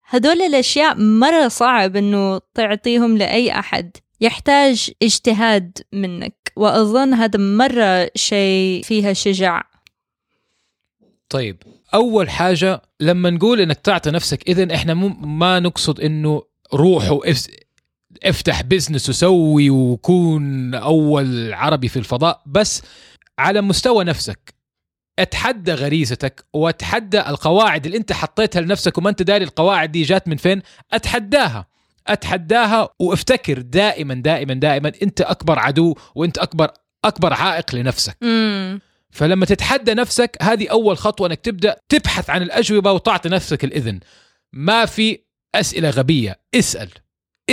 هدول 0.08 0.42
الأشياء 0.42 0.94
مرة 0.98 1.48
صعب 1.48 1.96
إنه 1.96 2.40
تعطيهم 2.54 3.16
لأي 3.18 3.58
أحد. 3.58 3.96
يحتاج 4.20 4.90
اجتهاد 5.02 5.78
منك 5.92 6.52
وأظن 6.56 7.14
هذا 7.14 7.38
مرة 7.38 8.10
شيء 8.14 8.82
فيها 8.84 9.12
شجاع. 9.12 9.62
طيب 11.28 11.62
أول 11.94 12.30
حاجة 12.30 12.82
لما 13.00 13.30
نقول 13.30 13.60
إنك 13.60 13.76
تعطي 13.76 14.10
نفسك 14.10 14.48
إذن 14.48 14.70
إحنا 14.70 14.94
مو 14.94 15.08
ما 15.08 15.60
نقصد 15.60 16.00
إنه 16.00 16.42
روح 16.74 17.10
واف- 17.10 17.46
افتح 18.22 18.62
بزنس 18.62 19.08
وسوي 19.08 19.70
وكون 19.70 20.74
أول 20.74 21.52
عربي 21.52 21.88
في 21.88 21.98
الفضاء 21.98 22.42
بس 22.46 22.82
على 23.38 23.60
مستوى 23.60 24.04
نفسك. 24.04 24.54
اتحدى 25.18 25.72
غريزتك 25.72 26.44
واتحدى 26.52 27.20
القواعد 27.20 27.86
اللي 27.86 27.98
انت 27.98 28.12
حطيتها 28.12 28.60
لنفسك 28.60 28.98
وما 28.98 29.10
انت 29.10 29.22
داري 29.22 29.44
القواعد 29.44 29.92
دي 29.92 30.02
جات 30.02 30.28
من 30.28 30.36
فين؟ 30.36 30.62
اتحداها. 30.92 31.66
اتحداها 32.06 32.88
وافتكر 33.00 33.60
دائما 33.60 34.14
دائما 34.14 34.54
دائما 34.54 34.92
انت 35.02 35.20
أكبر 35.20 35.58
عدو 35.58 35.94
وانت 36.14 36.38
أكبر 36.38 36.70
أكبر 37.04 37.32
عائق 37.32 37.74
لنفسك. 37.74 38.16
مم. 38.22 38.80
فلما 39.10 39.46
تتحدى 39.46 39.94
نفسك 39.94 40.36
هذه 40.42 40.68
أول 40.68 40.96
خطوة 40.98 41.26
إنك 41.26 41.40
تبدأ 41.40 41.76
تبحث 41.88 42.30
عن 42.30 42.42
الأجوبة 42.42 42.92
وتعطي 42.92 43.28
نفسك 43.28 43.64
الإذن. 43.64 44.00
ما 44.52 44.86
في 44.86 45.18
أسئلة 45.54 45.90
غبية. 45.90 46.40
اسأل. 46.54 46.88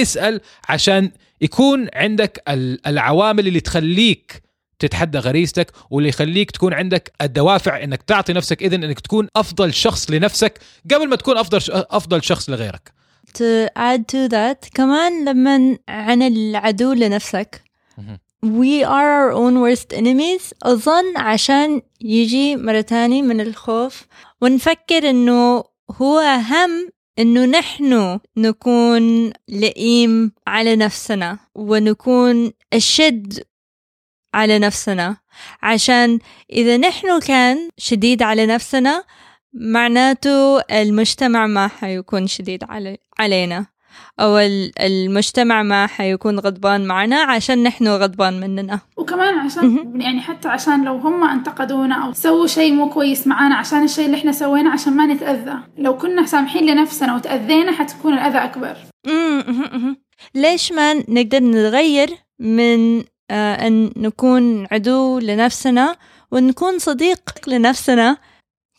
اسأل 0.02 0.42
عشان 0.70 1.12
يكون 1.42 1.88
عندك 1.94 2.44
ال- 2.50 2.88
العوامل 2.88 3.48
اللي 3.48 3.60
تخليك 3.60 4.42
تتحدى 4.80 5.18
غريزتك 5.18 5.72
واللي 5.90 6.10
يخليك 6.10 6.52
تكون 6.52 6.74
عندك 6.74 7.12
الدوافع 7.22 7.84
إنك 7.84 8.02
تعطي 8.04 8.34
نفسك 8.34 8.64
إذن 8.64 8.84
إنك 8.84 9.00
تكون 9.00 9.28
أفضل 9.36 9.74
شخص 9.74 10.12
لنفسك 10.12 10.60
قبل 10.94 11.08
ما 11.10 11.16
تكون 11.16 11.38
أفضل 11.38 11.60
أفضل 11.72 12.24
شخص 12.24 12.50
لغيرك. 12.50 12.92
To 13.38 13.68
add 13.78 14.02
to 14.12 14.30
that 14.32 14.70
كمان 14.74 15.26
لما 15.30 15.78
عن 15.90 16.22
العدو 16.22 16.94
لنفسك 16.94 17.62
we 18.46 18.84
are 18.86 19.10
our 19.20 19.32
own 19.34 19.56
worst 19.62 19.94
enemies. 19.98 20.54
أظن 20.64 21.18
عشان 21.18 21.82
يجي 22.02 22.56
مرة 22.56 22.82
تاني 22.82 23.22
من 23.22 23.42
الخوف 23.42 24.06
ونفكر 24.42 25.10
إنه 25.10 25.64
هو 25.92 26.20
أهم 26.20 26.90
إنه 27.20 27.46
نحن 27.46 28.20
نكون 28.38 29.34
لئيم 29.48 30.32
على 30.48 30.76
نفسنا 30.76 31.40
ونكون 31.56 32.52
أشد 32.74 33.44
على 34.34 34.60
نفسنا. 34.60 35.18
عشان 35.62 36.20
إذا 36.52 36.78
نحن 36.78 37.20
كان 37.20 37.70
شديد 37.78 38.24
على 38.24 38.46
نفسنا 38.46 39.04
معناته 39.54 40.60
المجتمع 40.62 41.48
ما 41.48 41.68
حيكون 41.68 42.28
شديد 42.28 42.64
علي 42.64 42.98
علينا. 43.20 43.66
أو 44.20 44.38
ال- 44.38 44.72
المجتمع 44.82 45.64
ما 45.64 45.88
حيكون 45.88 46.40
غضبان 46.40 46.86
معنا 46.86 47.16
عشان 47.22 47.64
نحن 47.64 47.88
غضبان 47.88 48.40
مننا 48.40 48.80
وكمان 48.98 49.38
عشان. 49.38 49.92
يعني 50.02 50.22
حتى 50.22 50.48
عشان 50.48 50.84
لو 50.86 50.96
هم 50.98 51.24
انتقدونا 51.24 51.96
أو 52.06 52.14
سووا 52.14 52.48
شيء 52.48 52.74
مو 52.74 52.90
كويس 52.90 53.28
معانا 53.28 53.56
عشان 53.56 53.84
الشيء 53.84 54.06
اللي 54.06 54.18
إحنا 54.18 54.32
سويناه 54.32 54.72
عشان 54.72 54.94
ما 54.94 55.06
نتأذى 55.06 55.54
لو 55.78 55.98
كنا 55.98 56.26
سامحين 56.26 56.66
لنفسنا 56.66 57.16
وتأذينا 57.16 57.72
حتكون 57.72 58.14
الأذى 58.14 58.38
أكبر 58.38 58.78
مم، 59.08 59.44
مهم، 59.48 59.70
مهم. 59.74 59.98
ليش 60.36 60.72
ما 60.72 60.94
نقدر 60.94 61.40
نتغير 61.44 62.10
من 62.40 63.04
آه، 63.32 63.68
أن 63.68 63.92
نكون 63.98 64.68
عدو 64.72 65.20
لنفسنا 65.20 65.96
ونكون 66.32 66.80
صديق 66.80 67.20
لنفسنا 67.48 68.18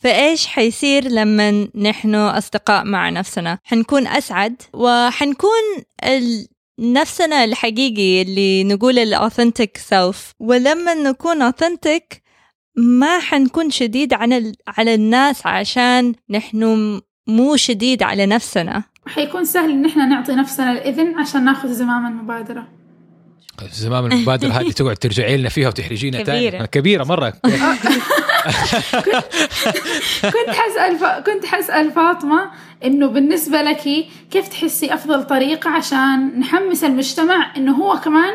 فإيش 0.00 0.46
حيصير 0.46 1.08
لما 1.08 1.68
نحن 1.74 2.14
أصدقاء 2.14 2.84
مع 2.84 3.10
نفسنا؟ 3.10 3.58
حنكون 3.64 4.06
أسعد 4.06 4.62
وحنكون 4.72 5.64
ال... 6.04 6.46
نفسنا 6.78 7.44
الحقيقي 7.44 8.22
اللي 8.22 8.64
نقول 8.64 8.98
الأوثنتيك 8.98 9.76
سيلف 9.76 10.32
ولما 10.38 10.94
نكون 10.94 11.42
أوثنتيك 11.42 12.22
ما 12.76 13.18
حنكون 13.18 13.70
شديد 13.70 14.14
على 14.14 14.52
على 14.68 14.94
الناس 14.94 15.46
عشان 15.46 16.14
نحن 16.30 17.00
مو 17.26 17.56
شديد 17.56 18.02
على 18.02 18.26
نفسنا. 18.26 18.82
حيكون 19.06 19.44
سهل 19.44 19.70
إن 19.70 19.84
إحنا 19.84 20.06
نعطي 20.06 20.32
نفسنا 20.34 20.72
الإذن 20.72 21.18
عشان 21.18 21.44
ناخذ 21.44 21.68
زمام 21.72 22.06
المبادرة. 22.06 22.68
زمام 23.72 24.06
المبادرة 24.06 24.52
هذه 24.60 24.70
تقعد 24.70 24.96
ترجعي 24.96 25.36
لنا 25.36 25.48
فيها 25.48 25.68
وتحرجينا 25.68 26.22
كبيرة. 26.22 26.50
تاني 26.50 26.66
كبيرة 26.66 27.04
مرة. 27.04 27.30
كنت 30.22 30.50
حسأل 30.50 30.98
ف... 30.98 31.04
كنت 31.04 31.46
حسأل 31.46 31.92
فاطمة 31.92 32.50
إنه 32.84 33.06
بالنسبة 33.06 33.62
لك 33.62 33.82
كيف 34.30 34.48
تحسي 34.48 34.94
أفضل 34.94 35.26
طريقة 35.26 35.70
عشان 35.70 36.40
نحمس 36.40 36.84
المجتمع 36.84 37.56
إنه 37.56 37.72
هو 37.72 38.00
كمان 38.00 38.32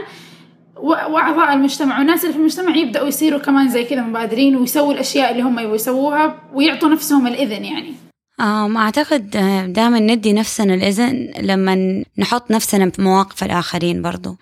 و... 0.78 0.88
وأعضاء 0.90 1.54
المجتمع 1.54 2.00
والناس 2.00 2.22
اللي 2.22 2.34
في 2.34 2.40
المجتمع 2.40 2.76
يبدأوا 2.76 3.08
يصيروا 3.08 3.40
كمان 3.40 3.70
زي 3.70 3.84
كذا 3.84 4.02
مبادرين 4.02 4.56
ويسووا 4.56 4.94
الأشياء 4.94 5.32
اللي 5.32 5.44
هم 5.44 5.60
يبغوا 5.60 5.76
يسووها 5.76 6.42
ويعطوا 6.54 6.90
نفسهم 6.90 7.28
الإذن 7.28 7.66
يعني. 7.66 7.94
آم، 8.40 8.78
أعتقد 8.78 9.30
دائما 9.74 10.00
ندي 10.00 10.34
نفسنا 10.34 10.74
الإذن 10.74 11.32
لما 11.42 12.04
نحط 12.18 12.52
نفسنا 12.52 12.90
في 12.90 13.02
مواقف 13.02 13.44
الآخرين 13.44 14.02
برضو. 14.02 14.38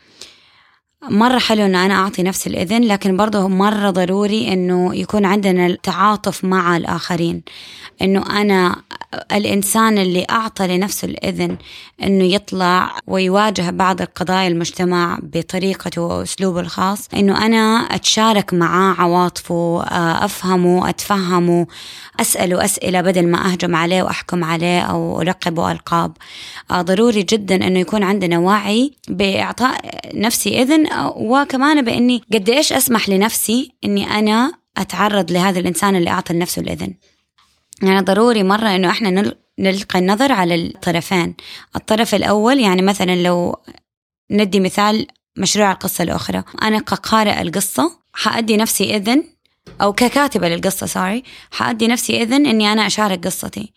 مرة 1.09 1.39
حلو 1.39 1.65
إن 1.65 1.75
أنا 1.75 1.93
أعطي 1.93 2.23
نفسي 2.23 2.49
الإذن 2.49 2.83
لكن 2.83 3.17
برضه 3.17 3.47
مرة 3.47 3.89
ضروري 3.89 4.53
إنه 4.53 4.95
يكون 4.95 5.25
عندنا 5.25 5.67
التعاطف 5.67 6.45
مع 6.45 6.77
الآخرين. 6.77 7.41
إنه 8.01 8.39
أنا 8.39 8.75
الإنسان 9.31 9.97
اللي 9.97 10.25
أعطى 10.29 10.67
لنفسه 10.67 11.05
الإذن 11.05 11.57
إنه 12.03 12.23
يطلع 12.23 12.97
ويواجه 13.07 13.69
بعض 13.69 14.01
القضايا 14.01 14.47
المجتمع 14.47 15.19
بطريقته 15.23 16.01
وأسلوبه 16.01 16.59
الخاص. 16.59 17.07
إنه 17.13 17.45
أنا 17.45 17.87
أتشارك 17.91 18.53
معاه 18.53 18.95
عواطفه 19.01 19.83
أفهمه 20.25 20.89
أتفهمه 20.89 21.67
أسأله 22.19 22.65
أسئلة 22.65 23.01
بدل 23.01 23.27
ما 23.27 23.51
أهجم 23.51 23.75
عليه 23.75 24.03
وأحكم 24.03 24.43
عليه 24.43 24.81
أو 24.81 25.21
ألقبه 25.21 25.71
ألقاب. 25.71 26.11
آه، 26.71 26.81
ضروري 26.81 27.23
جدا 27.23 27.67
إنه 27.67 27.79
يكون 27.79 28.03
عندنا 28.03 28.39
وعي 28.39 28.93
بإعطاء 29.07 29.79
نفسي 30.13 30.61
إذن 30.61 30.92
وكمان 31.15 31.81
بإني 31.81 32.21
قد 32.33 32.49
إيش 32.49 32.73
أسمح 32.73 33.09
لنفسي 33.09 33.71
إني 33.83 34.19
أنا 34.19 34.53
أتعرض 34.77 35.31
لهذا 35.31 35.59
الإنسان 35.59 35.95
اللي 35.95 36.09
أعطى 36.09 36.33
لنفسه 36.33 36.61
الإذن. 36.61 36.93
يعني 37.83 37.99
ضروري 38.01 38.43
مرة 38.43 38.75
إنه 38.75 38.89
إحنا 38.89 39.09
نل- 39.09 39.35
نلقي 39.59 39.99
النظر 39.99 40.31
على 40.31 40.55
الطرفين. 40.55 41.35
الطرف 41.75 42.15
الأول 42.15 42.59
يعني 42.59 42.81
مثلا 42.81 43.15
لو 43.15 43.55
ندي 44.31 44.59
مثال 44.59 45.07
مشروع 45.37 45.71
القصة 45.71 46.03
الأخرى. 46.03 46.43
أنا 46.61 46.79
كقارئ 46.79 47.41
القصة 47.41 47.99
حأدي 48.13 48.57
نفسي 48.57 48.95
إذن 48.95 49.23
أو 49.81 49.93
ككاتبة 49.93 50.49
للقصة 50.49 50.85
سوري 50.85 51.23
حأدي 51.51 51.87
نفسي 51.87 52.21
إذن 52.21 52.45
إني 52.45 52.71
أنا 52.73 52.87
أشارك 52.87 53.25
قصتي. 53.25 53.73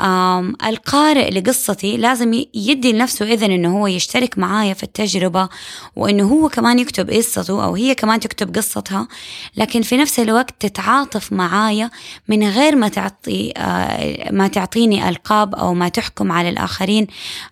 القارئ 0.00 1.30
لقصتي 1.30 1.96
لازم 1.96 2.44
يدي 2.54 2.92
لنفسه 2.92 3.32
إذن 3.32 3.50
إنه 3.50 3.78
هو 3.78 3.86
يشترك 3.86 4.38
معايا 4.38 4.74
في 4.74 4.82
التجربة 4.82 5.48
وإنه 5.96 6.24
هو 6.24 6.48
كمان 6.48 6.78
يكتب 6.78 7.10
قصته 7.10 7.64
أو 7.64 7.74
هي 7.74 7.94
كمان 7.94 8.20
تكتب 8.20 8.56
قصتها 8.56 9.08
لكن 9.56 9.82
في 9.82 9.96
نفس 9.96 10.20
الوقت 10.20 10.54
تتعاطف 10.60 11.32
معايا 11.32 11.90
من 12.28 12.48
غير 12.48 12.76
ما 12.76 12.88
تعطي 12.88 13.52
آه، 13.56 14.32
ما 14.32 14.48
تعطيني 14.48 15.08
ألقاب 15.08 15.54
أو 15.54 15.74
ما 15.74 15.88
تحكم 15.88 16.32
على 16.32 16.48
الآخرين 16.48 17.06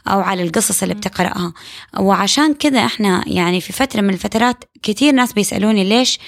أو 0.08 0.20
على 0.20 0.42
القصص 0.42 0.82
اللي 0.82 0.94
بتقرأها. 0.94 1.52
وعشان 1.98 2.54
كذا 2.54 2.84
إحنا 2.84 3.24
يعني 3.26 3.60
في 3.60 3.72
فترة 3.72 4.00
من 4.00 4.10
الفترات 4.10 4.64
كثير 4.82 5.14
ناس 5.14 5.32
بيسألوني 5.32 5.84
ليش 5.84 6.18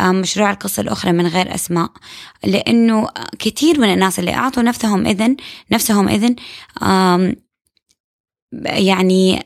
آه، 0.00 0.12
مشروع 0.12 0.50
القصة 0.50 0.80
الأخرى 0.80 1.12
من 1.12 1.26
غير 1.26 1.54
أسماء؟ 1.54 1.90
لأنه 2.44 3.08
كثير 3.38 3.80
من 3.80 3.92
الناس 3.92 4.18
اللي 4.18 4.34
أعطوا 4.34 4.62
نفسهم 4.62 5.06
إذن 5.06 5.36
نفسهم 5.70 6.08
إذن 6.08 6.36
يعني 8.64 9.42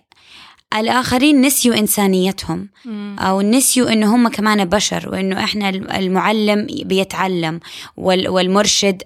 الآخرين 0.76 1.40
نسيوا 1.40 1.78
إنسانيتهم 1.78 2.68
أو 3.18 3.40
نسيوا 3.40 3.92
إنه 3.92 4.14
هم 4.16 4.28
كمان 4.28 4.64
بشر 4.64 5.08
وإنه 5.08 5.44
إحنا 5.44 5.68
المعلم 5.68 6.66
بيتعلم 6.70 7.60
وال- 7.96 8.28
والمرشد 8.28 9.02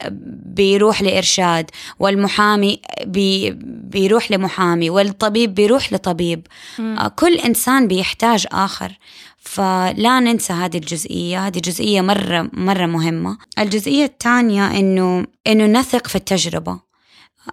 بيروح 0.57 1.03
لإرشاد 1.03 1.71
والمحامي 1.99 2.81
بي 3.05 3.51
بيروح 3.65 4.31
لمحامي 4.31 4.91
والطبيب 4.91 5.55
بيروح 5.55 5.93
لطبيب. 5.93 6.47
آه، 6.81 7.09
كل 7.09 7.35
إنسان 7.35 7.89
بيحتاج 7.89 8.47
آخر. 8.53 8.99
فلا 9.37 10.21
ننسى 10.21 10.53
هذه 10.53 10.77
الجزئية. 10.77 11.47
هذه 11.47 11.59
جزئية 11.59 12.01
مرة 12.01 12.51
مرة 12.53 12.87
مهمة. 12.87 13.39
الجزئية 13.59 14.05
الثانية 14.05 14.79
إنه 14.79 15.27
إنه 15.47 15.67
نثق 15.67 16.07
في 16.07 16.17
التجربة. 16.17 16.90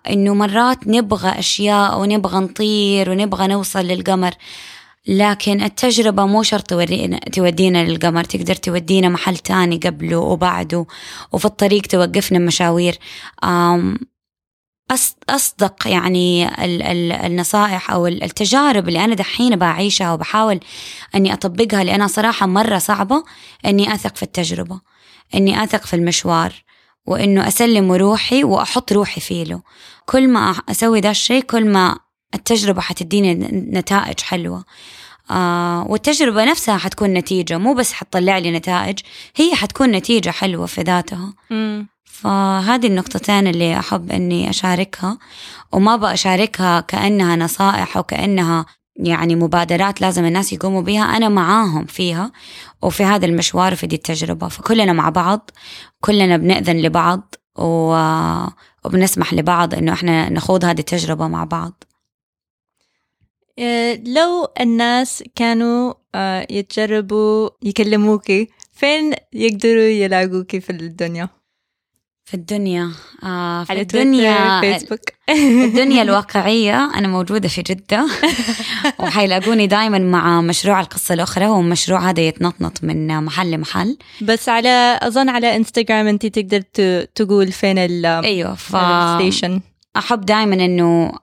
إنه 0.10 0.34
مرات 0.34 0.88
نبغى 0.88 1.40
أشياء 1.40 2.00
ونبغى 2.00 2.40
نطير 2.40 3.10
ونبغى 3.10 3.48
نوصل 3.48 3.80
للقمر 3.80 4.34
لكن 5.08 5.62
التجربة 5.64 6.26
مو 6.26 6.44
شرط 6.44 6.74
تودينا 7.34 7.84
للقمر 7.84 8.24
تقدر 8.24 8.56
تودينا 8.56 9.10
محل 9.10 9.38
تاني 9.38 9.78
قبله 9.78 10.18
وبعده 10.18 10.86
وفي 11.32 11.46
الطريق 11.46 11.82
توقفنا 11.82 12.40
مشاوير. 12.40 12.98
أصدق 15.30 15.88
يعني 15.88 16.48
ال- 16.66 16.82
ال- 16.84 17.12
النصائح 17.12 17.92
أو 17.92 18.08
ال- 18.08 18.24
التجارب 18.24 18.88
اللي 18.88 19.04
أنا 19.06 19.16
دحين 19.16 19.56
بعيشها 19.56 20.14
وبحاول 20.14 20.60
أني 21.16 21.34
أطبقها 21.34 21.84
لأنها 21.84 22.08
صراحة 22.08 22.46
مرة 22.46 22.78
صعبة 22.78 23.24
أني 23.66 23.94
أثق 23.94 24.16
في 24.16 24.24
التجربة 24.24 24.82
أني 25.36 25.64
أثق 25.64 25.86
في 25.86 25.96
المشوار. 25.96 26.54
وإنه 27.08 27.48
أسلم 27.48 27.92
روحي 27.92 28.44
وأحط 28.44 28.94
روحي 28.94 29.22
فيه 29.22 29.44
له. 29.44 29.62
كل 30.06 30.28
ما 30.28 30.56
أسوي 30.70 31.00
ذا 31.00 31.12
الشيء 31.12 31.42
كل 31.44 31.66
ما 31.66 31.98
التجربة 32.36 32.82
حتديني 32.82 33.34
نتائج 33.74 34.20
حلوة. 34.20 34.64
آه 35.32 35.86
والتجربة 35.90 36.46
نفسها 36.46 36.78
حتكون 36.78 37.14
نتيجة 37.14 37.58
مو 37.58 37.74
بس 37.74 37.94
حتطلع 37.94 38.38
لي 38.38 38.52
نتائج 38.52 39.00
هي 39.36 39.56
حتكون 39.56 39.92
نتيجة 39.92 40.30
حلوة 40.30 40.66
في 40.66 40.82
ذاتها. 40.82 41.34
مم. 41.50 41.88
فهذه 42.06 42.88
النقطتين 42.88 43.48
اللي 43.48 43.80
أحب 43.80 44.12
أني 44.12 44.50
أشاركها 44.50 45.18
وما 45.72 45.96
بقى 45.96 46.14
أشاركها 46.14 46.80
كأنها 46.80 47.36
نصائح 47.36 47.98
أو 47.98 48.04
كأنها 48.04 48.66
يعني 49.00 49.36
مبادرات 49.36 50.02
لازم 50.02 50.26
الناس 50.26 50.54
يقوموا 50.54 50.82
بها 50.82 51.02
أنا 51.02 51.30
معاهم 51.30 51.86
فيها 51.86 52.32
وفي 52.82 53.04
هذا 53.04 53.26
المشوار 53.26 53.74
وفي 53.74 53.88
دي 53.88 53.96
التجربة. 53.96 54.48
فكلنا 54.48 54.94
مع 54.94 55.10
بعض 55.10 55.50
كلنا 56.02 56.38
بنأذن 56.38 56.78
لبعض 56.78 57.36
و... 57.58 57.96
وبنسمح 58.86 59.34
لبعض 59.34 59.74
إنه 59.74 59.94
إحنا 59.94 60.30
نخوض 60.30 60.66
هذه 60.66 60.80
التجربة 60.80 61.28
مع 61.28 61.44
بعض. 61.44 61.84
آه، 63.60 64.00
لو 64.06 64.48
الناس 64.62 65.24
كانوا 65.36 65.94
آه، 66.16 66.48
يتجربوا 66.50 67.50
يكلموكي 67.64 68.48
فين 68.72 69.14
يقدروا 69.34 69.84
يلاقوكي 69.84 70.60
في 70.60 70.70
الدنيا؟ 70.70 71.30
في 72.28 72.34
الدنيا 72.34 72.92
آه 73.24 73.64
في 73.64 73.72
على 73.72 73.82
الدنيا 73.82 74.62
فيسبوك. 74.62 75.00
الدنيا 75.66 76.02
الواقعية 76.02 76.92
أنا 76.96 77.08
موجودة 77.08 77.48
في 77.48 77.62
جدة 77.62 78.08
وحيلاقوني 79.00 79.68
دائما 79.68 80.00
مع 80.00 80.42
مشروع 80.42 80.80
القصة 80.80 81.14
الأخرى 81.14 81.46
هو 81.46 81.62
مشروع 81.62 82.10
هذا 82.10 82.22
يتنطنط 82.22 82.84
من 82.84 83.24
محل 83.24 83.52
لمحل. 83.52 83.98
بس 84.22 84.50
على 84.50 85.00
أظن 85.02 85.30
على 85.30 85.56
انستغرام 85.56 86.08
انت 86.08 86.26
تقدر 86.26 86.62
تقول 87.16 87.52
فين 87.52 87.78
ال 87.78 88.06
أيوه 88.06 88.56
ف 88.56 88.76
الستيشن 88.76 89.62
أحب 89.98 90.26
دائما 90.26 90.56
إنه 90.66 90.84
آه، 90.84 91.20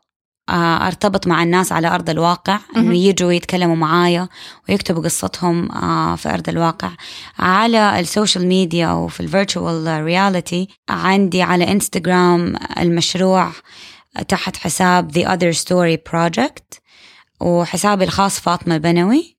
ارتبط 0.51 1.27
مع 1.27 1.43
الناس 1.43 1.73
على 1.73 1.89
أرض 1.89 2.11
الواقع. 2.11 2.59
إنه 2.77 2.95
يجوا 2.97 3.33
يتكلموا 3.33 3.77
معايا 3.77 4.29
ويكتبوا 4.69 5.03
قصتهم 5.03 5.73
آه، 5.73 6.17
في 6.17 6.35
أرض 6.35 6.49
الواقع. 6.49 6.91
على 7.39 8.01
ال 8.01 8.07
social 8.07 8.47
media 8.47 8.91
وفي 8.91 9.21
ال 9.21 9.31
virtual 9.31 10.05
reality 10.05 10.69
عندي 10.89 11.43
على 11.43 11.73
انستغرام 11.73 12.55
المشروع 12.79 13.51
تحت 14.29 14.57
حساب 14.57 15.13
The 15.13 15.25
Other 15.29 15.61
Story 15.61 16.13
Project 16.13 16.79
وحسابي 17.41 18.05
الخاص 18.05 18.41
فاطمة 18.41 18.75
البنوي. 18.75 19.35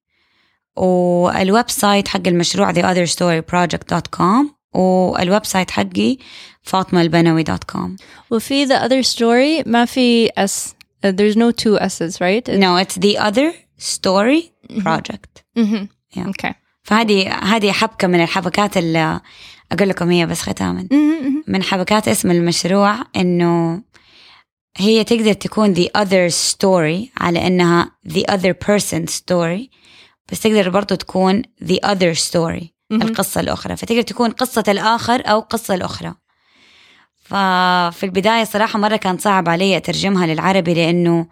وال 0.76 1.70
website 1.70 2.08
حق 2.08 2.28
المشروع 2.28 2.74
theotherstoryproject.com 2.74 4.56
وال 4.74 5.46
website 5.46 5.72
حقي 5.72 6.18
فاطمة 6.64 7.02
البنوي 7.02 7.44
dot 7.44 7.64
com 7.64 7.96
وفي 8.32 8.68
the 8.68 8.80
other 8.80 9.08
story 9.14 9.68
ما 9.68 9.86
في 9.86 10.30
s. 10.30 10.75
Uh, 11.04 11.12
there's 11.12 11.36
no 11.36 11.52
two 11.52 11.76
s's 11.80 12.20
right 12.22 12.46
No, 12.48 12.72
it's 12.84 12.96
the 13.06 13.18
other 13.28 13.50
story 13.78 14.42
project. 14.84 15.44
Mhm. 15.58 15.88
Yeah. 16.18 16.28
okay 16.30 16.54
فهذه 16.84 17.34
هذه 17.34 17.72
حبكة 17.72 18.08
من 18.08 18.24
الحبكات 18.24 18.78
اللي 18.78 19.22
أقول 19.72 19.90
لكم 19.90 20.12
هي 20.12 20.26
بس 20.26 20.42
ختاما 20.42 20.88
مهم. 20.92 21.44
من 21.48 21.64
حبكات 21.64 22.08
اسم 22.08 22.32
المشروع 22.32 22.98
إنه 23.16 23.82
هي 24.78 25.04
تقدر 25.04 25.34
تكون 25.34 25.76
the 25.76 25.88
other 25.98 26.34
story 26.54 27.10
على 27.22 27.48
إنها 27.48 27.92
the 28.08 28.24
other 28.32 28.54
person 28.68 29.06
story 29.10 29.70
بس 30.32 30.40
تقدر 30.40 30.70
برضو 30.70 30.96
تكون 30.96 31.42
the 31.64 31.78
other 31.86 32.16
story 32.32 32.64
مهم. 32.90 33.02
القصة 33.02 33.42
الأخرى 33.42 33.76
فتقدر 33.78 34.02
تكون 34.02 34.30
قصة 34.32 34.64
الآخر 34.68 35.22
أو 35.26 35.40
قصة 35.40 35.74
الأخرى 35.76 36.14
ففي 37.26 38.04
البداية 38.04 38.44
صراحة 38.44 38.80
مرة 38.80 38.96
كان 38.96 39.18
صعب 39.18 39.50
علي 39.50 39.78
أترجمها 39.78 40.28
للعربي 40.28 40.74
لأنه 40.74 41.28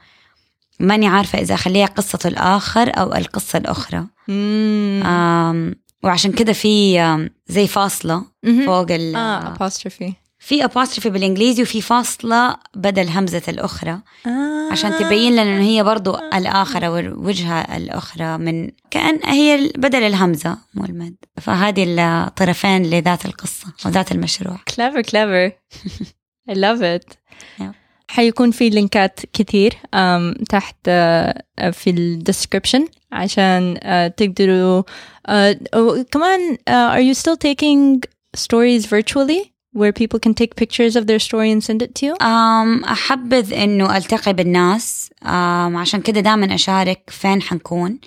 ماني 0.79 1.07
عارفة 1.07 1.39
إذا 1.39 1.55
أخليها 1.55 1.85
قصة 1.85 2.19
الآخر 2.25 2.91
أو 2.97 3.15
القصة 3.15 3.57
الأخرى. 3.57 4.05
وعشان 6.03 6.31
كده 6.31 6.53
في 6.53 6.99
زي 7.47 7.67
فاصلة. 7.67 8.25
فوق 8.65 8.87
ال 8.89 9.15
apostrophe. 9.55 10.22
في 10.43 10.63
apostrophe 10.63 11.07
بالإنجليزي 11.07 11.63
وفي 11.63 11.81
فاصلة 11.81 12.55
بدل 12.75 13.09
همزة 13.09 13.41
الأخرى. 13.47 13.99
آه. 14.25 14.71
عشان 14.71 14.91
تبين 14.99 15.31
لنا 15.31 15.43
إنه 15.43 15.63
هي 15.63 15.83
برضو 15.83 16.15
الآخرة 16.15 16.89
والوجهة 16.89 17.77
الأخرى 17.77 18.37
من 18.37 18.69
كأن 18.91 19.19
هي 19.25 19.71
بدل 19.77 20.03
الهمزة 20.03 20.57
مو 20.73 20.85
المد. 20.85 21.15
فهذه 21.41 21.85
الطرفين 21.87 22.83
لذات 22.83 23.25
القصة 23.25 23.67
وذات 23.85 24.11
المشروع. 24.11 24.57
Clever 24.57 25.03
clever. 25.03 25.51
I 26.51 26.53
love 26.53 26.81
it. 26.81 27.17
Yeah. 27.59 27.73
حيكون 28.07 28.51
في 28.51 28.69
لينكات 28.69 29.19
كثير 29.33 29.73
تحت 30.49 30.75
uh, 30.75 31.69
في 31.69 31.89
الديسكربشن 31.89 32.87
عشان 33.11 33.77
uh, 33.77 34.13
تقدروا 34.15 34.81
uh, 34.81 36.01
كمان 36.11 36.57
are 36.69 37.15
you 37.15 37.19
still 37.19 37.37
taking 37.37 38.01
stories 38.37 38.85
virtually? 38.85 39.52
Where 39.79 39.91
people 39.91 40.19
can 40.19 40.33
take 40.33 40.55
pictures 40.55 40.95
of 40.95 41.03
their 41.07 41.19
story 41.19 41.49
and 41.51 41.63
send 41.63 41.81
it 41.81 41.95
to 41.95 42.05
you? 42.05 42.23
أم 42.23 42.83
أحبذ 42.83 43.53
إنه 43.53 43.97
ألتقي 43.97 44.33
بالناس. 44.33 45.09
أم 45.23 45.77
عشان 45.77 46.01
كده 46.01 46.19
دائما 46.19 46.55
أشارك 46.55 47.09
فين 47.09 47.41
حنكون. 47.41 47.99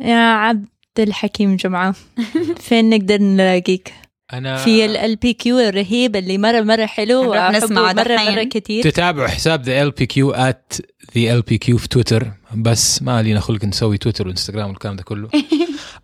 يا 0.00 0.16
عبد 0.16 0.66
الحكيم 0.98 1.56
جمعة. 1.56 1.94
فين 2.68 2.90
نقدر 2.90 3.18
نلاقيك؟ 3.22 3.92
أنا 4.32 4.56
في 4.56 4.84
ال 4.84 5.16
بي 5.16 5.32
كيو 5.32 5.58
الرهيب 5.58 6.16
اللي 6.16 6.38
مرة 6.38 6.60
مرة 6.60 6.86
حلو 6.86 7.22
نروح 7.22 7.36
وأحبه 7.36 7.58
نسمعه 7.58 7.92
مرة 7.92 8.14
دحين. 8.14 8.34
مرة 8.34 8.44
كثير 8.44 8.82
تتابعوا 8.84 9.28
حساب 9.28 9.62
the 9.62 9.82
ال 9.82 9.90
بي 9.90 10.06
كيو 10.06 10.30
at 10.30 10.72
the 11.16 11.32
ال 11.32 11.42
بي 11.42 11.58
كيو 11.58 11.78
في 11.78 11.88
تويتر. 11.88 12.30
بس 12.56 13.02
ما 13.02 13.22
لينا 13.22 13.40
خلق 13.40 13.64
نسوي 13.64 13.98
تويتر 13.98 14.28
وإنستغرام 14.28 14.68
والكلام 14.68 14.96
ده 14.96 15.02
كله. 15.02 15.28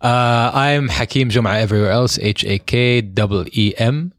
I'm 0.03 0.89
حكيم 0.89 1.27
جمعة 1.27 1.67
everywhere 1.67 2.07
else. 2.07 2.17
H 2.17 2.43
A 2.43 2.59
K 2.71 3.01
double 3.01 3.45
E 3.55 3.73
M. 3.79 4.16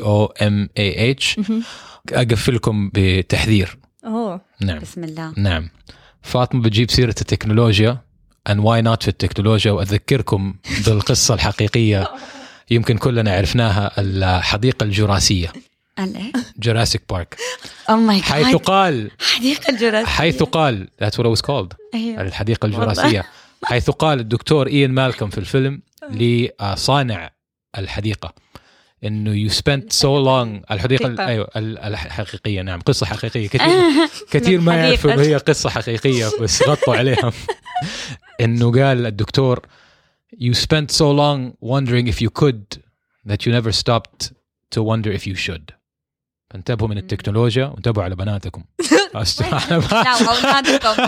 O 0.00 0.28
M 0.40 0.68
A 0.78 1.16
H. 1.20 1.38
مهم. 1.38 1.62
أقفلكم 2.12 2.90
بتحذير. 2.94 3.78
أوه. 4.04 4.40
نعم. 4.60 4.78
بسم 4.78 5.04
الله. 5.04 5.32
نعم. 5.36 5.68
فاطمة 6.22 6.62
بتجيب 6.62 6.90
سيرة 6.90 7.14
التكنولوجيا. 7.20 7.98
And 8.48 8.58
why 8.58 8.82
not 8.84 9.02
في 9.02 9.08
التكنولوجيا؟ 9.08 9.72
وأذكركم 9.72 10.54
بالقصة 10.86 11.34
الحقيقية 11.34 12.08
يمكن 12.70 12.98
كلنا 12.98 13.32
عرفناها 13.36 13.90
الحديقة 13.98 14.84
الجراسية؟ 14.84 15.52
جوراسيك 16.58 17.02
بارك 17.10 17.36
Oh 17.88 18.10
my 18.10 18.22
حيث 18.22 18.56
god 18.56 18.58
قال 18.58 19.10
حديقة 19.20 19.70
الجرس 19.70 20.06
حيث 20.06 20.42
قال 20.42 20.88
that's 21.04 21.14
what 21.16 21.26
it 21.26 21.38
was 21.38 21.42
called. 21.42 21.76
أيوه. 21.94 22.20
الحديقة 22.20 22.66
الجراسية. 22.66 23.24
حيث 23.64 23.90
قال 23.90 24.20
الدكتور 24.20 24.66
إيان 24.66 24.90
مالكم 24.90 25.30
في 25.30 25.38
الفيلم 25.38 25.82
لصانع 26.10 27.30
الحديقة. 27.78 28.34
إنه 29.04 29.48
you 29.48 29.52
spent 29.52 29.92
so 29.92 30.04
long 30.24 30.70
الحديقة 30.70 31.06
ال- 31.06 31.16
حقيقة. 31.18 31.26
أيوه 31.28 31.48
ال- 31.56 31.78
الحقيقية 31.78 32.62
نعم 32.62 32.80
قصة 32.80 33.06
حقيقية. 33.06 33.48
كثير 33.48 34.08
كثير 34.32 34.60
ما. 34.60 34.74
يعرفوا 34.76 35.12
إنه 35.12 35.22
هي 35.22 35.36
قصة 35.36 35.70
حقيقية 35.70 36.26
بس 36.40 36.62
غطوا 36.68 36.96
عليها. 36.96 37.32
إنه 38.40 38.72
قال 38.72 39.06
الدكتور 39.06 39.60
you 40.34 40.54
spent 40.54 40.90
so 40.90 41.10
long 41.12 41.52
wondering 41.62 42.06
if 42.12 42.20
you 42.22 42.30
could 42.42 42.82
that 43.28 43.46
you 43.46 43.52
never 43.52 43.72
stopped 43.72 44.32
to 44.74 44.82
wonder 44.82 45.10
if 45.18 45.26
you 45.26 45.34
should. 45.34 45.70
فانتبهوا 46.50 46.88
من 46.88 46.98
التكنولوجيا 46.98 47.66
وانتبهوا 47.66 48.04
على 48.04 48.14
بناتكم. 48.16 48.64
لا 49.14 50.16
وأولادكم 50.26 51.06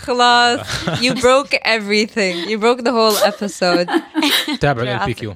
خلاص 0.00 0.60
you 1.00 1.14
broke 1.14 1.54
everything 1.64 2.34
you 2.48 2.58
broke 2.58 2.82
the 2.84 2.92
whole 2.92 3.16
episode 3.24 3.90
تابعوا 4.60 5.06
ال 5.06 5.14
PQ 5.14 5.34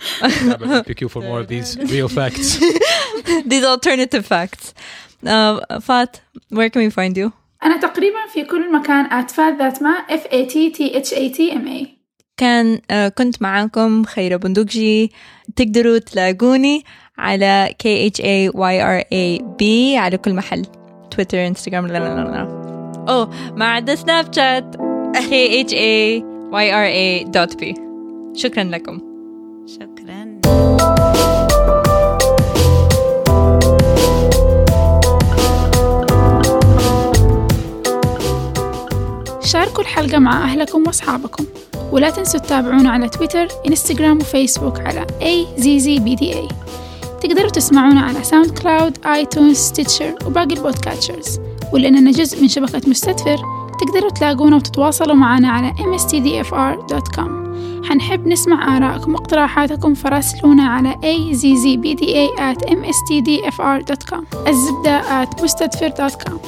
تابعوا 0.48 0.82
ال 0.88 1.10
for 1.10 1.22
more 1.22 1.40
of 1.40 1.48
these 1.48 1.76
real 1.78 2.08
facts 2.08 2.58
these 3.46 3.64
alternative 3.64 4.26
facts 4.26 4.74
uh, 5.24 5.80
Fat 5.80 6.20
where 6.50 6.70
can 6.70 6.82
we 6.82 6.90
find 6.90 7.16
you 7.16 7.30
أنا 7.62 7.80
تقريبا 7.80 8.26
في 8.32 8.44
كل 8.44 8.72
مكان 8.72 9.12
أتفاد 9.12 9.58
ذات 9.58 9.82
ما 9.82 10.06
F 10.08 10.22
A 10.32 10.46
T 10.50 10.76
T 10.76 10.94
H 10.94 11.12
A 11.12 11.36
T 11.36 11.52
M 11.52 11.68
A 11.68 11.86
كان 12.36 12.76
uh, 12.76 12.94
كنت 12.94 13.42
معاكم 13.42 14.04
خيرة 14.04 14.36
بندقجي 14.36 15.12
تقدروا 15.56 15.98
تلاقوني 15.98 16.84
على 17.18 17.74
K 17.82 18.12
H 18.12 18.20
A 18.20 18.52
Y 18.56 19.00
R 19.00 19.04
A 19.12 19.42
B 19.42 19.64
على 19.96 20.16
كل 20.16 20.34
محل 20.34 20.66
تويتر 21.10 21.46
انستغرام 21.46 21.86
لا 21.86 21.98
لا 21.98 21.98
لا 21.98 22.24
لا 22.24 22.48
اوه 23.08 23.30
ما 23.56 23.66
عدا 23.66 23.94
سناب 23.94 24.34
شات 24.34 24.76
K 25.16 25.30
H 25.68 25.72
A 25.72 26.22
Y 26.52 26.66
R 26.70 26.88
A 27.04 27.24
dot 27.36 27.56
B 27.60 27.80
شكرا 28.34 28.64
لكم. 28.64 29.00
شكرا. 29.66 30.40
شاركوا 39.44 39.82
الحلقة 39.82 40.18
مع 40.18 40.44
أهلكم 40.44 40.82
وأصحابكم. 40.86 41.44
ولا 41.92 42.10
تنسوا 42.10 42.40
تتابعونا 42.40 42.90
على 42.90 43.08
تويتر 43.08 43.48
إنستغرام 43.66 44.18
وفيسبوك 44.18 44.80
على 44.80 45.06
AZZBDA 45.20 46.65
تقدروا 47.20 47.50
تسمعونا 47.50 48.00
على 48.00 48.24
SoundCloud 48.24 49.06
iTunes 49.06 49.56
Stitcher 49.56 50.14
وباقي 50.26 50.54
ال 50.54 50.61
podcatchers 50.61 51.40
ولأننا 51.72 52.10
جزء 52.10 52.42
من 52.42 52.48
شبكة 52.48 52.90
مستدفر 52.90 53.36
تقدروا 53.80 54.10
تلاقونا 54.10 54.56
وتتواصلوا 54.56 55.14
معنا 55.14 55.48
على 55.48 55.72
mstdfr.com 55.72 57.46
حنحب 57.88 58.26
نسمع 58.26 58.76
آرائكم 58.76 59.14
واقتراحاتكم 59.14 59.94
فراسلونا 59.94 60.62
على 60.62 60.92
azzbda 60.92 62.40
at 62.40 62.68
mstdfr.com 62.70 64.48
الزبدة 64.48 65.24
at 65.24 65.42
مستدفر.com 65.42 66.38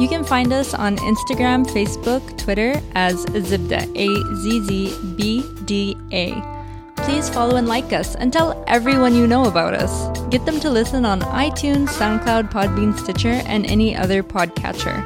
You 0.00 0.08
can 0.08 0.24
find 0.24 0.52
us 0.52 0.74
on 0.74 0.96
Instagram, 0.96 1.60
Facebook, 1.76 2.22
Twitter 2.42 2.72
as 2.94 3.16
Zibda, 3.26 3.80
A 4.06 4.08
Z 4.42 4.44
Z 4.66 4.70
B 5.16 5.20
D 5.68 5.96
A. 6.24 6.61
Please 7.02 7.28
follow 7.28 7.56
and 7.56 7.68
like 7.68 7.92
us 7.92 8.14
and 8.14 8.32
tell 8.32 8.64
everyone 8.66 9.14
you 9.14 9.26
know 9.26 9.44
about 9.44 9.74
us. 9.74 10.08
Get 10.28 10.46
them 10.46 10.60
to 10.60 10.70
listen 10.70 11.04
on 11.04 11.20
iTunes, 11.20 11.88
SoundCloud, 11.88 12.50
Podbean, 12.50 12.96
Stitcher, 12.98 13.42
and 13.46 13.66
any 13.66 13.94
other 13.94 14.22
podcatcher. 14.22 15.04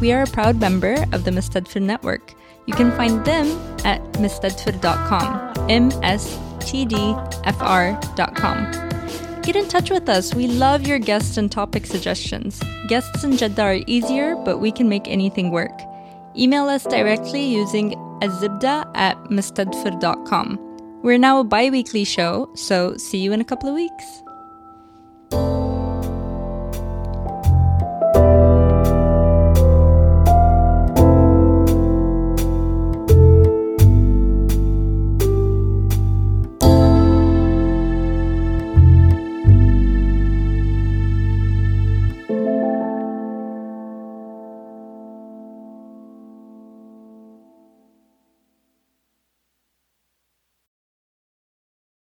We 0.00 0.12
are 0.12 0.22
a 0.22 0.26
proud 0.26 0.60
member 0.60 0.94
of 1.12 1.24
the 1.24 1.30
Mistedfir 1.30 1.82
Network. 1.82 2.34
You 2.66 2.74
can 2.74 2.92
find 2.92 3.24
them 3.24 3.46
at 3.84 4.02
mistedfir.com, 4.14 5.70
M 5.70 5.90
S 6.02 6.38
T 6.60 6.84
D 6.84 6.96
F 7.44 7.56
R.com. 7.60 8.70
Get 9.42 9.56
in 9.56 9.66
touch 9.68 9.90
with 9.90 10.08
us. 10.10 10.34
We 10.34 10.46
love 10.46 10.86
your 10.86 10.98
guests 10.98 11.38
and 11.38 11.50
topic 11.50 11.86
suggestions. 11.86 12.62
Guests 12.88 13.24
in 13.24 13.38
Jeddah 13.38 13.62
are 13.62 13.78
easier, 13.86 14.36
but 14.36 14.58
we 14.58 14.70
can 14.70 14.88
make 14.90 15.08
anything 15.08 15.50
work. 15.50 15.80
Email 16.36 16.68
us 16.68 16.84
directly 16.84 17.44
using 17.44 17.92
azibda 18.20 18.84
at 18.94 19.16
mustadfir.com. 19.24 20.67
We're 21.08 21.16
now 21.16 21.40
a 21.40 21.44
bi 21.44 21.70
weekly 21.70 22.04
show, 22.04 22.50
so 22.54 22.94
see 22.98 23.16
you 23.16 23.32
in 23.32 23.40
a 23.40 23.44
couple 23.44 23.66
of 23.70 23.74
weeks. 23.74 24.04